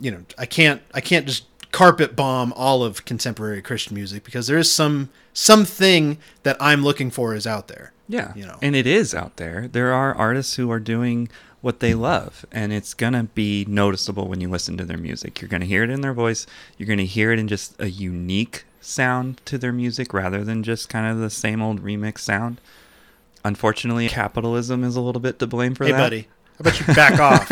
you 0.00 0.10
know, 0.10 0.24
I 0.36 0.46
can't 0.46 0.82
I 0.92 1.00
can't 1.00 1.26
just 1.26 1.44
carpet 1.72 2.16
bomb 2.16 2.52
all 2.54 2.82
of 2.82 3.04
contemporary 3.04 3.62
Christian 3.62 3.94
music 3.94 4.24
because 4.24 4.46
there 4.46 4.58
is 4.58 4.70
some 4.70 5.08
something 5.32 6.18
that 6.42 6.56
I'm 6.60 6.82
looking 6.82 7.10
for 7.10 7.34
is 7.34 7.46
out 7.46 7.68
there. 7.68 7.92
yeah. 8.08 8.32
you 8.34 8.44
know. 8.44 8.58
And 8.60 8.74
it 8.74 8.86
is 8.86 9.14
out 9.14 9.36
there. 9.36 9.68
There 9.68 9.92
are 9.92 10.14
artists 10.14 10.56
who 10.56 10.70
are 10.70 10.80
doing 10.80 11.28
what 11.60 11.80
they 11.80 11.94
love 11.94 12.44
and 12.50 12.72
it's 12.72 12.94
going 12.94 13.12
to 13.12 13.24
be 13.24 13.64
noticeable 13.68 14.26
when 14.26 14.40
you 14.40 14.48
listen 14.48 14.76
to 14.78 14.84
their 14.84 14.96
music. 14.98 15.40
You're 15.40 15.48
going 15.48 15.60
to 15.60 15.66
hear 15.66 15.84
it 15.84 15.90
in 15.90 16.00
their 16.00 16.14
voice. 16.14 16.46
You're 16.78 16.86
going 16.86 16.98
to 16.98 17.04
hear 17.06 17.32
it 17.32 17.38
in 17.38 17.48
just 17.48 17.78
a 17.80 17.88
unique 17.90 18.64
sound 18.80 19.40
to 19.44 19.58
their 19.58 19.72
music 19.72 20.12
rather 20.14 20.42
than 20.42 20.62
just 20.62 20.88
kind 20.88 21.06
of 21.06 21.18
the 21.18 21.30
same 21.30 21.60
old 21.62 21.82
remix 21.84 22.18
sound. 22.20 22.60
Unfortunately, 23.44 24.08
capitalism 24.08 24.84
is 24.84 24.96
a 24.96 25.00
little 25.00 25.20
bit 25.20 25.38
to 25.38 25.46
blame 25.46 25.74
for 25.74 25.84
Hey, 25.84 25.92
that. 25.92 25.98
buddy, 25.98 26.28
how 26.62 26.70
about 26.70 26.80
you 26.80 26.94
back 26.94 27.18
off? 27.20 27.50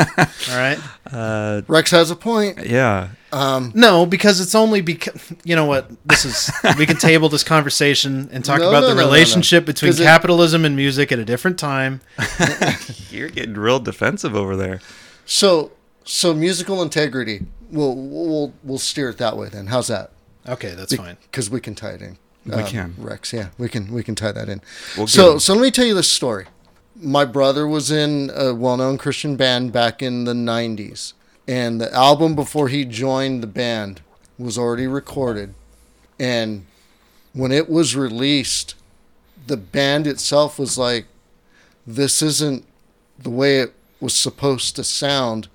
All 0.50 0.56
right. 0.58 0.78
Uh, 1.10 1.62
Rex 1.66 1.90
has 1.92 2.10
a 2.10 2.16
point. 2.16 2.66
yeah. 2.66 3.08
Um, 3.32 3.72
No, 3.74 4.06
because 4.06 4.40
it's 4.40 4.54
only 4.54 4.80
because 4.80 5.32
you 5.44 5.54
know 5.56 5.64
what 5.66 5.90
this 6.06 6.24
is. 6.24 6.50
we 6.78 6.86
can 6.86 6.96
table 6.96 7.28
this 7.28 7.44
conversation 7.44 8.28
and 8.32 8.44
talk 8.44 8.60
No, 8.60 8.68
about 8.70 8.80
no, 8.80 8.88
the 8.88 8.94
no, 8.94 9.00
no, 9.00 9.06
no. 9.06 9.06
relationship 9.06 9.64
between 9.66 9.90
'Cause 9.92 10.00
it- 10.00 10.04
capitalism 10.04 10.64
and 10.64 10.74
music 10.76 11.12
at 11.12 11.18
a 11.18 11.24
different 11.24 11.58
time. 11.58 12.00
You're 13.10 13.28
getting 13.28 13.54
real 13.54 13.80
defensive 13.80 14.34
over 14.34 14.56
there. 14.56 14.80
so, 15.26 15.72
so 16.04 16.32
musical 16.34 16.82
integrity. 16.82 17.46
We'll 17.70 17.94
we'll 17.96 18.54
we'll 18.64 18.78
steer 18.78 19.10
it 19.10 19.18
that 19.18 19.36
way. 19.36 19.48
Then, 19.50 19.66
how's 19.66 19.88
that? 19.88 20.12
Okay, 20.48 20.74
that's 20.74 20.94
fine. 20.94 21.18
Because 21.30 21.50
we 21.50 21.60
can 21.60 21.74
tie 21.74 21.90
it 21.90 22.00
in. 22.02 22.16
We 22.46 22.62
can. 22.62 22.94
Rex. 22.96 23.30
Yeah, 23.34 23.48
we 23.58 23.68
can 23.68 23.92
we 23.92 24.02
can 24.02 24.14
tie 24.14 24.32
that 24.32 24.48
in. 24.48 24.62
We'll 24.96 25.06
so 25.06 25.36
so 25.36 25.52
let 25.52 25.60
me 25.60 25.70
tell 25.70 25.84
you 25.84 25.92
this 25.94 26.08
story. 26.10 26.46
My 27.00 27.24
brother 27.24 27.64
was 27.68 27.92
in 27.92 28.28
a 28.34 28.52
well-known 28.52 28.98
Christian 28.98 29.36
band 29.36 29.72
back 29.72 30.02
in 30.02 30.24
the 30.24 30.32
'90s, 30.32 31.12
and 31.46 31.80
the 31.80 31.94
album 31.94 32.34
before 32.34 32.68
he 32.68 32.84
joined 32.84 33.40
the 33.40 33.46
band 33.46 34.00
was 34.36 34.58
already 34.58 34.88
recorded, 34.88 35.54
and 36.18 36.66
when 37.32 37.52
it 37.52 37.70
was 37.70 37.94
released, 37.94 38.74
the 39.46 39.56
band 39.56 40.08
itself 40.08 40.58
was 40.58 40.76
like, 40.76 41.06
"This 41.86 42.20
isn't 42.20 42.64
the 43.16 43.30
way 43.30 43.60
it 43.60 43.74
was 44.00 44.14
supposed 44.14 44.74
to 44.74 44.82
sound." 44.82 45.46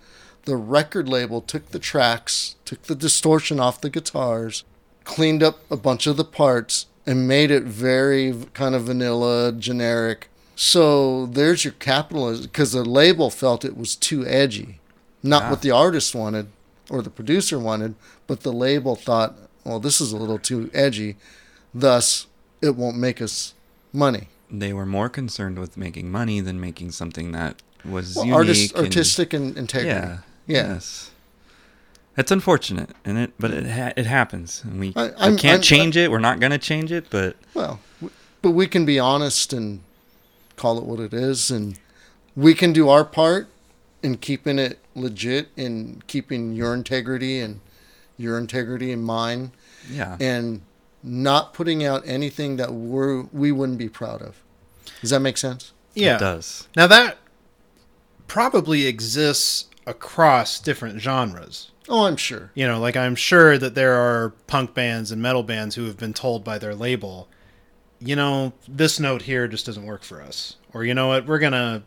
The 0.45 0.55
record 0.55 1.09
label 1.09 1.41
took 1.41 1.71
the 1.71 1.79
tracks, 1.79 2.55
took 2.63 2.83
the 2.83 2.95
distortion 2.95 3.59
off 3.59 3.81
the 3.81 3.89
guitars, 3.89 4.63
cleaned 5.03 5.43
up 5.43 5.59
a 5.69 5.75
bunch 5.75 6.07
of 6.07 6.15
the 6.15 6.23
parts 6.23 6.85
and 7.05 7.27
made 7.27 7.51
it 7.51 7.63
very 7.63 8.33
kind 8.53 8.75
of 8.75 8.83
vanilla, 8.83 9.51
generic. 9.51 10.29
So 10.56 11.26
there's 11.26 11.64
your 11.66 11.74
capitalism 11.74 12.45
because 12.45 12.72
the 12.74 12.84
label 12.86 13.30
felt 13.30 13.66
it 13.66 13.76
was 13.78 13.95
too 13.95 14.26
edgy, 14.26 14.80
not 15.24 15.49
what 15.49 15.62
the 15.62 15.72
artist 15.72 16.14
wanted 16.14 16.47
or 16.89 17.01
the 17.01 17.10
producer 17.10 17.58
wanted, 17.58 17.95
but 18.28 18.41
the 18.41 18.54
label 18.54 18.95
thought, 18.95 19.36
well, 19.64 19.80
this 19.80 19.99
is 19.99 20.12
a 20.12 20.18
little 20.18 20.38
too 20.38 20.70
edgy, 20.74 21.16
thus 21.74 22.28
it 22.62 22.76
won't 22.76 22.97
make 22.97 23.22
us 23.22 23.54
money. 23.91 24.28
They 24.51 24.74
were 24.74 24.86
more 24.86 25.10
concerned 25.10 25.58
with 25.58 25.76
making 25.78 26.12
money 26.12 26.39
than 26.39 26.60
making 26.60 26.91
something 26.91 27.32
that 27.32 27.62
was 27.84 28.16
Well, 28.16 28.26
unique. 28.26 28.36
artist, 28.38 28.76
and- 28.76 28.86
artistic 28.86 29.34
and 29.34 29.58
integrity. 29.58 29.89
Yeah. 29.95 30.18
Yeah. 30.45 30.74
Yes. 30.74 31.10
It's 32.16 32.32
unfortunate, 32.32 32.91
and 33.04 33.18
it 33.18 33.34
but 33.39 33.49
it 33.49 33.66
ha- 33.66 33.93
it 33.97 34.06
happens, 34.06 34.62
and 34.64 34.80
we, 34.80 34.93
I- 34.95 35.10
I'm- 35.18 35.36
can't 35.38 35.54
I'm- 35.54 35.62
change 35.62 35.97
it. 35.97 36.12
We're 36.12 36.20
not 36.20 36.39
gonna 36.39 36.60
change 36.60 36.91
it, 36.91 37.06
but 37.10 37.36
Well, 37.56 37.80
but 38.43 38.51
we 38.51 38.68
can 38.68 38.86
be 38.86 38.99
honest 38.99 39.51
and 39.51 39.80
call 40.56 40.78
it 40.78 40.84
what 40.84 40.99
it 40.99 41.14
is, 41.14 41.51
and 41.51 41.80
we 42.36 42.54
can 42.54 42.74
do 42.74 42.89
our 42.89 43.06
part 43.06 43.47
in 44.01 44.18
keeping 44.18 44.60
it 44.60 44.80
legit, 44.95 45.49
in 45.56 46.01
keeping 46.08 46.54
your 46.54 46.74
integrity 46.74 47.39
and 47.39 47.62
your 48.18 48.38
integrity 48.38 48.91
in 48.91 49.01
mine, 49.01 49.51
yeah, 49.89 50.18
and 50.20 50.62
not 51.01 51.54
putting 51.54 51.84
out 51.84 52.04
anything 52.06 52.58
that 52.58 52.74
we're 52.74 53.24
we 53.32 53.51
wouldn't 53.51 53.78
be 53.78 53.89
proud 53.89 54.22
of. 54.22 54.41
Does 55.01 55.10
that 55.10 55.20
make 55.20 55.38
sense? 55.38 55.72
Yeah. 55.93 56.16
it 56.16 56.20
does. 56.20 56.68
Now 56.76 56.88
that 56.88 57.18
probably 58.28 58.88
exists 58.88 59.68
across 59.86 60.60
different 60.60 61.01
genres. 61.01 61.72
Oh, 61.89 62.06
I'm 62.06 62.16
sure. 62.16 62.51
You 62.56 62.68
know, 62.68 62.80
like 62.80 62.95
I'm 62.95 63.16
sure 63.16 63.58
that 63.58 63.76
there 63.76 63.93
are 63.93 64.30
punk 64.47 64.74
bands 64.74 65.12
and 65.12 65.22
metal 65.22 65.43
bands 65.43 65.76
who 65.76 65.86
have 65.86 65.97
been 65.97 66.14
told 66.14 66.43
by 66.43 66.58
their 66.58 66.74
label, 66.74 67.28
you 68.04 68.16
know, 68.16 68.54
this 68.68 68.99
note 68.99 69.24
here 69.24 69.47
just 69.47 69.66
doesn't 69.66 69.86
work 69.86 70.04
for 70.04 70.22
us. 70.22 70.58
Or 70.74 70.84
you 70.84 70.93
know 70.93 71.08
what, 71.08 71.26
we're 71.26 71.39
gonna 71.39 71.84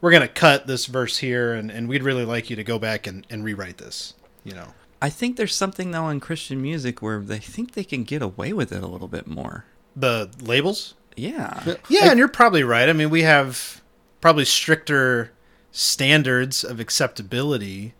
we're 0.00 0.10
gonna 0.12 0.28
cut 0.28 0.66
this 0.66 0.86
verse 0.86 1.18
here 1.18 1.54
and, 1.54 1.70
and 1.70 1.88
we'd 1.88 2.02
really 2.02 2.24
like 2.24 2.50
you 2.50 2.56
to 2.56 2.64
go 2.64 2.78
back 2.78 3.06
and, 3.06 3.26
and 3.30 3.44
rewrite 3.44 3.78
this. 3.78 4.14
You 4.44 4.54
know. 4.54 4.74
I 5.02 5.10
think 5.10 5.36
there's 5.36 5.54
something 5.54 5.90
though 5.90 6.08
in 6.08 6.20
Christian 6.20 6.62
music 6.62 7.02
where 7.02 7.20
they 7.20 7.38
think 7.38 7.72
they 7.72 7.84
can 7.84 8.04
get 8.04 8.22
away 8.22 8.52
with 8.52 8.72
it 8.72 8.82
a 8.82 8.86
little 8.86 9.08
bit 9.08 9.26
more. 9.26 9.64
The 9.94 10.30
labels? 10.40 10.94
Yeah, 11.16 11.62
Yeah. 11.64 11.76
Yeah, 11.88 12.10
and 12.10 12.18
you're 12.18 12.28
probably 12.28 12.62
right. 12.62 12.88
I 12.88 12.92
mean, 12.92 13.08
we 13.08 13.22
have 13.22 13.80
probably 14.20 14.44
stricter 14.44 15.32
standards 15.72 16.62
of 16.62 16.78
acceptability, 16.78 17.94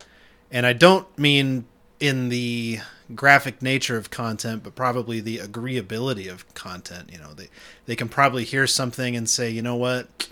and 0.50 0.66
I 0.66 0.74
don't 0.74 1.06
mean 1.18 1.64
in 1.98 2.28
the 2.28 2.80
graphic 3.14 3.62
nature 3.62 3.96
of 3.96 4.10
content, 4.10 4.62
but 4.62 4.74
probably 4.74 5.20
the 5.20 5.38
agreeability 5.38 6.30
of 6.30 6.52
content. 6.54 7.10
You 7.12 7.18
know, 7.18 7.32
they 7.34 7.48
they 7.86 7.96
can 7.96 8.08
probably 8.08 8.44
hear 8.44 8.66
something 8.66 9.16
and 9.16 9.28
say, 9.28 9.50
you 9.50 9.62
know 9.62 9.76
what, 9.76 10.28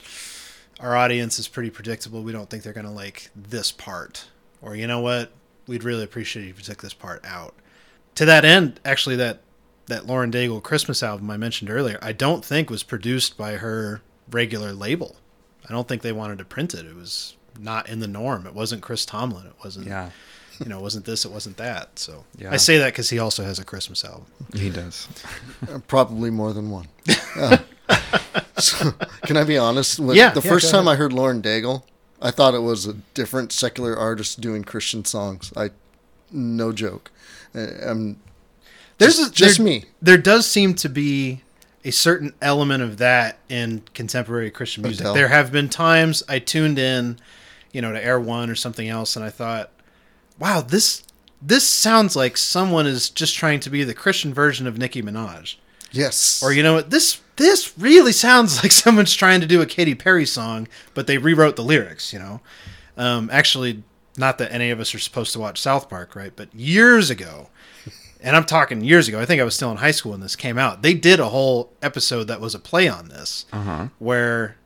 our 0.81 0.97
audience 0.97 1.39
is 1.39 1.49
pretty 1.49 1.71
predictable. 1.71 2.23
We 2.23 2.33
don't 2.33 2.51
think 2.51 2.63
they're 2.63 2.73
going 2.73 2.87
to 2.87 2.93
like 2.93 3.31
this 3.35 3.71
part, 3.71 4.29
or 4.61 4.75
you 4.75 4.87
know 4.87 5.01
what, 5.01 5.31
we'd 5.67 5.85
really 5.85 6.05
appreciate 6.05 6.49
if 6.49 6.59
you 6.59 6.65
took 6.65 6.83
this 6.83 6.95
part 6.95 7.25
out. 7.25 7.55
To 8.17 8.25
that 8.25 8.45
end, 8.45 8.81
actually, 8.85 9.17
that 9.17 9.41
that 9.87 10.07
Lauren 10.07 10.31
Daigle 10.31 10.63
Christmas 10.63 11.03
album 11.03 11.31
I 11.31 11.37
mentioned 11.37 11.71
earlier, 11.71 11.99
I 12.03 12.13
don't 12.13 12.45
think 12.45 12.71
was 12.71 12.83
produced 12.83 13.37
by 13.37 13.53
her 13.57 14.01
regular 14.31 14.73
label. 14.73 15.17
I 15.69 15.73
don't 15.73 15.87
think 15.89 16.03
they 16.03 16.13
wanted 16.13 16.39
to 16.39 16.45
print 16.45 16.75
it. 16.75 16.87
It 16.87 16.95
was 16.95 17.37
not 17.59 17.89
in 17.89 18.01
the 18.01 18.07
norm. 18.07 18.47
It 18.47 18.55
wasn't 18.55 18.83
Chris 18.83 19.05
Tomlin. 19.07 19.47
It 19.47 19.55
wasn't, 19.63 19.87
yeah, 19.87 20.11
you 20.61 20.67
know, 20.69 20.79
it 20.79 20.83
wasn't 20.83 21.05
this. 21.05 21.25
It 21.25 21.31
wasn't 21.33 21.57
that. 21.59 21.99
So 21.99 22.25
Yeah. 22.39 22.53
I 22.53 22.57
say 22.57 22.79
that 22.79 22.87
because 22.93 23.11
he 23.11 23.19
also 23.19 23.45
has 23.45 23.59
a 23.59 23.65
Christmas 23.65 24.05
album. 24.05 24.27
he 24.55 24.71
does. 24.71 25.09
Uh, 25.71 25.79
Probably 25.87 26.31
more 26.31 26.53
than 26.53 26.71
one. 26.71 26.89
Uh, 27.37 27.59
so, 28.59 28.93
can 29.27 29.37
I 29.37 29.45
be 29.45 29.59
honest? 29.59 29.99
When, 29.99 30.17
Yeah, 30.17 30.31
The 30.31 30.41
yeah, 30.41 30.51
first 30.51 30.71
go 30.71 30.79
time 30.79 30.89
I 30.89 30.95
heard 30.95 31.13
Lauren 31.13 31.43
Daigle, 31.43 31.83
I 32.23 32.31
thought 32.31 32.55
it 32.55 32.61
was 32.63 32.87
a 32.87 32.95
different 33.13 33.53
secular 33.53 33.97
artist 33.97 34.41
doing 34.41 34.63
Christian 34.65 35.05
songs. 35.05 35.53
I, 35.57 35.71
no 36.31 36.73
joke. 36.73 37.11
Uh, 37.55 37.67
Um, 37.85 38.17
There's 38.99 39.17
Just- 39.17 39.31
a, 39.33 39.35
just 39.35 39.57
there- 39.59 39.65
me. 39.67 39.85
There 40.01 40.17
does 40.17 40.47
seem 40.47 40.75
to 40.77 40.89
be 40.89 41.43
a 41.85 41.91
certain 41.91 42.33
element 42.41 42.83
of 42.83 42.97
that 42.99 43.39
in 43.49 43.83
contemporary 43.93 44.51
Christian 44.51 44.83
music. 44.85 45.01
Adele. 45.01 45.15
There 45.15 45.29
have 45.29 45.51
been 45.53 45.69
times 45.69 46.23
I 46.29 46.39
tuned 46.39 46.79
in, 46.79 47.19
you 47.73 47.83
know, 47.83 47.93
to 47.93 48.03
Air 48.03 48.19
One 48.21 48.49
or 48.49 48.55
something 48.55 48.89
else, 48.89 49.17
and 49.17 49.25
I 49.25 49.31
thought, 49.31 49.71
"Wow, 50.39 50.61
this 50.61 51.03
this 51.43 51.69
sounds 51.69 52.17
like 52.17 52.37
someone 52.37 52.87
is 52.87 53.11
just 53.11 53.35
trying 53.37 53.61
to 53.61 53.71
be 53.71 53.85
the 53.85 53.95
Christian 53.95 54.33
version 54.35 54.67
of 54.67 54.79
Nicki 54.79 55.03
Minaj." 55.03 55.57
Yes. 55.93 56.43
Or 56.43 56.53
you 56.53 56.63
know 56.63 56.75
what 56.75 56.91
this 56.91 57.21
this 57.37 57.77
really 57.79 58.13
sounds 58.13 58.57
like 58.63 58.73
someone's 58.73 59.15
trying 59.15 59.41
to 59.41 59.47
do 59.47 59.61
a 59.63 59.67
Katy 59.67 59.95
Perry 59.95 60.27
song, 60.27 60.69
but 60.95 61.07
they 61.07 61.19
rewrote 61.19 61.57
the 61.57 61.63
lyrics. 61.65 62.13
You 62.13 62.19
know, 62.19 62.41
um, 62.97 63.29
actually, 63.33 63.83
not 64.17 64.39
that 64.39 64.53
any 64.53 64.71
of 64.71 64.81
us 64.81 64.95
are 64.95 64.99
supposed 64.99 65.33
to 65.35 65.39
watch 65.39 65.61
South 65.61 65.89
Park, 65.89 66.15
right? 66.17 66.33
But 66.35 66.53
years 66.55 67.11
ago, 67.11 67.49
and 68.21 68.35
I'm 68.37 68.45
talking 68.45 68.83
years 68.83 69.07
ago. 69.09 69.21
I 69.21 69.25
think 69.27 69.41
I 69.41 69.45
was 69.45 69.55
still 69.55 69.71
in 69.71 69.77
high 69.79 69.91
school 69.93 70.13
when 70.13 70.21
this 70.21 70.37
came 70.37 70.59
out. 70.59 70.83
They 70.83 70.95
did 70.95 71.21
a 71.21 71.29
whole 71.29 71.73
episode 71.83 72.25
that 72.25 72.41
was 72.41 72.55
a 72.55 72.59
play 72.61 72.89
on 72.89 73.09
this, 73.09 73.47
Uh-huh. 73.53 73.89
where 73.99 74.57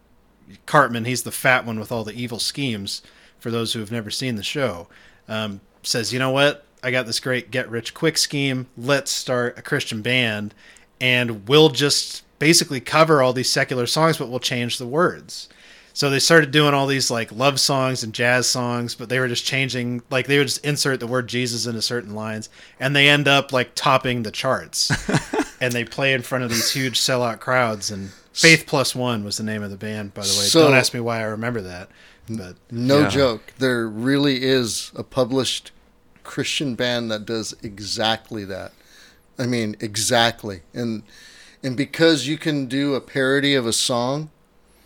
Cartman, 0.67 1.05
he's 1.05 1.25
the 1.25 1.33
fat 1.33 1.67
one 1.67 1.79
with 1.79 1.93
all 1.93 2.05
the 2.05 2.15
evil 2.15 2.39
schemes. 2.39 3.03
For 3.39 3.53
those 3.53 3.73
who 3.73 3.79
have 3.79 3.93
never 3.93 4.11
seen 4.11 4.35
the 4.35 4.43
show, 4.43 4.89
um, 5.29 5.61
says, 5.83 6.13
"You 6.13 6.19
know 6.19 6.31
what? 6.31 6.65
I 6.83 6.91
got 6.91 7.07
this 7.07 7.21
great 7.21 7.51
get 7.51 7.69
rich 7.71 7.95
quick 7.95 8.19
scheme. 8.19 8.67
Let's 8.77 9.11
start 9.11 9.59
a 9.59 9.63
Christian 9.63 10.03
band, 10.03 10.55
and 11.01 11.49
we'll 11.49 11.69
just 11.71 12.23
basically 12.39 12.81
cover 12.81 13.23
all 13.23 13.33
these 13.33 13.51
secular 13.51 13.87
songs, 13.87 14.17
but 14.19 14.29
we'll 14.29 14.41
change 14.41 14.79
the 14.79 14.87
words." 14.87 15.49
So 15.95 16.11
they 16.11 16.21
started 16.21 16.53
doing 16.53 16.75
all 16.75 16.87
these 16.87 17.11
like 17.11 17.33
love 17.33 17.59
songs 17.59 18.05
and 18.05 18.13
jazz 18.15 18.47
songs, 18.47 18.95
but 18.95 19.09
they 19.09 19.19
were 19.19 19.27
just 19.27 19.45
changing 19.45 20.03
like 20.11 20.29
they 20.29 20.39
would 20.39 20.47
just 20.47 20.65
insert 20.65 21.01
the 21.01 21.09
word 21.09 21.27
Jesus 21.27 21.67
into 21.67 21.83
certain 21.83 22.15
lines, 22.15 22.49
and 22.79 22.95
they 22.95 23.09
end 23.09 23.27
up 23.27 23.53
like 23.53 23.75
topping 23.75 24.23
the 24.23 24.31
charts. 24.31 24.93
and 25.61 25.73
they 25.73 25.85
play 25.85 26.13
in 26.13 26.23
front 26.23 26.45
of 26.45 26.51
these 26.51 26.71
huge 26.71 27.01
sellout 27.01 27.41
crowds. 27.41 27.91
And 27.91 28.11
Faith 28.33 28.65
Plus 28.69 28.95
One 28.95 29.25
was 29.25 29.39
the 29.39 29.43
name 29.43 29.65
of 29.65 29.71
the 29.73 29.77
band, 29.77 30.15
by 30.15 30.23
the 30.23 30.29
way. 30.29 30.45
So- 30.45 30.63
Don't 30.69 30.77
ask 30.77 30.95
me 30.95 31.01
why 31.01 31.19
I 31.19 31.25
remember 31.25 31.63
that, 31.63 31.89
but 32.29 32.57
No 32.71 33.01
Yeah. 33.01 33.09
joke. 33.09 33.53
There 33.59 33.87
really 33.89 34.43
is 34.45 34.91
a 34.95 35.03
published 35.03 35.71
Christian 36.25 36.75
band 36.75 37.11
that 37.11 37.25
does 37.25 37.55
exactly 37.63 38.45
that. 38.45 38.73
I 39.39 39.47
mean, 39.47 39.77
exactly. 39.81 40.61
And 40.75 41.03
and 41.63 41.77
because 41.77 42.27
you 42.29 42.39
can 42.39 42.67
do 42.67 42.95
a 42.95 43.01
parody 43.01 43.55
of 43.55 43.67
a 43.67 43.73
song 43.73 44.31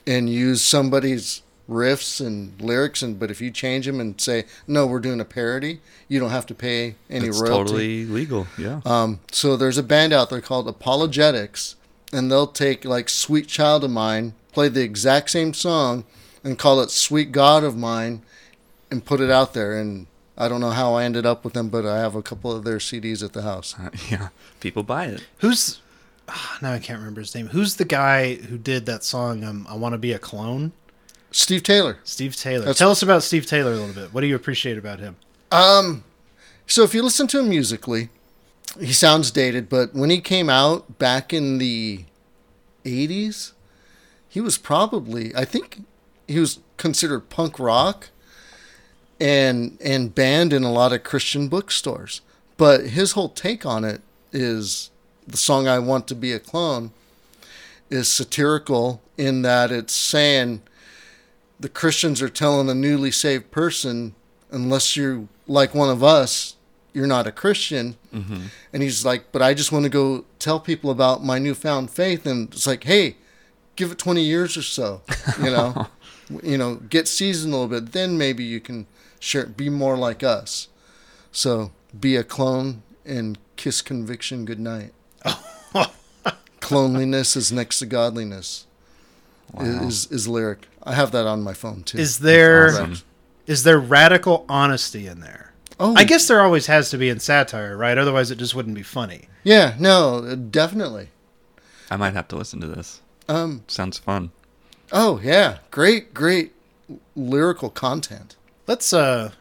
and 0.06 0.30
use 0.30 0.62
somebody's 0.62 1.42
riffs 1.70 2.20
and 2.24 2.52
lyrics 2.60 3.02
and 3.02 3.18
but 3.18 3.30
if 3.30 3.40
you 3.40 3.50
change 3.50 3.86
them 3.86 4.00
and 4.00 4.20
say, 4.20 4.44
"No, 4.66 4.86
we're 4.86 5.00
doing 5.00 5.20
a 5.20 5.24
parody," 5.24 5.80
you 6.08 6.18
don't 6.20 6.30
have 6.30 6.46
to 6.46 6.54
pay 6.54 6.94
any 7.10 7.28
It's 7.28 7.38
royalty. 7.40 7.64
totally 7.64 8.04
legal. 8.06 8.46
Yeah. 8.58 8.80
Um, 8.84 9.20
so 9.30 9.56
there's 9.56 9.78
a 9.78 9.82
band 9.82 10.12
out 10.12 10.30
there 10.30 10.40
called 10.40 10.66
ApologetiX, 10.66 11.74
and 12.12 12.30
they'll 12.30 12.46
take 12.46 12.84
like 12.84 13.08
"Sweet 13.08 13.48
Child 13.48 13.84
of 13.84 13.90
Mine," 13.90 14.34
play 14.52 14.68
the 14.68 14.82
exact 14.82 15.30
same 15.30 15.54
song, 15.54 16.04
and 16.44 16.58
call 16.58 16.80
it 16.80 16.90
"Sweet 16.90 17.32
God 17.32 17.64
of 17.64 17.76
Mine," 17.76 18.22
and 18.90 19.04
put 19.04 19.20
it 19.20 19.30
out 19.30 19.54
there. 19.54 19.78
And 19.78 20.06
I 20.36 20.48
don't 20.48 20.60
know 20.60 20.70
how 20.70 20.94
I 20.94 21.04
ended 21.04 21.26
up 21.26 21.44
with 21.44 21.54
them, 21.54 21.68
but 21.68 21.86
I 21.86 21.98
have 21.98 22.14
a 22.14 22.22
couple 22.22 22.52
of 22.52 22.64
their 22.64 22.78
CDs 22.78 23.22
at 23.22 23.32
the 23.32 23.42
house. 23.42 23.74
Uh, 23.78 23.90
yeah. 24.10 24.28
People 24.60 24.82
buy 24.82 25.06
it. 25.06 25.24
who's 25.38 25.80
ah, 26.28 26.58
now 26.62 26.72
I 26.72 26.78
can't 26.78 26.98
remember 26.98 27.20
his 27.20 27.34
name. 27.34 27.48
Who's 27.48 27.76
the 27.76 27.84
guy 27.84 28.34
who 28.36 28.58
did 28.58 28.86
that 28.86 29.04
song? 29.04 29.44
Um, 29.44 29.66
I 29.68 29.74
want 29.76 29.92
to 29.92 29.98
be 29.98 30.12
a 30.12 30.18
clone. 30.18 30.72
Steve 31.30 31.62
Taylor. 31.62 31.98
Steve 32.04 32.36
Taylor. 32.36 32.60
That's- 32.60 32.78
Tell 32.78 32.90
us 32.90 33.02
about 33.02 33.22
Steve 33.22 33.46
Taylor 33.46 33.72
a 33.72 33.76
little 33.76 33.94
bit. 33.94 34.12
What 34.12 34.20
do 34.20 34.26
you 34.26 34.36
appreciate 34.36 34.76
about 34.76 35.00
him? 35.00 35.16
Um, 35.50 36.04
so 36.66 36.82
if 36.82 36.94
you 36.94 37.02
listen 37.02 37.26
to 37.28 37.40
him 37.40 37.48
musically, 37.48 38.10
he 38.78 38.92
sounds 38.92 39.30
dated, 39.30 39.68
but 39.68 39.94
when 39.94 40.10
he 40.10 40.20
came 40.20 40.48
out 40.50 40.98
back 40.98 41.32
in 41.32 41.58
the 41.58 42.04
80s, 42.84 43.52
he 44.28 44.40
was 44.40 44.56
probably, 44.58 45.34
I 45.34 45.44
think 45.44 45.82
he 46.26 46.38
was 46.38 46.60
considered 46.76 47.30
punk 47.30 47.58
rock 47.58 48.10
and 49.20 49.78
and 49.80 50.14
banned 50.14 50.52
in 50.52 50.64
a 50.64 50.72
lot 50.72 50.92
of 50.92 51.04
Christian 51.04 51.48
bookstores. 51.48 52.20
But 52.56 52.88
his 52.88 53.12
whole 53.12 53.28
take 53.28 53.64
on 53.66 53.84
it 53.84 54.02
is 54.32 54.90
the 55.26 55.36
song 55.36 55.68
I 55.68 55.78
Want 55.78 56.08
to 56.08 56.14
Be 56.14 56.32
a 56.32 56.38
Clone 56.38 56.92
is 57.90 58.08
satirical 58.08 59.02
in 59.18 59.42
that 59.42 59.70
it's 59.70 59.94
saying 59.94 60.62
the 61.60 61.68
Christians 61.68 62.20
are 62.20 62.28
telling 62.28 62.68
a 62.68 62.74
newly 62.74 63.10
saved 63.10 63.50
person, 63.50 64.14
unless 64.50 64.96
you're 64.96 65.28
like 65.46 65.74
one 65.74 65.90
of 65.90 66.02
us, 66.02 66.56
you're 66.92 67.06
not 67.06 67.26
a 67.26 67.32
Christian. 67.32 67.96
Mm-hmm. 68.12 68.46
And 68.72 68.82
he's 68.82 69.04
like, 69.04 69.30
but 69.30 69.42
I 69.42 69.54
just 69.54 69.70
want 69.70 69.84
to 69.84 69.88
go 69.90 70.24
tell 70.38 70.58
people 70.58 70.90
about 70.90 71.22
my 71.22 71.38
newfound 71.38 71.90
faith. 71.90 72.26
And 72.26 72.52
it's 72.52 72.66
like, 72.66 72.84
hey, 72.84 73.16
give 73.76 73.92
it 73.92 73.98
20 73.98 74.22
years 74.22 74.56
or 74.56 74.62
so, 74.62 75.02
you 75.38 75.50
know, 75.50 75.86
you 76.42 76.58
know, 76.58 76.76
get 76.76 77.08
seasoned 77.08 77.52
a 77.52 77.56
little 77.56 77.80
bit. 77.80 77.92
Then 77.92 78.18
maybe 78.18 78.44
you 78.44 78.60
can 78.60 78.86
share, 79.20 79.46
be 79.46 79.68
more 79.68 79.96
like 79.96 80.22
us. 80.22 80.68
So 81.30 81.72
be 81.98 82.16
a 82.16 82.24
clone 82.24 82.82
and 83.04 83.38
kiss 83.56 83.80
conviction 83.82 84.44
goodnight. 84.44 84.92
Cloneliness 86.60 87.36
is 87.36 87.52
next 87.52 87.78
to 87.80 87.86
godliness. 87.86 88.66
Wow. 89.52 89.64
Is 89.86 90.10
is 90.10 90.26
lyric. 90.26 90.68
I 90.82 90.94
have 90.94 91.10
that 91.12 91.26
on 91.26 91.42
my 91.42 91.52
phone 91.52 91.82
too. 91.82 91.98
Is 91.98 92.20
there 92.20 92.88
is 93.46 93.64
there 93.64 93.78
radical 93.78 94.46
honesty 94.48 95.06
in 95.06 95.20
there? 95.20 95.52
oh, 95.80 95.94
I 95.96 96.04
guess 96.04 96.28
there 96.28 96.40
always 96.40 96.66
has 96.66 96.90
to 96.90 96.98
be 96.98 97.08
in 97.08 97.18
satire, 97.20 97.76
right? 97.76 97.98
Otherwise, 97.98 98.30
it 98.30 98.38
just 98.38 98.54
wouldn't 98.54 98.76
be 98.76 98.82
funny. 98.82 99.28
yeah, 99.42 99.74
no, 99.78 100.34
definitely. 100.36 101.08
I 101.90 101.96
might 101.96 102.14
have 102.14 102.28
to 102.28 102.36
listen 102.36 102.60
to 102.60 102.68
this. 102.68 103.02
Um, 103.28 103.64
Sounds 103.66 103.98
fun. 103.98 104.30
Oh 104.92 105.20
yeah, 105.22 105.58
great, 105.70 106.14
great 106.14 106.52
lyrical 107.16 107.70
content. 107.70 108.36
Let's 108.66 108.92
uh, 108.92 109.32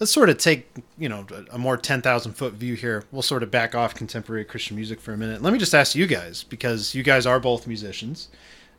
let's 0.00 0.10
sort 0.10 0.30
of 0.30 0.38
take 0.38 0.68
you 0.98 1.08
know 1.08 1.26
a 1.52 1.58
more 1.58 1.76
ten 1.76 2.02
thousand 2.02 2.32
foot 2.32 2.54
view 2.54 2.74
here. 2.74 3.04
We'll 3.12 3.22
sort 3.22 3.42
of 3.42 3.50
back 3.50 3.74
off 3.74 3.94
contemporary 3.94 4.44
Christian 4.44 4.76
music 4.76 5.00
for 5.00 5.12
a 5.12 5.16
minute. 5.16 5.42
Let 5.42 5.52
me 5.52 5.58
just 5.58 5.74
ask 5.74 5.94
you 5.94 6.06
guys 6.06 6.42
because 6.44 6.94
you 6.94 7.02
guys 7.02 7.26
are 7.26 7.38
both 7.38 7.66
musicians, 7.66 8.28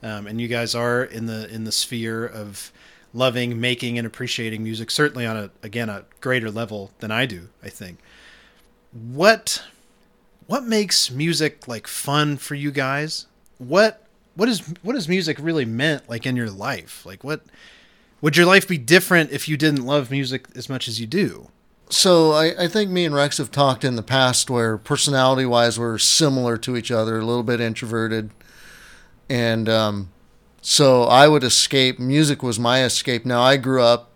um, 0.03 0.27
and 0.27 0.41
you 0.41 0.47
guys 0.47 0.75
are 0.75 1.03
in 1.03 1.27
the 1.27 1.47
in 1.53 1.63
the 1.63 1.71
sphere 1.71 2.25
of 2.25 2.71
loving, 3.13 3.61
making, 3.61 3.97
and 3.97 4.05
appreciating 4.05 4.63
music. 4.63 4.91
Certainly 4.91 5.25
on 5.25 5.37
a 5.37 5.51
again 5.63 5.89
a 5.89 6.05
greater 6.19 6.51
level 6.51 6.91
than 6.99 7.11
I 7.11 7.25
do. 7.25 7.49
I 7.63 7.69
think. 7.69 7.99
What 8.91 9.63
what 10.47 10.63
makes 10.63 11.09
music 11.09 11.67
like 11.67 11.87
fun 11.87 12.37
for 12.37 12.55
you 12.55 12.71
guys? 12.71 13.27
What 13.57 14.04
what 14.35 14.49
is 14.49 14.59
what 14.81 14.95
is 14.95 15.07
music 15.07 15.37
really 15.39 15.65
meant 15.65 16.09
like 16.09 16.25
in 16.25 16.35
your 16.35 16.49
life? 16.49 17.05
Like 17.05 17.23
what 17.23 17.41
would 18.21 18.37
your 18.37 18.45
life 18.45 18.67
be 18.67 18.77
different 18.77 19.31
if 19.31 19.47
you 19.47 19.57
didn't 19.57 19.85
love 19.85 20.11
music 20.11 20.47
as 20.55 20.69
much 20.69 20.87
as 20.87 20.99
you 20.99 21.07
do? 21.07 21.49
So 21.89 22.31
I, 22.31 22.63
I 22.63 22.67
think 22.67 22.89
me 22.89 23.05
and 23.05 23.13
Rex 23.13 23.37
have 23.37 23.51
talked 23.51 23.83
in 23.83 23.95
the 23.95 24.03
past 24.03 24.49
where 24.49 24.77
personality 24.77 25.45
wise 25.45 25.77
we're 25.77 25.99
similar 25.99 26.57
to 26.57 26.75
each 26.75 26.91
other, 26.91 27.19
a 27.19 27.25
little 27.25 27.43
bit 27.43 27.61
introverted, 27.61 28.31
and 29.29 29.69
um, 29.69 30.09
so 30.61 31.03
I 31.03 31.27
would 31.27 31.43
escape. 31.43 31.99
Music 31.99 32.41
was 32.41 32.57
my 32.57 32.83
escape. 32.83 33.23
Now 33.23 33.41
I 33.41 33.57
grew 33.57 33.83
up 33.83 34.09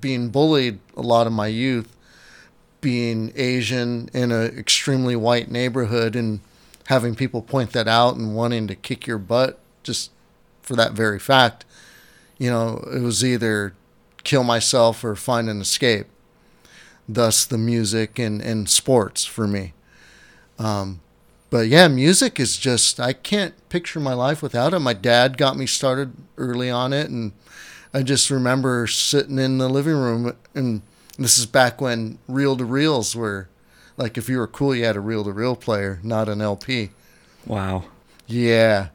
being 0.00 0.30
bullied 0.30 0.80
a 0.96 1.02
lot 1.02 1.28
of 1.28 1.32
my 1.32 1.46
youth, 1.46 1.96
being 2.80 3.32
Asian 3.36 4.10
in 4.12 4.32
an 4.32 4.58
extremely 4.58 5.14
white 5.14 5.48
neighborhood, 5.48 6.16
and 6.16 6.40
having 6.86 7.14
people 7.14 7.42
point 7.42 7.72
that 7.72 7.88
out 7.88 8.16
and 8.16 8.34
wanting 8.34 8.66
to 8.68 8.74
kick 8.74 9.06
your 9.06 9.18
butt 9.18 9.58
just 9.82 10.10
for 10.62 10.76
that 10.76 10.92
very 10.92 11.18
fact. 11.18 11.64
You 12.38 12.50
know, 12.50 12.86
it 12.92 13.00
was 13.00 13.24
either 13.24 13.74
kill 14.24 14.44
myself 14.44 15.04
or 15.04 15.14
find 15.14 15.48
an 15.48 15.60
escape 15.60 16.06
thus 17.08 17.44
the 17.44 17.58
music 17.58 18.18
and, 18.18 18.42
and 18.42 18.68
sports 18.68 19.24
for 19.24 19.46
me. 19.46 19.72
Um, 20.58 21.00
but 21.50 21.68
yeah, 21.68 21.88
music 21.88 22.40
is 22.40 22.56
just, 22.56 22.98
I 22.98 23.12
can't 23.12 23.54
picture 23.68 24.00
my 24.00 24.14
life 24.14 24.42
without 24.42 24.74
it. 24.74 24.80
My 24.80 24.92
dad 24.92 25.38
got 25.38 25.56
me 25.56 25.66
started 25.66 26.12
early 26.36 26.70
on 26.70 26.92
it, 26.92 27.08
and 27.08 27.32
I 27.94 28.02
just 28.02 28.30
remember 28.30 28.86
sitting 28.86 29.38
in 29.38 29.58
the 29.58 29.68
living 29.68 29.94
room, 29.94 30.36
and 30.54 30.82
this 31.18 31.38
is 31.38 31.46
back 31.46 31.80
when 31.80 32.18
reel 32.26 32.56
to 32.56 32.64
reels 32.64 33.14
were 33.14 33.48
like 33.96 34.18
if 34.18 34.28
you 34.28 34.38
were 34.38 34.46
cool, 34.46 34.74
you 34.74 34.84
had 34.84 34.96
a 34.96 35.00
reel 35.00 35.24
to 35.24 35.32
reel 35.32 35.56
player, 35.56 35.98
not 36.02 36.28
an 36.28 36.40
LP. 36.40 36.90
Wow. 37.46 37.84
Yeah, 38.26 38.88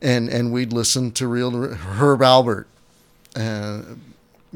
and 0.00 0.28
and 0.28 0.52
we'd 0.52 0.72
listen 0.72 1.10
to 1.12 1.26
real 1.26 1.50
Herb 1.74 2.20
Alpert, 2.20 2.66
uh, 3.34 3.82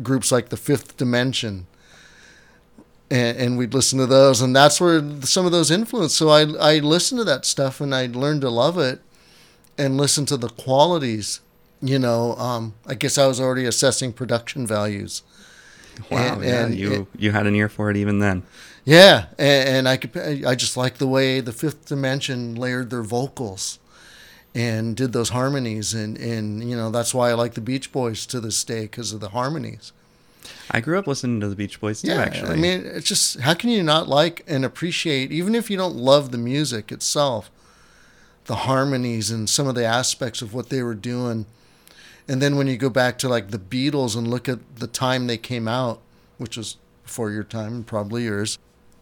groups 0.02 0.30
like 0.30 0.50
the 0.50 0.56
Fifth 0.56 0.96
Dimension, 0.96 1.66
and, 3.10 3.36
and 3.36 3.58
we'd 3.58 3.74
listen 3.74 3.98
to 3.98 4.06
those, 4.06 4.40
and 4.40 4.54
that's 4.54 4.80
where 4.80 5.02
some 5.22 5.46
of 5.46 5.52
those 5.52 5.70
influence. 5.70 6.14
So 6.14 6.28
I 6.28 6.42
I 6.60 6.78
listened 6.78 7.18
to 7.18 7.24
that 7.24 7.44
stuff, 7.44 7.80
and 7.80 7.94
I 7.94 8.06
learned 8.06 8.42
to 8.42 8.50
love 8.50 8.78
it, 8.78 9.00
and 9.76 9.96
listen 9.96 10.26
to 10.26 10.36
the 10.36 10.48
qualities. 10.48 11.40
You 11.82 11.98
know, 11.98 12.34
um, 12.36 12.74
I 12.86 12.94
guess 12.94 13.16
I 13.18 13.26
was 13.26 13.40
already 13.40 13.64
assessing 13.64 14.12
production 14.12 14.66
values. 14.66 15.22
Wow. 16.10 16.34
And- 16.34 16.44
yeah. 16.44 16.64
and 16.66 16.74
you 16.74 16.92
it- 16.92 17.06
you 17.20 17.32
had 17.32 17.46
an 17.46 17.54
ear 17.56 17.68
for 17.68 17.90
it 17.90 17.96
even 17.96 18.18
then. 18.20 18.42
Yeah, 18.84 19.26
and, 19.38 19.68
and 19.68 19.88
I 19.88 19.96
could 19.96 20.16
I 20.44 20.54
just 20.54 20.76
like 20.76 20.98
the 20.98 21.06
way 21.06 21.40
the 21.40 21.52
Fifth 21.52 21.86
Dimension 21.86 22.54
layered 22.54 22.90
their 22.90 23.02
vocals, 23.02 23.78
and 24.54 24.96
did 24.96 25.12
those 25.12 25.30
harmonies 25.30 25.94
and 25.94 26.16
and 26.18 26.68
you 26.68 26.76
know 26.76 26.90
that's 26.90 27.14
why 27.14 27.30
I 27.30 27.34
like 27.34 27.54
the 27.54 27.60
Beach 27.60 27.92
Boys 27.92 28.26
to 28.26 28.40
this 28.40 28.62
day 28.64 28.82
because 28.82 29.12
of 29.12 29.20
the 29.20 29.30
harmonies. 29.30 29.92
I 30.70 30.80
grew 30.80 30.98
up 30.98 31.06
listening 31.06 31.40
to 31.40 31.48
the 31.48 31.56
Beach 31.56 31.80
Boys 31.80 32.02
too. 32.02 32.08
Yeah, 32.08 32.22
actually, 32.22 32.52
I 32.52 32.56
mean, 32.56 32.82
it's 32.84 33.06
just 33.06 33.40
how 33.40 33.54
can 33.54 33.70
you 33.70 33.82
not 33.82 34.08
like 34.08 34.44
and 34.46 34.64
appreciate, 34.64 35.30
even 35.32 35.54
if 35.54 35.70
you 35.70 35.76
don't 35.76 35.96
love 35.96 36.30
the 36.30 36.38
music 36.38 36.90
itself, 36.90 37.50
the 38.46 38.56
harmonies 38.56 39.30
and 39.30 39.48
some 39.48 39.66
of 39.68 39.74
the 39.74 39.84
aspects 39.84 40.42
of 40.42 40.54
what 40.54 40.70
they 40.70 40.82
were 40.82 40.94
doing. 40.94 41.46
And 42.28 42.40
then 42.40 42.56
when 42.56 42.68
you 42.68 42.76
go 42.76 42.90
back 42.90 43.18
to 43.18 43.28
like 43.28 43.50
the 43.50 43.58
Beatles 43.58 44.16
and 44.16 44.28
look 44.28 44.48
at 44.48 44.76
the 44.76 44.86
time 44.86 45.26
they 45.26 45.36
came 45.36 45.66
out, 45.66 46.00
which 46.38 46.56
was 46.56 46.76
before 47.02 47.30
your 47.30 47.44
time 47.44 47.74
and 47.74 47.86
probably 47.86 48.24
yours, 48.24 48.58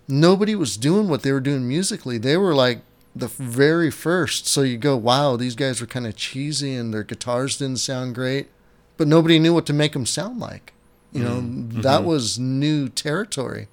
nobody 0.09 0.55
was 0.55 0.77
doing 0.77 1.09
what 1.09 1.23
they 1.23 1.33
were 1.33 1.41
doing 1.41 1.69
musically. 1.69 2.19
They 2.19 2.37
were 2.37 2.55
like 2.55 2.81
the 3.15 3.29
very 3.29 3.91
first. 3.91 4.47
So 4.47 4.63
you 4.63 4.79
go, 4.79 4.97
wow, 4.97 5.37
these 5.37 5.55
guys 5.55 5.81
were 5.81 5.87
kind 5.87 6.07
of 6.07 6.17
cheesy 6.17 6.75
and 6.75 6.93
their 6.93 7.05
guitars 7.05 7.59
didn't 7.59 7.79
sound 7.79 8.15
great, 8.15 8.49
but 8.97 9.07
nobody 9.07 9.39
knew 9.39 9.55
what 9.55 9.67
to 9.67 9.73
make 9.73 9.93
them 9.93 10.07
sound 10.07 10.41
like. 10.41 10.73
You 11.13 11.25
know, 11.25 11.37
mm-hmm. 11.37 11.69
Mm-hmm. 11.69 11.81
that 11.83 12.05
was 12.05 12.39
new 12.39 12.89
territory. 12.89 13.69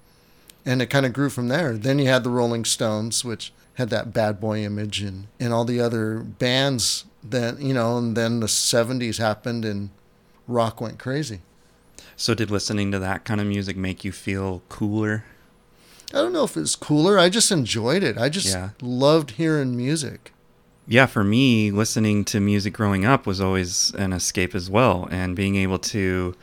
And 0.64 0.82
it 0.82 0.86
kind 0.86 1.06
of 1.06 1.12
grew 1.12 1.30
from 1.30 1.48
there. 1.48 1.76
Then 1.76 1.98
you 1.98 2.08
had 2.08 2.24
the 2.24 2.30
Rolling 2.30 2.64
Stones, 2.64 3.24
which 3.24 3.52
had 3.74 3.90
that 3.90 4.12
bad 4.12 4.40
boy 4.40 4.64
image, 4.64 5.00
and, 5.00 5.28
and 5.38 5.52
all 5.52 5.64
the 5.64 5.80
other 5.80 6.18
bands 6.18 7.04
that, 7.22 7.60
you 7.60 7.74
know, 7.74 7.98
and 7.98 8.16
then 8.16 8.40
the 8.40 8.46
70s 8.46 9.18
happened 9.18 9.64
and 9.64 9.90
rock 10.48 10.80
went 10.80 10.98
crazy. 10.98 11.40
so 12.16 12.34
did 12.34 12.50
listening 12.50 12.90
to 12.92 12.98
that 12.98 13.24
kind 13.24 13.40
of 13.40 13.46
music 13.46 13.76
make 13.76 14.04
you 14.04 14.12
feel 14.12 14.62
cooler? 14.68 15.24
I 16.14 16.18
don't 16.18 16.32
know 16.32 16.44
if 16.44 16.56
it's 16.56 16.76
cooler. 16.76 17.18
I 17.18 17.28
just 17.28 17.50
enjoyed 17.50 18.02
it. 18.02 18.16
I 18.16 18.28
just 18.28 18.46
Yeah. 18.48 18.70
loved 18.80 19.32
hearing 19.32 19.76
music. 19.76 20.32
yeah, 20.88 21.06
for 21.06 21.24
me, 21.24 21.72
listening 21.72 22.24
to 22.26 22.38
music 22.38 22.72
growing 22.72 23.04
up 23.04 23.26
was 23.26 23.40
always 23.40 23.92
an 23.98 24.12
escape 24.12 24.54
as 24.54 24.70
well, 24.70 25.08
and 25.10 25.34
being 25.34 25.56
able 25.56 25.80
to 25.80 26.34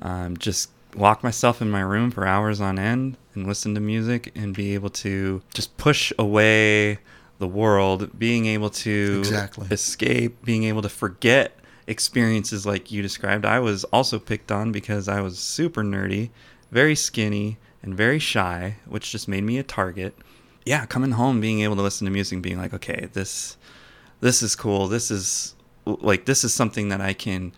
um, 0.00 0.36
just 0.38 0.70
lock 0.96 1.22
myself 1.22 1.60
in 1.60 1.70
my 1.70 1.80
room 1.82 2.10
for 2.10 2.26
hours 2.26 2.60
on 2.62 2.78
end 2.78 3.16
and 3.34 3.46
listen 3.46 3.74
to 3.74 3.80
music 3.80 4.32
and 4.34 4.54
be 4.54 4.72
able 4.74 4.88
to 4.88 5.42
just 5.52 5.76
push 5.76 6.12
away 6.18 6.98
the 7.38 7.46
world, 7.48 8.18
being 8.18 8.46
able 8.46 8.70
to 8.70 9.16
Exactly. 9.18 9.66
escape, 9.70 10.42
being 10.44 10.64
able 10.64 10.80
to 10.82 10.88
forget 10.88 11.58
experiences 11.86 12.64
like 12.64 12.90
you 12.90 13.02
described. 13.02 13.44
I 13.44 13.58
was 13.60 13.84
also 13.84 14.18
picked 14.18 14.50
on 14.50 14.72
because 14.72 15.08
I 15.08 15.20
was 15.20 15.38
super 15.38 15.82
nerdy, 15.84 16.30
very 16.72 16.94
skinny, 16.94 17.58
and 17.84 17.96
very 17.96 18.18
shy, 18.18 18.76
which 18.86 19.12
just 19.12 19.28
made 19.28 19.44
me 19.44 19.58
a 19.58 19.62
target. 19.62 20.16
Yeah, 20.64 20.86
coming 20.86 21.12
home, 21.12 21.40
being 21.40 21.60
able 21.60 21.76
to 21.76 21.82
listen 21.82 22.06
to 22.06 22.10
music, 22.10 22.42
being 22.42 22.58
like, 22.58 22.74
okay, 22.74 23.08
this, 23.12 23.56
this 24.20 24.42
is 24.42 24.56
cool. 24.56 24.88
This 24.88 25.10
is 25.10 25.54
like 25.86 26.24
this 26.24 26.44
is 26.44 26.54
something 26.54 26.88
that 26.88 27.00
I 27.00 27.12
can 27.12 27.52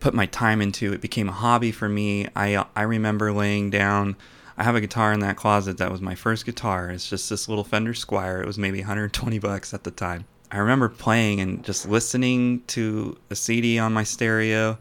put 0.00 0.14
my 0.14 0.26
time 0.26 0.60
into. 0.60 0.92
It 0.92 1.00
became 1.00 1.28
a 1.28 1.32
hobby 1.32 1.70
for 1.70 1.88
me. 1.88 2.26
I 2.34 2.64
I 2.74 2.82
remember 2.82 3.32
laying 3.32 3.70
down. 3.70 4.16
I 4.56 4.64
have 4.64 4.74
a 4.74 4.80
guitar 4.80 5.12
in 5.12 5.20
that 5.20 5.36
closet. 5.36 5.78
That 5.78 5.90
was 5.90 6.00
my 6.00 6.14
first 6.14 6.44
guitar. 6.44 6.90
It's 6.90 7.08
just 7.08 7.30
this 7.30 7.48
little 7.48 7.64
Fender 7.64 7.94
Squier. 7.94 8.42
It 8.42 8.46
was 8.46 8.58
maybe 8.58 8.80
120 8.80 9.38
bucks 9.38 9.72
at 9.72 9.84
the 9.84 9.90
time. 9.90 10.26
I 10.50 10.58
remember 10.58 10.88
playing 10.88 11.40
and 11.40 11.64
just 11.64 11.88
listening 11.88 12.62
to 12.68 13.16
a 13.30 13.36
CD 13.36 13.78
on 13.78 13.92
my 13.92 14.02
stereo. 14.02 14.78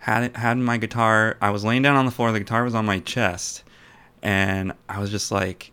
Had 0.00 0.36
had 0.36 0.58
my 0.58 0.78
guitar. 0.78 1.36
I 1.40 1.50
was 1.50 1.64
laying 1.64 1.82
down 1.82 1.96
on 1.96 2.06
the 2.06 2.10
floor. 2.10 2.32
The 2.32 2.40
guitar 2.40 2.64
was 2.64 2.74
on 2.74 2.86
my 2.86 2.98
chest, 2.98 3.62
and 4.22 4.72
I 4.88 4.98
was 5.00 5.10
just 5.10 5.30
like 5.32 5.72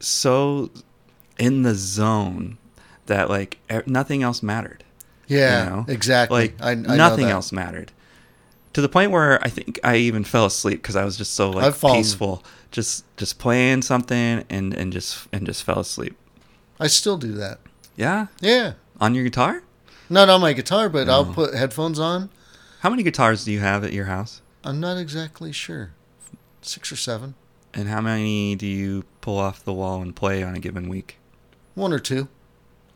so 0.00 0.70
in 1.38 1.62
the 1.62 1.74
zone 1.74 2.58
that 3.06 3.28
like 3.30 3.58
nothing 3.86 4.22
else 4.22 4.42
mattered. 4.42 4.84
Yeah, 5.28 5.64
you 5.64 5.70
know? 5.70 5.84
exactly. 5.88 6.40
Like 6.40 6.54
I, 6.62 6.70
I 6.70 6.74
know 6.74 6.96
nothing 6.96 7.26
else 7.28 7.52
mattered. 7.52 7.92
To 8.74 8.80
the 8.82 8.88
point 8.88 9.10
where 9.10 9.42
I 9.44 9.48
think 9.48 9.80
I 9.82 9.96
even 9.96 10.22
fell 10.22 10.44
asleep 10.44 10.82
because 10.82 10.96
I 10.96 11.04
was 11.04 11.16
just 11.16 11.34
so 11.34 11.50
like 11.50 11.80
peaceful, 11.80 12.44
just 12.70 13.04
just 13.16 13.38
playing 13.38 13.82
something 13.82 14.44
and 14.50 14.74
and 14.74 14.92
just 14.92 15.26
and 15.32 15.46
just 15.46 15.62
fell 15.62 15.80
asleep. 15.80 16.14
I 16.78 16.86
still 16.88 17.16
do 17.16 17.32
that. 17.32 17.58
Yeah, 17.96 18.26
Yeah. 18.40 18.74
on 19.00 19.14
your 19.14 19.24
guitar. 19.24 19.62
Not 20.10 20.28
on 20.28 20.42
my 20.42 20.52
guitar, 20.52 20.88
but 20.90 21.08
I'll 21.08 21.24
put 21.24 21.54
headphones 21.54 21.98
on. 21.98 22.28
How 22.80 22.90
many 22.90 23.02
guitars 23.02 23.44
do 23.44 23.50
you 23.52 23.60
have 23.60 23.82
at 23.82 23.94
your 23.94 24.04
house? 24.04 24.42
I'm 24.62 24.78
not 24.78 24.98
exactly 24.98 25.50
sure. 25.52 25.92
Six 26.60 26.92
or 26.92 26.96
seven. 26.96 27.34
And 27.76 27.88
how 27.88 28.00
many 28.00 28.56
do 28.56 28.66
you 28.66 29.04
pull 29.20 29.38
off 29.38 29.62
the 29.62 29.72
wall 29.72 30.00
and 30.00 30.16
play 30.16 30.42
on 30.42 30.54
a 30.54 30.58
given 30.58 30.88
week? 30.88 31.18
One 31.74 31.92
or 31.92 31.98
two. 31.98 32.28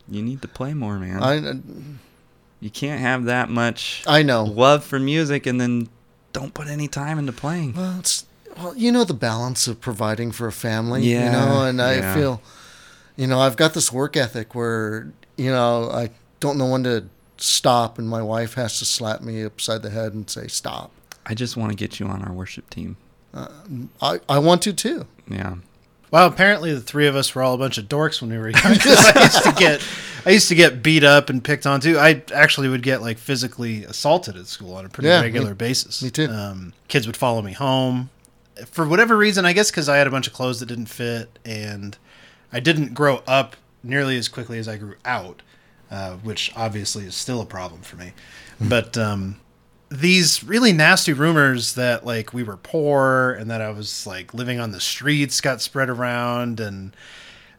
You 0.09 0.23
need 0.23 0.41
to 0.41 0.47
play 0.47 0.73
more, 0.73 0.97
man. 0.97 1.21
I 1.21 1.37
uh, 1.37 1.53
you 2.59 2.69
can't 2.71 2.99
have 2.99 3.25
that 3.25 3.49
much 3.49 4.03
I 4.07 4.23
know. 4.23 4.43
love 4.43 4.83
for 4.83 4.99
music 4.99 5.45
and 5.45 5.61
then 5.61 5.87
don't 6.33 6.53
put 6.53 6.67
any 6.67 6.87
time 6.87 7.19
into 7.19 7.31
playing. 7.31 7.73
Well, 7.73 7.99
it's 7.99 8.25
well, 8.57 8.75
you 8.75 8.91
know 8.91 9.03
the 9.03 9.13
balance 9.13 9.67
of 9.67 9.79
providing 9.79 10.31
for 10.31 10.47
a 10.47 10.51
family, 10.51 11.03
Yeah. 11.03 11.25
you 11.25 11.31
know, 11.31 11.63
and 11.63 11.81
I 11.81 12.13
feel, 12.15 12.41
you 13.15 13.27
know, 13.27 13.39
I've 13.39 13.55
got 13.55 13.73
this 13.73 13.91
work 13.91 14.17
ethic 14.17 14.55
where 14.55 15.11
you 15.37 15.51
know 15.51 15.89
I 15.91 16.09
don't 16.39 16.57
know 16.57 16.67
when 16.71 16.83
to 16.85 17.05
stop, 17.37 17.97
and 17.99 18.09
my 18.09 18.21
wife 18.23 18.55
has 18.55 18.79
to 18.79 18.85
slap 18.85 19.21
me 19.21 19.43
upside 19.43 19.83
the 19.83 19.89
head 19.91 20.13
and 20.13 20.29
say 20.29 20.47
stop. 20.47 20.91
I 21.25 21.35
just 21.35 21.55
want 21.55 21.71
to 21.71 21.75
get 21.75 21.99
you 21.99 22.07
on 22.07 22.23
our 22.23 22.33
worship 22.33 22.69
team. 22.69 22.97
I 23.33 24.19
I 24.27 24.39
want 24.39 24.61
to 24.63 24.73
too. 24.73 25.05
Yeah. 25.29 25.55
Well, 26.11 26.27
apparently 26.27 26.73
the 26.73 26.81
three 26.81 27.07
of 27.07 27.15
us 27.15 27.33
were 27.33 27.41
all 27.41 27.53
a 27.53 27.57
bunch 27.57 27.77
of 27.77 27.85
dorks 27.85 28.21
when 28.21 28.29
we 28.31 28.37
were 28.37 28.49
young. 28.49 28.61
'cause 28.79 29.05
I 29.15 29.21
used 29.23 29.43
to 29.43 29.53
get, 29.53 29.81
I 30.25 30.29
used 30.31 30.49
to 30.49 30.55
get 30.55 30.83
beat 30.83 31.05
up 31.05 31.29
and 31.29 31.41
picked 31.41 31.65
on 31.65 31.79
too. 31.79 31.97
I 31.97 32.21
actually 32.35 32.67
would 32.67 32.83
get 32.83 33.01
like 33.01 33.17
physically 33.17 33.85
assaulted 33.85 34.35
at 34.35 34.47
school 34.47 34.75
on 34.75 34.85
a 34.85 34.89
pretty 34.89 35.07
Yeah, 35.07 35.21
regular 35.21 35.51
me- 35.51 35.55
basis. 35.55 36.03
me 36.03 36.09
too. 36.09 36.27
Um, 36.29 36.73
kids 36.89 37.07
would 37.07 37.15
follow 37.15 37.41
me 37.41 37.53
home 37.53 38.09
for 38.69 38.85
whatever 38.85 39.15
reason. 39.15 39.45
I 39.45 39.53
guess 39.53 39.71
because 39.71 39.87
I 39.87 39.95
had 39.97 40.07
a 40.07 40.11
bunch 40.11 40.27
of 40.27 40.33
clothes 40.33 40.59
that 40.59 40.65
didn't 40.65 40.87
fit, 40.87 41.39
and 41.45 41.97
I 42.51 42.59
didn't 42.59 42.93
grow 42.93 43.23
up 43.25 43.55
nearly 43.81 44.17
as 44.17 44.27
quickly 44.27 44.59
as 44.59 44.67
I 44.67 44.75
grew 44.75 44.95
out, 45.05 45.41
uh, 45.89 46.15
which 46.15 46.51
obviously 46.57 47.05
is 47.05 47.15
still 47.15 47.39
a 47.39 47.45
problem 47.45 47.81
for 47.83 47.95
me. 47.95 48.11
But 48.59 48.97
um, 48.97 49.37
these 49.91 50.41
really 50.41 50.71
nasty 50.71 51.11
rumors 51.11 51.73
that 51.73 52.05
like 52.05 52.33
we 52.33 52.43
were 52.43 52.55
poor 52.55 53.33
and 53.33 53.51
that 53.51 53.61
I 53.61 53.71
was 53.71 54.07
like 54.07 54.33
living 54.33 54.57
on 54.57 54.71
the 54.71 54.79
streets 54.79 55.41
got 55.41 55.61
spread 55.61 55.89
around 55.89 56.61
and 56.61 56.95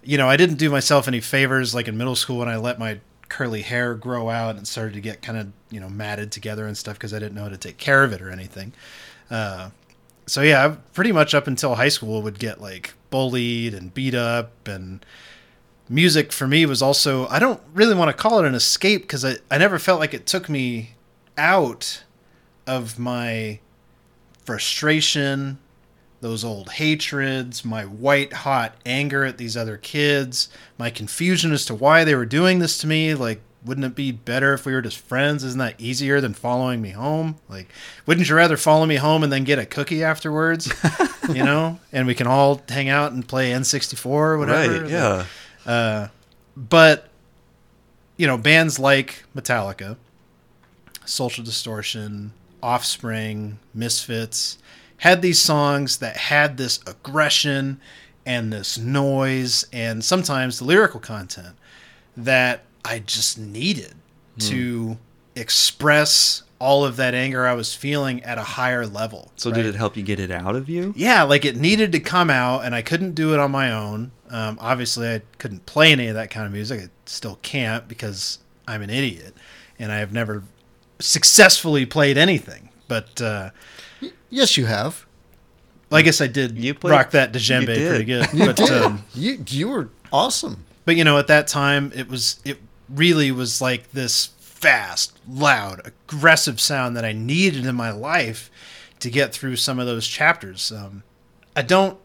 you 0.03 0.17
know 0.17 0.31
I 0.31 0.39
didn't 0.39 0.57
do 0.57 0.71
myself 0.71 1.07
any 1.07 1.21
favors 1.21 1.75
like 1.75 1.89
in 1.89 1.99
middle 1.99 2.17
school 2.17 2.39
when 2.39 2.49
I 2.49 2.57
let 2.57 2.79
my 2.79 3.01
curly 3.29 3.61
hair 3.61 3.95
grow 3.95 4.31
out 4.31 4.57
and 4.57 4.67
started 4.67 4.95
to 4.95 5.01
get 5.03 5.21
kind 5.21 5.37
of 5.37 5.53
you 5.71 5.79
know 5.79 5.91
matted 5.91 6.33
together 6.33 6.67
and 6.67 6.77
stuff 6.77 6.95
because 6.95 7.13
I 7.13 7.19
didn't 7.19 7.35
know 7.35 7.43
how 7.43 7.49
to 7.51 7.59
take 7.59 7.77
care 7.77 8.03
of 8.03 8.15
it 8.15 8.23
or 8.23 8.31
anything. 8.31 8.73
Uh, 9.31 9.69
so 10.27 10.41
yeah, 10.41 10.77
pretty 10.95 11.13
much 11.13 11.35
up 11.35 11.47
until 11.47 11.75
high 11.75 11.91
school 11.91 12.23
would 12.23 12.39
get 12.39 12.63
like 12.63 12.95
bullied 13.11 13.75
and 13.75 13.93
beat 13.93 14.15
up 14.15 14.67
and 14.67 15.05
music 15.87 16.33
for 16.33 16.47
me 16.47 16.65
was 16.65 16.81
also 16.81 17.27
I 17.27 17.39
don't 17.39 17.61
really 17.75 17.95
want 17.95 18.09
to 18.09 18.17
call 18.17 18.39
it 18.39 18.47
an 18.47 18.55
escape 18.55 19.03
because 19.03 19.23
I, 19.23 19.35
I 19.51 19.59
never 19.59 19.79
felt 19.79 20.01
like 20.01 20.15
it 20.15 20.25
took 20.25 20.49
me 20.49 20.95
out 21.37 22.05
of 22.67 22.99
my 22.99 23.61
frustration, 24.45 25.59
those 26.21 26.45
old 26.45 26.71
hatreds, 26.71 27.65
my 27.65 27.85
white 27.85 28.33
hot 28.33 28.75
anger 28.87 29.25
at 29.25 29.39
these 29.39 29.57
other 29.57 29.77
kids, 29.77 30.49
my 30.79 30.91
confusion 30.91 31.53
as 31.53 31.65
to 31.67 31.75
why 31.75 32.05
they 32.05 32.15
were 32.15 32.27
doing 32.27 32.59
this 32.61 32.79
to 32.79 32.87
me. 32.87 33.15
Like, 33.15 33.41
wouldn't 33.65 33.85
it 33.85 33.95
be 33.95 34.13
better 34.13 34.55
if 34.55 34.67
we 34.67 34.73
were 34.73 34.83
just 34.83 34.99
friends? 34.99 35.45
Isn't 35.45 35.59
that 35.59 35.81
easier 35.81 36.21
than 36.21 36.35
following 36.35 36.81
me 36.81 36.91
home? 36.91 37.39
Like, 37.49 37.69
wouldn't 38.07 38.29
you 38.29 38.35
rather 38.35 38.57
follow 38.57 38.87
me 38.87 38.97
home 38.97 39.23
and 39.23 39.33
then 39.33 39.45
get 39.45 39.59
a 39.59 39.67
cookie 39.67 40.03
afterwards? 40.03 40.73
you 41.29 41.45
know, 41.45 41.79
and 41.93 42.07
we 42.07 42.15
can 42.15 42.27
all 42.27 42.63
hang 42.69 42.89
out 42.89 43.13
and 43.13 43.27
play 43.27 43.51
N64 43.51 44.07
or 44.07 44.39
whatever. 44.39 44.83
Right. 44.83 44.91
Yeah. 44.91 45.27
Uh, 45.65 46.09
but 46.57 47.09
you 48.17 48.27
know, 48.27 48.37
bands 48.37 48.79
like 48.79 49.25
Metallica, 49.35 49.97
Social 51.05 51.45
Distortion, 51.45 52.33
Offspring, 52.63 53.59
Misfits 53.75 54.59
had 54.99 55.21
these 55.21 55.41
songs 55.41 55.99
that 55.99 56.17
had 56.17 56.57
this 56.57 56.79
aggression 56.87 57.81
and 58.25 58.53
this 58.53 58.79
noise 58.79 59.67
and 59.73 60.05
sometimes 60.05 60.59
the 60.59 60.65
lyrical 60.65 61.01
content 61.01 61.57
that 62.17 62.63
I 62.85 63.01
just 63.01 63.39
needed 63.39 63.95
to 64.39 64.97
express 65.35 66.43
all 66.59 66.85
of 66.85 66.97
that 66.97 67.15
anger 67.15 67.47
I 67.47 67.55
was 67.55 67.75
feeling 67.75 68.23
at 68.23 68.39
a 68.39 68.43
higher 68.43 68.87
level. 68.87 69.33
So 69.35 69.51
right? 69.51 69.57
did 69.57 69.67
it 69.67 69.75
help 69.75 69.97
you 69.97 70.05
get 70.05 70.21
it 70.21 70.31
out 70.31 70.55
of 70.55 70.69
you? 70.69 70.95
yeah, 70.97 71.25
like 71.25 71.45
it 71.45 71.57
needed 71.57 71.91
to 71.93 72.01
come 72.01 72.31
out, 72.31 72.65
and 72.65 72.75
I 72.75 72.83
couldn't 72.83 73.15
do 73.15 73.35
it 73.35 73.41
on 73.41 73.51
my 73.51 73.73
own. 73.73 74.13
Um, 74.31 74.59
obviously, 74.61 75.09
I 75.09 75.23
couldn't 75.39 75.67
play 75.67 75.91
any 75.91 76.07
of 76.07 76.15
that 76.15 76.31
kind 76.31 76.47
of 76.47 76.53
music. 76.53 76.81
I 76.81 76.89
still 77.07 77.39
can't 77.43 77.89
because 77.89 78.39
I'm 78.69 78.83
an 78.83 78.91
idiot, 78.91 79.35
and 79.79 79.91
I 79.91 79.99
have 79.99 80.13
never 80.13 80.45
successfully 81.03 81.85
played 81.87 82.17
anything. 82.17 82.71
But 82.89 83.21
uh, 83.21 83.51
Yes, 84.31 84.57
you 84.57 84.67
have. 84.67 85.05
well, 85.91 85.99
I 85.99 86.03
guess 86.03 86.21
I 86.21 86.27
did 86.27 86.57
You 86.59 86.75
played- 86.75 86.93
rock 86.93 87.11
that 87.13 87.33
djembe 87.33 87.77
you 87.79 87.89
pretty 87.89 88.05
good. 88.05 88.29
You 88.33 88.47
but 88.47 88.57
did. 88.57 88.71
um, 88.73 89.05
you 89.15 89.45
you 89.49 89.69
were 89.69 89.89
awesome. 90.13 90.65
but 90.85 90.97
you 90.97 91.05
know, 91.05 91.19
at 91.19 91.27
that 91.29 91.47
time, 91.49 91.93
it 91.95 92.09
was 92.09 92.41
it 92.45 92.59
really 92.89 93.31
was 93.31 93.61
like 93.61 93.93
this 93.93 94.31
fast, 94.41 95.19
loud, 95.29 95.81
aggressive 95.85 96.61
sound 96.61 96.97
that 96.97 97.05
I 97.05 97.13
needed 97.13 97.67
in 97.67 97.75
my 97.75 97.91
life 97.91 98.51
to 99.01 99.11
get 99.11 99.33
through 99.35 99.57
some 99.57 99.79
of 99.79 99.87
those 99.87 100.07
chapters. 100.07 100.71
Um, 100.73 101.03
I 101.57 101.63
don't 101.63 101.99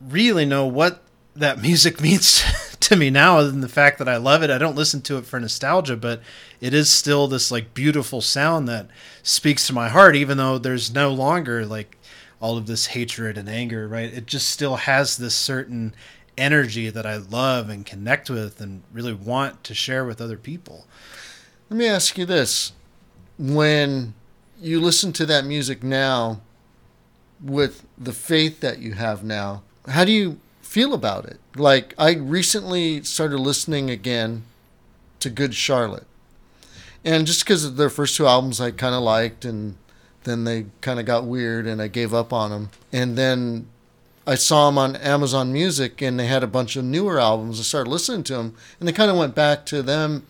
really 0.00 0.44
know 0.44 0.66
what 0.66 1.02
that 1.34 1.60
music 1.62 2.00
means 2.00 2.42
to 2.90 2.96
me 2.96 3.10
now 3.10 3.38
other 3.38 3.50
than 3.50 3.60
the 3.60 3.68
fact 3.68 3.98
that 3.98 4.08
I 4.08 4.16
love 4.16 4.42
it. 4.42 4.50
I 4.50 4.58
don't 4.58 4.76
listen 4.76 5.02
to 5.02 5.18
it 5.18 5.26
for 5.26 5.38
nostalgia, 5.38 5.96
but 5.96 6.22
it 6.60 6.72
is 6.74 6.90
still 6.90 7.28
this 7.28 7.50
like 7.50 7.74
beautiful 7.74 8.20
sound 8.20 8.68
that 8.68 8.88
speaks 9.22 9.66
to 9.66 9.72
my 9.72 9.88
heart 9.88 10.16
even 10.16 10.38
though 10.38 10.58
there's 10.58 10.92
no 10.92 11.12
longer 11.12 11.66
like 11.66 11.98
all 12.40 12.56
of 12.56 12.66
this 12.66 12.86
hatred 12.86 13.36
and 13.36 13.48
anger, 13.48 13.86
right? 13.86 14.12
It 14.12 14.26
just 14.26 14.48
still 14.48 14.76
has 14.76 15.18
this 15.18 15.34
certain 15.34 15.94
energy 16.38 16.88
that 16.88 17.04
I 17.04 17.16
love 17.16 17.68
and 17.68 17.84
connect 17.84 18.30
with 18.30 18.60
and 18.60 18.82
really 18.92 19.12
want 19.12 19.62
to 19.64 19.74
share 19.74 20.06
with 20.06 20.20
other 20.20 20.38
people. 20.38 20.86
Let 21.68 21.76
me 21.76 21.86
ask 21.86 22.16
you 22.16 22.24
this. 22.24 22.72
When 23.38 24.14
you 24.58 24.80
listen 24.80 25.12
to 25.14 25.26
that 25.26 25.44
music 25.44 25.82
now 25.82 26.40
with 27.42 27.86
the 27.98 28.12
faith 28.12 28.60
that 28.60 28.78
you 28.78 28.94
have 28.94 29.22
now, 29.22 29.62
how 29.86 30.04
do 30.04 30.12
you 30.12 30.40
feel 30.70 30.94
about 30.94 31.24
it? 31.24 31.40
Like 31.56 31.94
I 31.98 32.14
recently 32.14 33.02
started 33.02 33.38
listening 33.38 33.90
again 33.90 34.44
to 35.18 35.28
Good 35.28 35.52
Charlotte. 35.52 36.06
And 37.04 37.26
just 37.26 37.44
because 37.44 37.74
their 37.74 37.90
first 37.90 38.16
two 38.16 38.24
albums 38.24 38.60
I 38.60 38.70
kind 38.70 38.94
of 38.94 39.02
liked 39.02 39.44
and 39.44 39.74
then 40.22 40.44
they 40.44 40.66
kind 40.80 41.00
of 41.00 41.06
got 41.06 41.24
weird 41.24 41.66
and 41.66 41.82
I 41.82 41.88
gave 41.88 42.14
up 42.14 42.32
on 42.32 42.50
them. 42.50 42.70
And 42.92 43.18
then 43.18 43.66
I 44.28 44.36
saw 44.36 44.66
them 44.66 44.78
on 44.78 44.94
Amazon 44.94 45.52
Music 45.52 46.00
and 46.00 46.20
they 46.20 46.26
had 46.26 46.44
a 46.44 46.46
bunch 46.46 46.76
of 46.76 46.84
newer 46.84 47.18
albums. 47.18 47.58
I 47.58 47.64
started 47.64 47.90
listening 47.90 48.22
to 48.24 48.34
them 48.34 48.54
and 48.78 48.88
they 48.88 48.92
kind 48.92 49.10
of 49.10 49.16
went 49.16 49.34
back 49.34 49.66
to 49.66 49.82
them. 49.82 50.24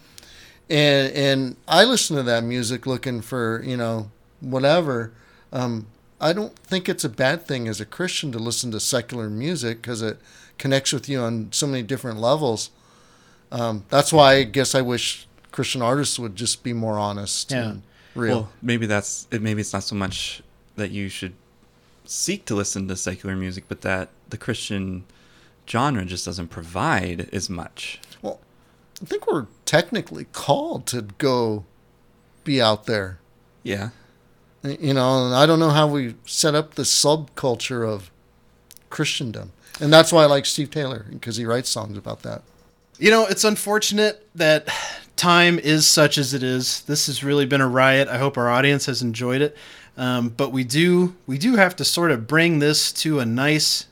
And 0.70 1.12
and 1.12 1.56
I 1.68 1.84
listened 1.84 2.18
to 2.18 2.22
that 2.22 2.44
music 2.44 2.86
looking 2.86 3.20
for 3.20 3.62
you 3.62 3.76
know 3.76 4.10
whatever. 4.40 5.12
Um, 5.52 5.86
I 6.20 6.32
don't 6.32 6.56
think 6.58 6.88
it's 6.88 7.04
a 7.04 7.08
bad 7.08 7.46
thing 7.46 7.66
as 7.68 7.80
a 7.80 7.86
Christian 7.86 8.30
to 8.32 8.38
listen 8.38 8.70
to 8.72 8.80
secular 8.80 9.30
music 9.30 9.80
because 9.80 10.02
it 10.02 10.18
connects 10.58 10.92
with 10.92 11.08
you 11.08 11.20
on 11.20 11.48
so 11.52 11.66
many 11.66 11.82
different 11.82 12.18
levels. 12.20 12.70
Um, 13.50 13.84
that's 13.88 14.12
why 14.12 14.34
I 14.34 14.42
guess 14.44 14.74
I 14.74 14.80
wish 14.82 15.26
Christian 15.50 15.82
artists 15.82 16.18
would 16.18 16.36
just 16.36 16.62
be 16.62 16.72
more 16.72 16.98
honest 16.98 17.50
Yeah. 17.50 17.64
and 17.70 17.82
real. 18.14 18.34
Well, 18.40 18.52
maybe 18.62 18.86
that's 18.86 19.26
it. 19.30 19.40
Maybe 19.42 19.60
it's 19.60 19.72
not 19.72 19.82
so 19.82 19.96
much 19.96 20.42
that 20.76 20.90
you 20.90 21.08
should 21.08 21.32
seek 22.04 22.44
to 22.46 22.54
listen 22.54 22.86
to 22.88 22.96
secular 22.96 23.34
music, 23.36 23.64
but 23.68 23.80
that 23.80 24.10
the 24.28 24.36
Christian 24.38 25.04
genre 25.68 26.04
just 26.04 26.24
doesn't 26.26 26.48
provide 26.48 27.28
as 27.32 27.48
much. 27.48 27.98
Well, 28.22 28.40
I 29.02 29.06
think 29.06 29.26
we're 29.26 29.46
technically 29.64 30.26
called 30.32 30.86
to 30.88 31.02
go 31.02 31.64
be 32.44 32.60
out 32.60 32.86
there. 32.86 33.18
Yeah. 33.62 33.90
You 34.62 34.94
know, 34.94 35.26
and 35.26 35.34
I 35.34 35.46
don't 35.46 35.58
know 35.58 35.70
how 35.70 35.86
we 35.86 36.14
set 36.26 36.54
up 36.54 36.74
the 36.74 36.82
subculture 36.82 37.88
of 37.88 38.10
Christendom. 38.90 39.52
And 39.80 39.92
that's 39.92 40.12
why 40.12 40.24
I 40.24 40.26
like 40.26 40.44
Steve 40.44 40.70
Taylor 40.70 41.06
because 41.08 41.36
he 41.36 41.46
writes 41.46 41.70
songs 41.70 41.96
about 41.96 42.22
that. 42.22 42.42
You 42.98 43.10
know, 43.10 43.24
it's 43.26 43.44
unfortunate 43.44 44.26
that 44.34 44.68
time 45.16 45.58
is 45.58 45.86
such 45.86 46.18
as 46.18 46.34
it 46.34 46.42
is. 46.42 46.82
This 46.82 47.06
has 47.06 47.24
really 47.24 47.46
been 47.46 47.62
a 47.62 47.68
riot. 47.68 48.08
I 48.08 48.18
hope 48.18 48.36
our 48.36 48.50
audience 48.50 48.84
has 48.86 49.00
enjoyed 49.00 49.40
it. 49.40 49.56
Um, 49.96 50.28
but 50.28 50.52
we 50.52 50.64
do 50.64 51.16
we 51.26 51.38
do 51.38 51.56
have 51.56 51.74
to 51.76 51.84
sort 51.84 52.10
of 52.10 52.26
bring 52.26 52.58
this 52.58 52.92
to 52.94 53.20
a 53.20 53.26
nice, 53.26 53.86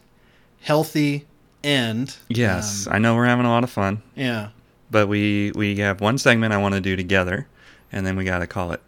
healthy 0.61 1.27
end. 1.65 2.17
Yes, 2.29 2.87
Um, 2.87 2.93
I 2.95 2.99
know 2.99 3.15
we're 3.15 3.27
having 3.27 3.47
a 3.47 3.51
lot 3.51 3.65
of 3.65 3.71
fun, 3.71 4.03
yeah. 4.15 4.51
but 4.91 5.09
we 5.09 5.53
we 5.55 5.77
have 5.77 6.01
one 6.01 6.19
segment 6.19 6.53
I 6.53 6.59
want 6.59 6.75
to 6.75 6.81
do 6.81 6.97
together, 6.97 7.47
and 7.93 8.07
then 8.07 8.17
we 8.17 8.25
got 8.25 8.39
to 8.39 8.47
call 8.47 8.73
it. 8.73 8.81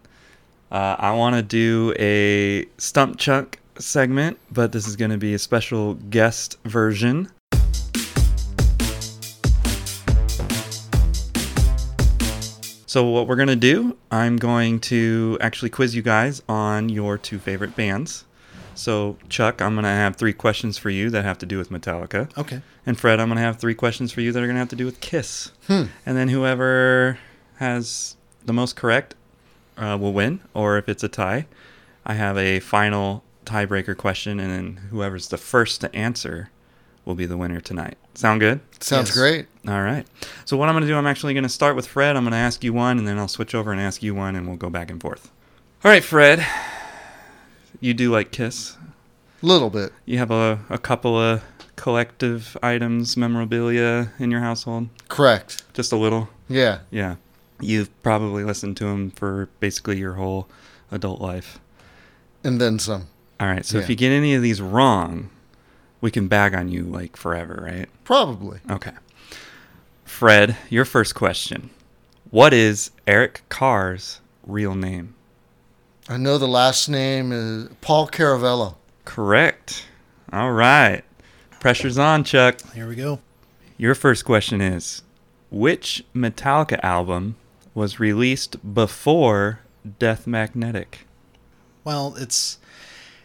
Uh, 0.71 0.95
I 0.99 1.13
want 1.13 1.35
to 1.35 1.43
do 1.43 1.93
a 1.99 2.67
stump 2.79 3.19
chuck 3.19 3.59
segment, 3.79 4.39
but 4.53 4.71
this 4.71 4.87
is 4.87 4.95
going 4.95 5.11
to 5.11 5.19
be 5.19 5.35
a 5.35 5.39
special 5.39 5.95
guest 5.95 6.59
version. 6.65 7.29
So 12.87 13.05
what 13.05 13.29
we're 13.29 13.37
gonna 13.37 13.55
do, 13.55 13.97
I'm 14.11 14.37
going 14.37 14.81
to 14.81 15.39
actually 15.41 15.71
quiz 15.71 15.95
you 15.95 16.03
guys 16.03 16.43
on 16.49 16.89
your 16.89 17.17
two 17.17 17.39
favorite 17.39 17.77
bands. 17.77 18.25
So 18.75 19.17
Chuck, 19.29 19.63
I'm 19.63 19.77
gonna 19.77 19.89
have 19.89 20.17
three 20.17 20.33
questions 20.33 20.77
for 20.77 20.91
you 20.91 21.09
that 21.11 21.25
have 21.25 21.39
to 21.39 21.47
do 21.47 21.57
with 21.57 21.71
Metallica. 21.71 22.37
Okay. 22.37 22.63
And 22.87 22.99
Fred, 22.99 23.21
I'm 23.21 23.29
going 23.29 23.37
to 23.37 23.43
have 23.43 23.59
three 23.59 23.75
questions 23.75 24.11
for 24.11 24.23
you 24.23 24.33
that 24.33 24.43
are 24.43 24.47
going 24.47 24.57
to 24.57 24.61
have 24.61 24.71
to 24.71 24.77
do 24.77 24.87
with 24.87 25.01
Kiss. 25.01 25.53
Hmm. 25.67 25.85
And 26.05 26.17
then 26.17 26.29
whoever 26.29 27.19
has 27.57 28.17
the 28.45 28.53
most 28.53 28.75
correct 28.75 29.15
uh, 29.77 29.97
will 30.01 30.13
win. 30.13 30.41
Or 30.55 30.79
if 30.79 30.89
it's 30.89 31.03
a 31.05 31.09
tie, 31.09 31.47
I 32.05 32.15
have 32.15 32.37
a 32.39 32.61
final 32.61 33.23
tiebreaker 33.45 33.97
question. 33.97 34.39
And 34.41 34.51
then 34.51 34.77
whoever's 34.91 35.29
the 35.29 35.37
first 35.39 35.81
to 35.83 35.95
answer 35.95 36.51
will 37.05 37.15
be 37.15 37.27
the 37.27 37.37
winner 37.37 37.61
tonight. 37.61 37.97
Sound 38.15 38.41
good? 38.41 38.61
Sounds 38.81 39.09
Yes. 39.11 39.17
great. 39.17 39.47
All 39.67 39.83
right. 39.83 40.07
So, 40.45 40.57
what 40.57 40.69
I'm 40.69 40.75
going 40.75 40.83
to 40.83 40.89
do, 40.89 40.97
I'm 40.97 41.07
actually 41.07 41.33
going 41.35 41.45
to 41.45 41.49
start 41.49 41.77
with 41.77 41.87
Fred. 41.87 42.17
I'm 42.17 42.25
going 42.25 42.33
to 42.33 42.37
ask 42.39 42.63
you 42.65 42.73
one, 42.73 42.99
and 42.99 43.07
then 43.09 43.19
I'll 43.19 43.29
switch 43.29 43.55
over 43.55 43.73
and 43.73 43.81
ask 43.81 44.03
you 44.03 44.15
one, 44.15 44.37
and 44.37 44.47
we'll 44.47 44.57
go 44.57 44.69
back 44.71 44.91
and 44.91 45.01
forth. 45.01 45.31
All 45.85 45.91
right, 45.91 46.05
Fred. 46.05 46.45
You 47.81 47.95
do 47.95 48.11
like 48.11 48.31
Kiss. 48.33 48.77
A 49.43 49.47
little 49.47 49.71
bit. 49.71 49.93
You 50.05 50.19
have 50.19 50.31
a, 50.31 50.59
a 50.69 50.77
couple 50.77 51.19
of 51.19 51.43
collective 51.77 52.57
items, 52.63 53.17
memorabilia 53.17 54.13
in 54.19 54.31
your 54.31 54.41
household? 54.41 54.89
Correct. 55.09 55.63
Just 55.73 55.93
a 55.93 55.97
little? 55.97 56.29
Yeah. 56.49 56.81
Yeah. 56.91 57.17
You've 57.61 58.03
probably 58.03 58.45
listened 58.45 58.77
to 58.79 58.85
them 58.85 59.11
for 59.11 59.49
basically 59.61 59.99
your 59.99 60.15
whole 60.15 60.49
adult 60.91 61.21
life. 61.21 61.59
And 62.43 62.61
then 62.61 62.79
some. 62.79 63.09
All 63.39 63.49
right. 63.49 63.65
So 63.65 63.79
if 63.79 63.89
you 63.89 63.97
get 63.97 64.11
any 64.11 64.35
of 64.35 64.43
these 64.43 64.61
wrong, 64.61 65.31
we 66.01 66.11
can 66.11 66.29
bag 66.29 66.55
on 66.55 66.69
you 66.69 66.85
like 66.85 67.17
forever, 67.17 67.63
right? 67.67 67.89
Probably. 68.05 68.61
Okay. 68.71 68.93
Fred, 70.05 70.57
your 70.69 70.85
first 70.85 71.15
question. 71.15 71.71
What 72.31 72.53
is 72.53 72.91
Eric 73.07 73.43
Carr's 73.49 74.21
real 74.47 74.75
name? 74.75 75.15
I 76.09 76.17
know 76.17 76.39
the 76.39 76.49
last 76.49 76.89
name 76.89 77.33
is 77.33 77.69
Paul 77.81 78.09
Caravello. 78.09 78.75
Correct. 79.05 79.87
All 80.33 80.53
right. 80.53 81.03
Pressure's 81.61 81.99
on, 81.99 82.25
Chuck. 82.25 82.61
Here 82.73 82.89
we 82.89 82.95
go. 82.97 83.21
Your 83.77 83.95
first 83.95 84.25
question 84.25 84.61
is 84.61 85.03
Which 85.51 86.05
Metallica 86.15 86.79
album 86.83 87.37
was 87.75 88.01
released 88.01 88.75
before 88.75 89.61
Death 89.99 90.27
Magnetic? 90.27 91.07
Well, 91.85 92.15
it's 92.19 92.59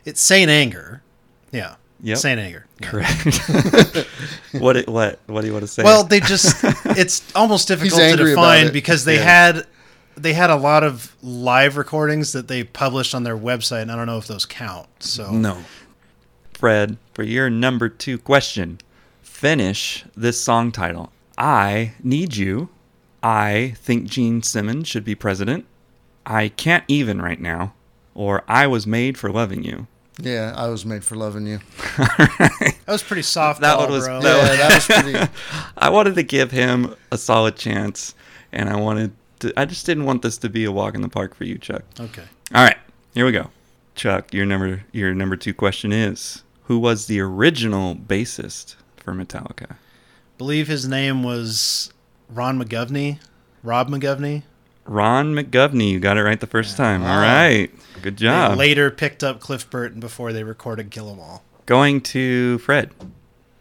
it's 0.06 0.22
Saint 0.22 0.50
Anger. 0.50 1.02
Yeah. 1.52 1.76
Yep. 2.02 2.18
Saint 2.18 2.40
Anger. 2.40 2.66
Yeah. 2.82 2.88
Correct. 2.90 4.08
what, 4.52 4.78
it, 4.78 4.88
what, 4.88 5.20
what 5.28 5.42
do 5.42 5.48
you 5.48 5.54
want 5.54 5.64
to 5.64 5.68
say? 5.68 5.82
Well, 5.84 6.04
they 6.04 6.20
just 6.22 6.56
it's 6.86 7.24
almost 7.36 7.68
difficult 7.68 8.02
to 8.02 8.16
define 8.18 8.72
because 8.72 9.06
they 9.06 9.16
Yeah. 9.16 9.24
had 9.24 9.68
they 10.18 10.34
had 10.34 10.50
a 10.50 10.56
lot 10.56 10.84
of 10.84 11.16
live 11.22 11.76
recordings 11.78 12.32
that 12.34 12.48
they 12.48 12.64
published 12.64 13.14
on 13.14 13.24
their 13.24 13.38
website 13.38 13.82
and 13.82 13.92
I 13.92 13.96
don't 13.96 14.06
know 14.06 14.18
if 14.18 14.28
those 14.28 14.46
count. 14.46 14.88
So 15.00 15.32
no. 15.32 15.58
Fred, 16.54 16.98
for 17.14 17.24
your 17.24 17.50
number 17.50 17.90
two 17.90 18.18
question, 18.18 18.80
finish 19.22 20.06
this 20.16 20.40
song 20.42 20.72
title. 20.72 21.12
I 21.38 21.94
need 22.02 22.36
you. 22.38 22.70
I 23.28 23.74
think 23.78 24.08
Gene 24.08 24.44
Simmons 24.44 24.88
should 24.88 25.04
be 25.04 25.16
president. 25.16 25.66
I 26.28 26.50
can't 26.50 26.84
even 26.88 27.22
right 27.22 27.42
now. 27.42 27.74
Or 28.14 28.44
I 28.48 28.68
was 28.68 28.86
made 28.86 29.18
for 29.18 29.32
loving 29.32 29.64
you. 29.64 29.88
Yeah, 30.20 30.54
I 30.56 30.68
was 30.68 30.86
made 30.86 31.04
for 31.04 31.16
loving 31.16 31.48
you. 31.48 31.60
that 31.98 32.84
was 32.88 33.02
pretty 33.04 33.24
soft 33.24 33.62
That 33.62 33.76
ball, 33.78 33.86
one 33.86 33.92
was- 33.94 34.06
bro. 34.06 34.22
that 34.22 34.38
Yeah, 34.48 34.56
that 34.56 34.74
was 34.76 34.86
pretty. 34.86 35.32
I 35.78 35.90
wanted 35.90 36.16
to 36.16 36.24
give 36.24 36.52
him 36.52 36.96
a 37.12 37.18
solid 37.18 37.56
chance, 37.56 38.14
and 38.52 38.70
I 38.70 38.76
wanted 38.78 39.12
to. 39.40 39.52
I 39.60 39.66
just 39.66 39.86
didn't 39.88 40.06
want 40.06 40.22
this 40.22 40.38
to 40.38 40.50
be 40.50 40.64
a 40.66 40.72
walk 40.72 40.94
in 40.96 41.02
the 41.02 41.10
park 41.10 41.34
for 41.36 41.44
you, 41.46 41.58
Chuck. 41.58 41.82
okay. 42.00 42.24
All 42.54 42.64
right, 42.64 42.78
here 43.16 43.26
we 43.26 43.32
go. 43.34 43.50
Chuck, 43.96 44.34
your 44.34 44.46
number 44.46 44.84
your 44.94 45.14
number 45.14 45.36
two 45.36 45.54
question 45.54 45.92
is: 45.92 46.44
Who 46.66 46.80
was 46.80 47.08
the 47.08 47.20
original 47.20 47.96
bassist 47.96 48.76
for 48.98 49.14
Metallica? 49.14 49.76
believe 50.38 50.68
his 50.68 50.86
name 50.88 51.24
was 51.24 51.92
Ron 52.30 52.62
McGovney. 52.62 53.20
Rob 53.64 53.90
McGovney. 53.90 54.44
Ron 54.86 55.34
McGovney. 55.34 55.90
You 55.92 56.00
got 56.00 56.18
it 56.18 56.24
right 56.24 56.40
the 56.40 56.48
first 56.48 56.78
time. 56.78 57.02
All 57.02 57.08
right, 57.08 57.22
Wow. 57.22 57.34
right, 57.46 57.72
good 58.04 58.18
They 58.18 58.26
job. 58.26 58.58
later 58.58 58.92
picked 58.92 59.24
up 59.24 59.40
Cliff 59.40 59.70
Burton 59.70 60.00
before 60.00 60.32
they 60.34 60.44
recorded 60.44 60.92
Kill 60.92 61.10
'Em 61.10 61.20
All. 61.20 61.44
Going 61.66 62.02
to 62.02 62.60
Fred. 62.60 62.92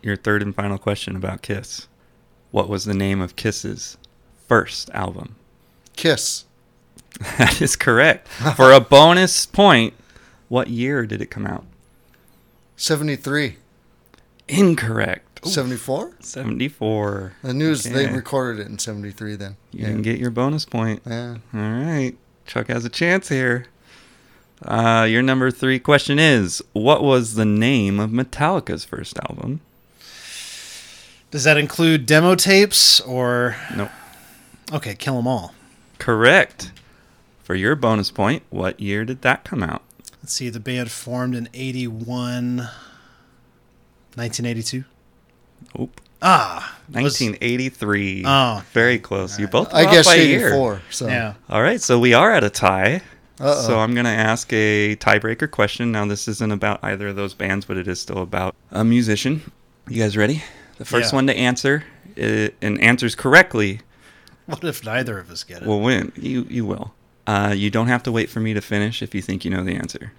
Your 0.03 0.17
third 0.17 0.43
and 0.43 0.55
final 0.55 0.77
question 0.77 1.17
about 1.17 1.41
Kiss. 1.41 1.89
What 2.51 2.69
was 2.69 2.85
the 2.85 2.93
name 2.95 3.21
of 3.23 3.37
Kiss's 3.37 3.97
first 4.47 4.91
album? 4.91 5.37
Kiss. 5.97 6.45
That 7.39 7.63
is 7.63 7.77
correct. 7.77 8.27
For 8.57 8.73
a 8.73 8.81
bonus 8.81 9.47
point, 9.47 9.95
what 10.49 10.69
year 10.69 11.07
did 11.07 11.23
it 11.23 11.31
come 11.31 11.47
out? 11.47 11.65
73. 12.77 13.57
Incorrect. 14.49 15.24
74? 15.51 16.13
74. 16.21 17.33
The 17.43 17.55
news 17.55 17.85
they 17.85 18.07
recorded 18.09 18.61
it 18.61 18.69
in 18.69 18.79
73 18.79 19.37
then. 19.37 19.57
You 19.73 19.87
didn't 19.87 20.03
get 20.03 20.19
your 20.19 20.31
bonus 20.31 20.65
point. 20.65 21.03
Yeah. 21.07 21.37
All 21.53 21.61
right. 21.61 22.15
Chuck 22.47 22.69
has 22.69 22.85
a 22.85 22.89
chance 22.91 23.29
here. 23.29 23.67
Uh, 24.63 25.07
your 25.09 25.23
number 25.23 25.51
three 25.51 25.79
question 25.79 26.19
is 26.19 26.63
What 26.73 27.03
was 27.03 27.35
the 27.35 27.45
name 27.45 28.01
of 28.01 28.11
Metallica's 28.11 28.85
first 28.85 29.19
album? 29.29 29.61
Does 31.31 31.45
that 31.45 31.57
include 31.57 32.07
demo 32.07 32.35
tapes 32.37 33.01
or? 33.01 33.57
Nope. 33.77 33.91
Okay, 34.73 34.95
kill 34.95 35.17
them 35.17 35.27
all. 35.27 35.53
Correct. 35.99 36.73
For 37.43 37.55
your 37.55 37.77
bonus 37.77 38.11
point, 38.11 38.43
what 38.51 38.81
year 38.81 39.05
did 39.05 39.21
that 39.23 39.45
come 39.45 39.63
out? 39.63 39.83
Let's 40.23 40.33
see. 40.33 40.49
The 40.49 40.61
band 40.61 40.91
formed 40.91 41.35
in 41.35 41.51
81, 41.53 42.57
1982. 44.17 44.85
Oop. 45.81 46.01
Ah, 46.23 46.79
was- 46.89 46.95
1983. 47.21 48.25
Oh. 48.27 48.63
Very 48.73 48.99
close. 48.99 49.39
You 49.39 49.47
both 49.49 49.73
I 49.75 49.85
guess 49.85 50.07
by 50.07 50.15
a 50.17 50.25
year. 50.25 50.49
84. 50.49 50.83
So. 50.91 51.07
Yeah. 51.09 51.35
All 51.51 51.63
right, 51.63 51.81
so 51.81 51.99
we 51.99 52.15
are 52.15 52.33
at 52.33 52.45
a 52.45 52.51
tie. 52.51 53.03
Uh-oh. 53.41 53.63
So 53.67 53.81
I'm 53.81 53.95
going 53.95 54.05
to 54.05 54.11
ask 54.11 54.53
a 54.53 54.95
tiebreaker 54.97 55.51
question. 55.51 55.91
Now, 55.93 56.07
this 56.07 56.29
isn't 56.29 56.53
about 56.53 56.79
either 56.83 57.09
of 57.09 57.17
those 57.17 57.35
bands, 57.35 57.65
but 57.67 57.77
it 57.77 57.89
is 57.89 58.01
still 58.01 58.23
about 58.23 58.55
a 58.71 58.85
musician. 58.85 59.51
You 59.89 60.01
guys 60.03 60.17
ready? 60.17 60.43
The 60.79 60.85
first 60.85 61.13
Yeah. 61.13 61.17
one 61.17 61.27
to 61.27 61.37
answer 61.37 61.85
uh, 62.17 62.49
and 62.63 62.81
answers 62.81 63.15
correctly 63.17 63.81
What 64.47 64.63
if 64.63 64.85
neither 64.85 65.19
of 65.19 65.31
us 65.31 65.43
get 65.43 65.63
it? 65.63 65.69
will 65.69 65.81
win. 65.81 66.13
You 66.17 66.47
you 66.49 66.65
will. 66.65 66.95
Uh, 67.27 67.53
you 67.57 67.71
don't 67.71 67.89
have 67.89 68.03
to 68.05 68.13
wait 68.13 68.31
for 68.31 68.39
me 68.41 68.55
to 68.55 68.61
finish 68.61 69.03
if 69.03 69.15
you 69.15 69.21
think 69.23 69.45
you 69.45 69.51
know 69.51 69.65
the 69.65 69.75
answer. 69.75 70.13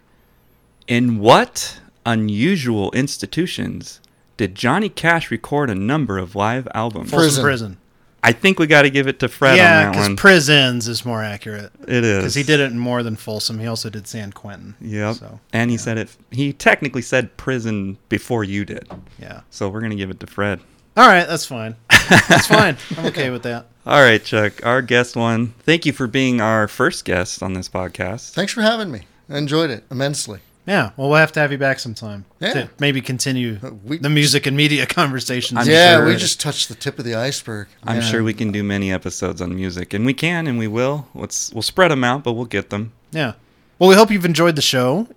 In 0.88 1.20
what 1.20 1.80
unusual 2.06 2.92
institutions 2.92 4.02
did 4.38 4.56
Johnny 4.56 4.90
Cash 4.90 5.32
record 5.32 5.70
a 5.70 5.76
number 5.76 6.18
of 6.18 6.36
live 6.36 6.68
albums? 6.74 7.12
Folsom 7.12 7.20
Prison. 7.26 7.44
prison. 7.44 7.78
I 8.26 8.32
think 8.32 8.58
we 8.58 8.66
got 8.66 8.82
to 8.82 8.90
give 8.90 9.08
it 9.08 9.20
to 9.20 9.30
Fred 9.30 9.58
yeah, 9.58 9.64
on 9.64 9.84
that 9.84 9.92
because 9.92 10.08
one. 10.08 10.16
prisons 10.16 10.88
is 10.88 11.06
more 11.06 11.24
accurate. 11.24 11.72
it 11.88 12.04
is 12.04 12.18
Because 12.18 12.34
he 12.34 12.42
did 12.42 12.60
it 12.60 12.72
in 12.72 12.80
more 12.80 13.04
than 13.04 13.16
Folsom. 13.16 13.60
He 13.60 13.68
also 13.68 13.88
did 13.92 14.08
San 14.08 14.32
Quentin. 14.32 14.74
Yep. 14.82 15.16
So, 15.18 15.40
and 15.54 15.70
he 15.70 15.76
yeah. 15.76 15.82
said 15.82 15.98
it. 16.00 16.18
He 16.32 16.52
technically 16.52 17.04
said 17.04 17.38
prison 17.38 18.00
before 18.10 18.44
you 18.44 18.66
did. 18.66 18.90
Yeah. 19.20 19.42
So 19.52 19.70
we're 19.70 19.82
gonna 19.82 19.96
give 19.96 20.10
it 20.10 20.20
to 20.22 20.28
Fred. 20.28 20.60
All 20.98 21.08
right, 21.08 21.28
that's 21.28 21.46
fine. 21.46 21.76
That's 22.10 22.48
fine. 22.48 22.78
I'm 22.98 23.06
okay 23.08 23.30
with 23.32 23.44
that. 23.44 23.68
All 23.86 24.02
right, 24.02 24.24
Chuck, 24.24 24.66
our 24.66 24.82
guest 24.82 25.16
one. 25.16 25.54
Thank 25.60 25.86
you 25.86 25.94
for 25.94 26.08
being 26.08 26.42
our 26.42 26.68
first 26.68 27.06
guest 27.06 27.44
on 27.44 27.54
this 27.54 27.70
podcast. 27.70 28.32
Thanks 28.32 28.54
for 28.54 28.62
having 28.62 28.92
me. 28.92 29.02
I 29.30 29.38
enjoyed 29.38 29.70
it 29.70 29.84
immensely. 29.92 30.40
Yeah. 30.68 30.92
Well, 30.98 31.10
we'll 31.10 31.18
have 31.20 31.32
to 31.34 31.40
have 31.40 31.52
you 31.52 31.58
back 31.60 31.80
sometime 31.80 32.26
Yeah. 32.40 32.54
to 32.54 32.70
maybe 32.80 33.00
continue 33.02 33.60
Uh, 33.64 33.72
we- 33.84 33.98
the 34.00 34.10
music 34.10 34.46
and 34.48 34.58
media 34.58 34.86
conversations. 35.02 35.60
I'm 35.60 35.68
yeah, 35.68 35.98
sure- 35.98 36.06
we 36.08 36.16
just 36.16 36.40
touched 36.42 36.70
the 36.70 36.76
tip 36.76 36.98
of 36.98 37.06
the 37.06 37.14
iceberg. 37.16 37.68
I'm 37.84 37.98
Yeah. 37.98 38.02
sure 38.10 38.24
we 38.24 38.34
can 38.34 38.52
do 38.52 38.64
many 38.64 38.92
episodes 38.92 39.42
on 39.42 39.54
music, 39.56 39.94
and 39.94 40.06
we 40.06 40.14
can, 40.14 40.48
and 40.48 40.58
we 40.58 40.68
will. 40.68 41.08
Let's 41.14 41.52
we'll 41.54 41.62
spread 41.62 41.92
them 41.92 42.04
out, 42.04 42.24
but 42.24 42.34
we'll 42.34 42.46
get 42.46 42.70
them. 42.72 42.94
Yeah. 43.12 43.34
Well, 43.80 43.90
we 43.90 43.96
hope 43.96 44.10
you've 44.12 44.26
enjoyed 44.26 44.56
the 44.56 44.62
show. 44.62 45.08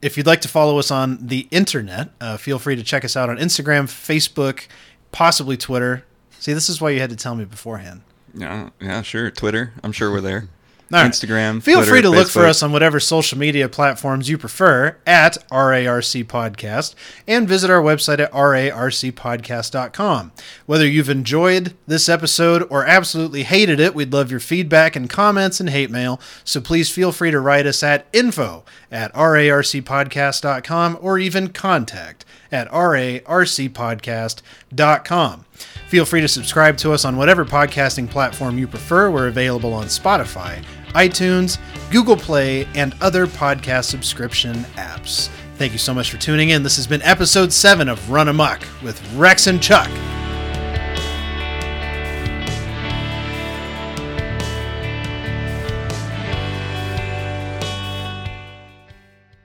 If 0.00 0.16
you'd 0.16 0.26
like 0.26 0.40
to 0.42 0.48
follow 0.48 0.78
us 0.78 0.90
on 0.90 1.18
the 1.20 1.48
internet, 1.50 2.10
uh, 2.20 2.36
feel 2.36 2.58
free 2.58 2.76
to 2.76 2.82
check 2.82 3.04
us 3.04 3.16
out 3.16 3.28
on 3.30 3.38
Instagram, 3.38 3.84
Facebook, 3.86 4.66
possibly 5.12 5.56
Twitter. 5.56 6.04
See, 6.38 6.52
this 6.52 6.68
is 6.68 6.80
why 6.80 6.90
you 6.90 7.00
had 7.00 7.10
to 7.10 7.16
tell 7.16 7.34
me 7.34 7.44
beforehand. 7.44 8.02
Yeah, 8.34 8.68
yeah, 8.80 9.00
sure. 9.02 9.30
Twitter. 9.30 9.72
I'm 9.82 9.92
sure 9.92 10.10
we're 10.10 10.20
there. 10.20 10.48
Right. 10.90 11.10
Instagram. 11.10 11.62
Feel 11.62 11.78
Twitter, 11.78 11.90
free 11.90 12.02
to 12.02 12.10
look 12.10 12.28
for 12.28 12.44
us 12.44 12.62
on 12.62 12.70
whatever 12.70 13.00
social 13.00 13.38
media 13.38 13.68
platforms 13.68 14.28
you 14.28 14.38
prefer 14.38 14.96
at 15.06 15.38
RARC 15.50 16.24
Podcast 16.26 16.94
and 17.26 17.48
visit 17.48 17.70
our 17.70 17.82
website 17.82 18.20
at 18.20 18.30
rarcpodcast.com. 18.32 20.32
Whether 20.66 20.86
you've 20.86 21.08
enjoyed 21.08 21.74
this 21.86 22.08
episode 22.08 22.66
or 22.70 22.84
absolutely 22.84 23.44
hated 23.44 23.80
it, 23.80 23.94
we'd 23.94 24.12
love 24.12 24.30
your 24.30 24.40
feedback 24.40 24.94
and 24.94 25.08
comments 25.08 25.58
and 25.58 25.70
hate 25.70 25.90
mail. 25.90 26.20
So 26.44 26.60
please 26.60 26.90
feel 26.90 27.12
free 27.12 27.30
to 27.30 27.40
write 27.40 27.66
us 27.66 27.82
at 27.82 28.06
info 28.12 28.64
at 28.92 29.12
rarcpodcast.com 29.14 30.98
or 31.00 31.18
even 31.18 31.48
contact 31.48 32.24
at 32.54 32.70
rarcpodcast.com. 32.70 35.44
Feel 35.88 36.04
free 36.04 36.20
to 36.20 36.28
subscribe 36.28 36.76
to 36.78 36.92
us 36.92 37.04
on 37.04 37.16
whatever 37.16 37.44
podcasting 37.44 38.08
platform 38.08 38.56
you 38.56 38.68
prefer. 38.68 39.10
We're 39.10 39.26
available 39.28 39.74
on 39.74 39.86
Spotify, 39.86 40.64
iTunes, 40.90 41.58
Google 41.90 42.16
Play, 42.16 42.66
and 42.74 42.94
other 43.00 43.26
podcast 43.26 43.86
subscription 43.86 44.54
apps. 44.76 45.28
Thank 45.56 45.72
you 45.72 45.78
so 45.78 45.92
much 45.92 46.08
for 46.10 46.18
tuning 46.18 46.50
in. 46.50 46.62
This 46.62 46.76
has 46.76 46.86
been 46.86 47.02
episode 47.02 47.52
7 47.52 47.88
of 47.88 48.10
Run 48.10 48.28
Amok 48.28 48.62
with 48.82 49.02
Rex 49.14 49.48
and 49.48 49.60
Chuck. 49.62 49.90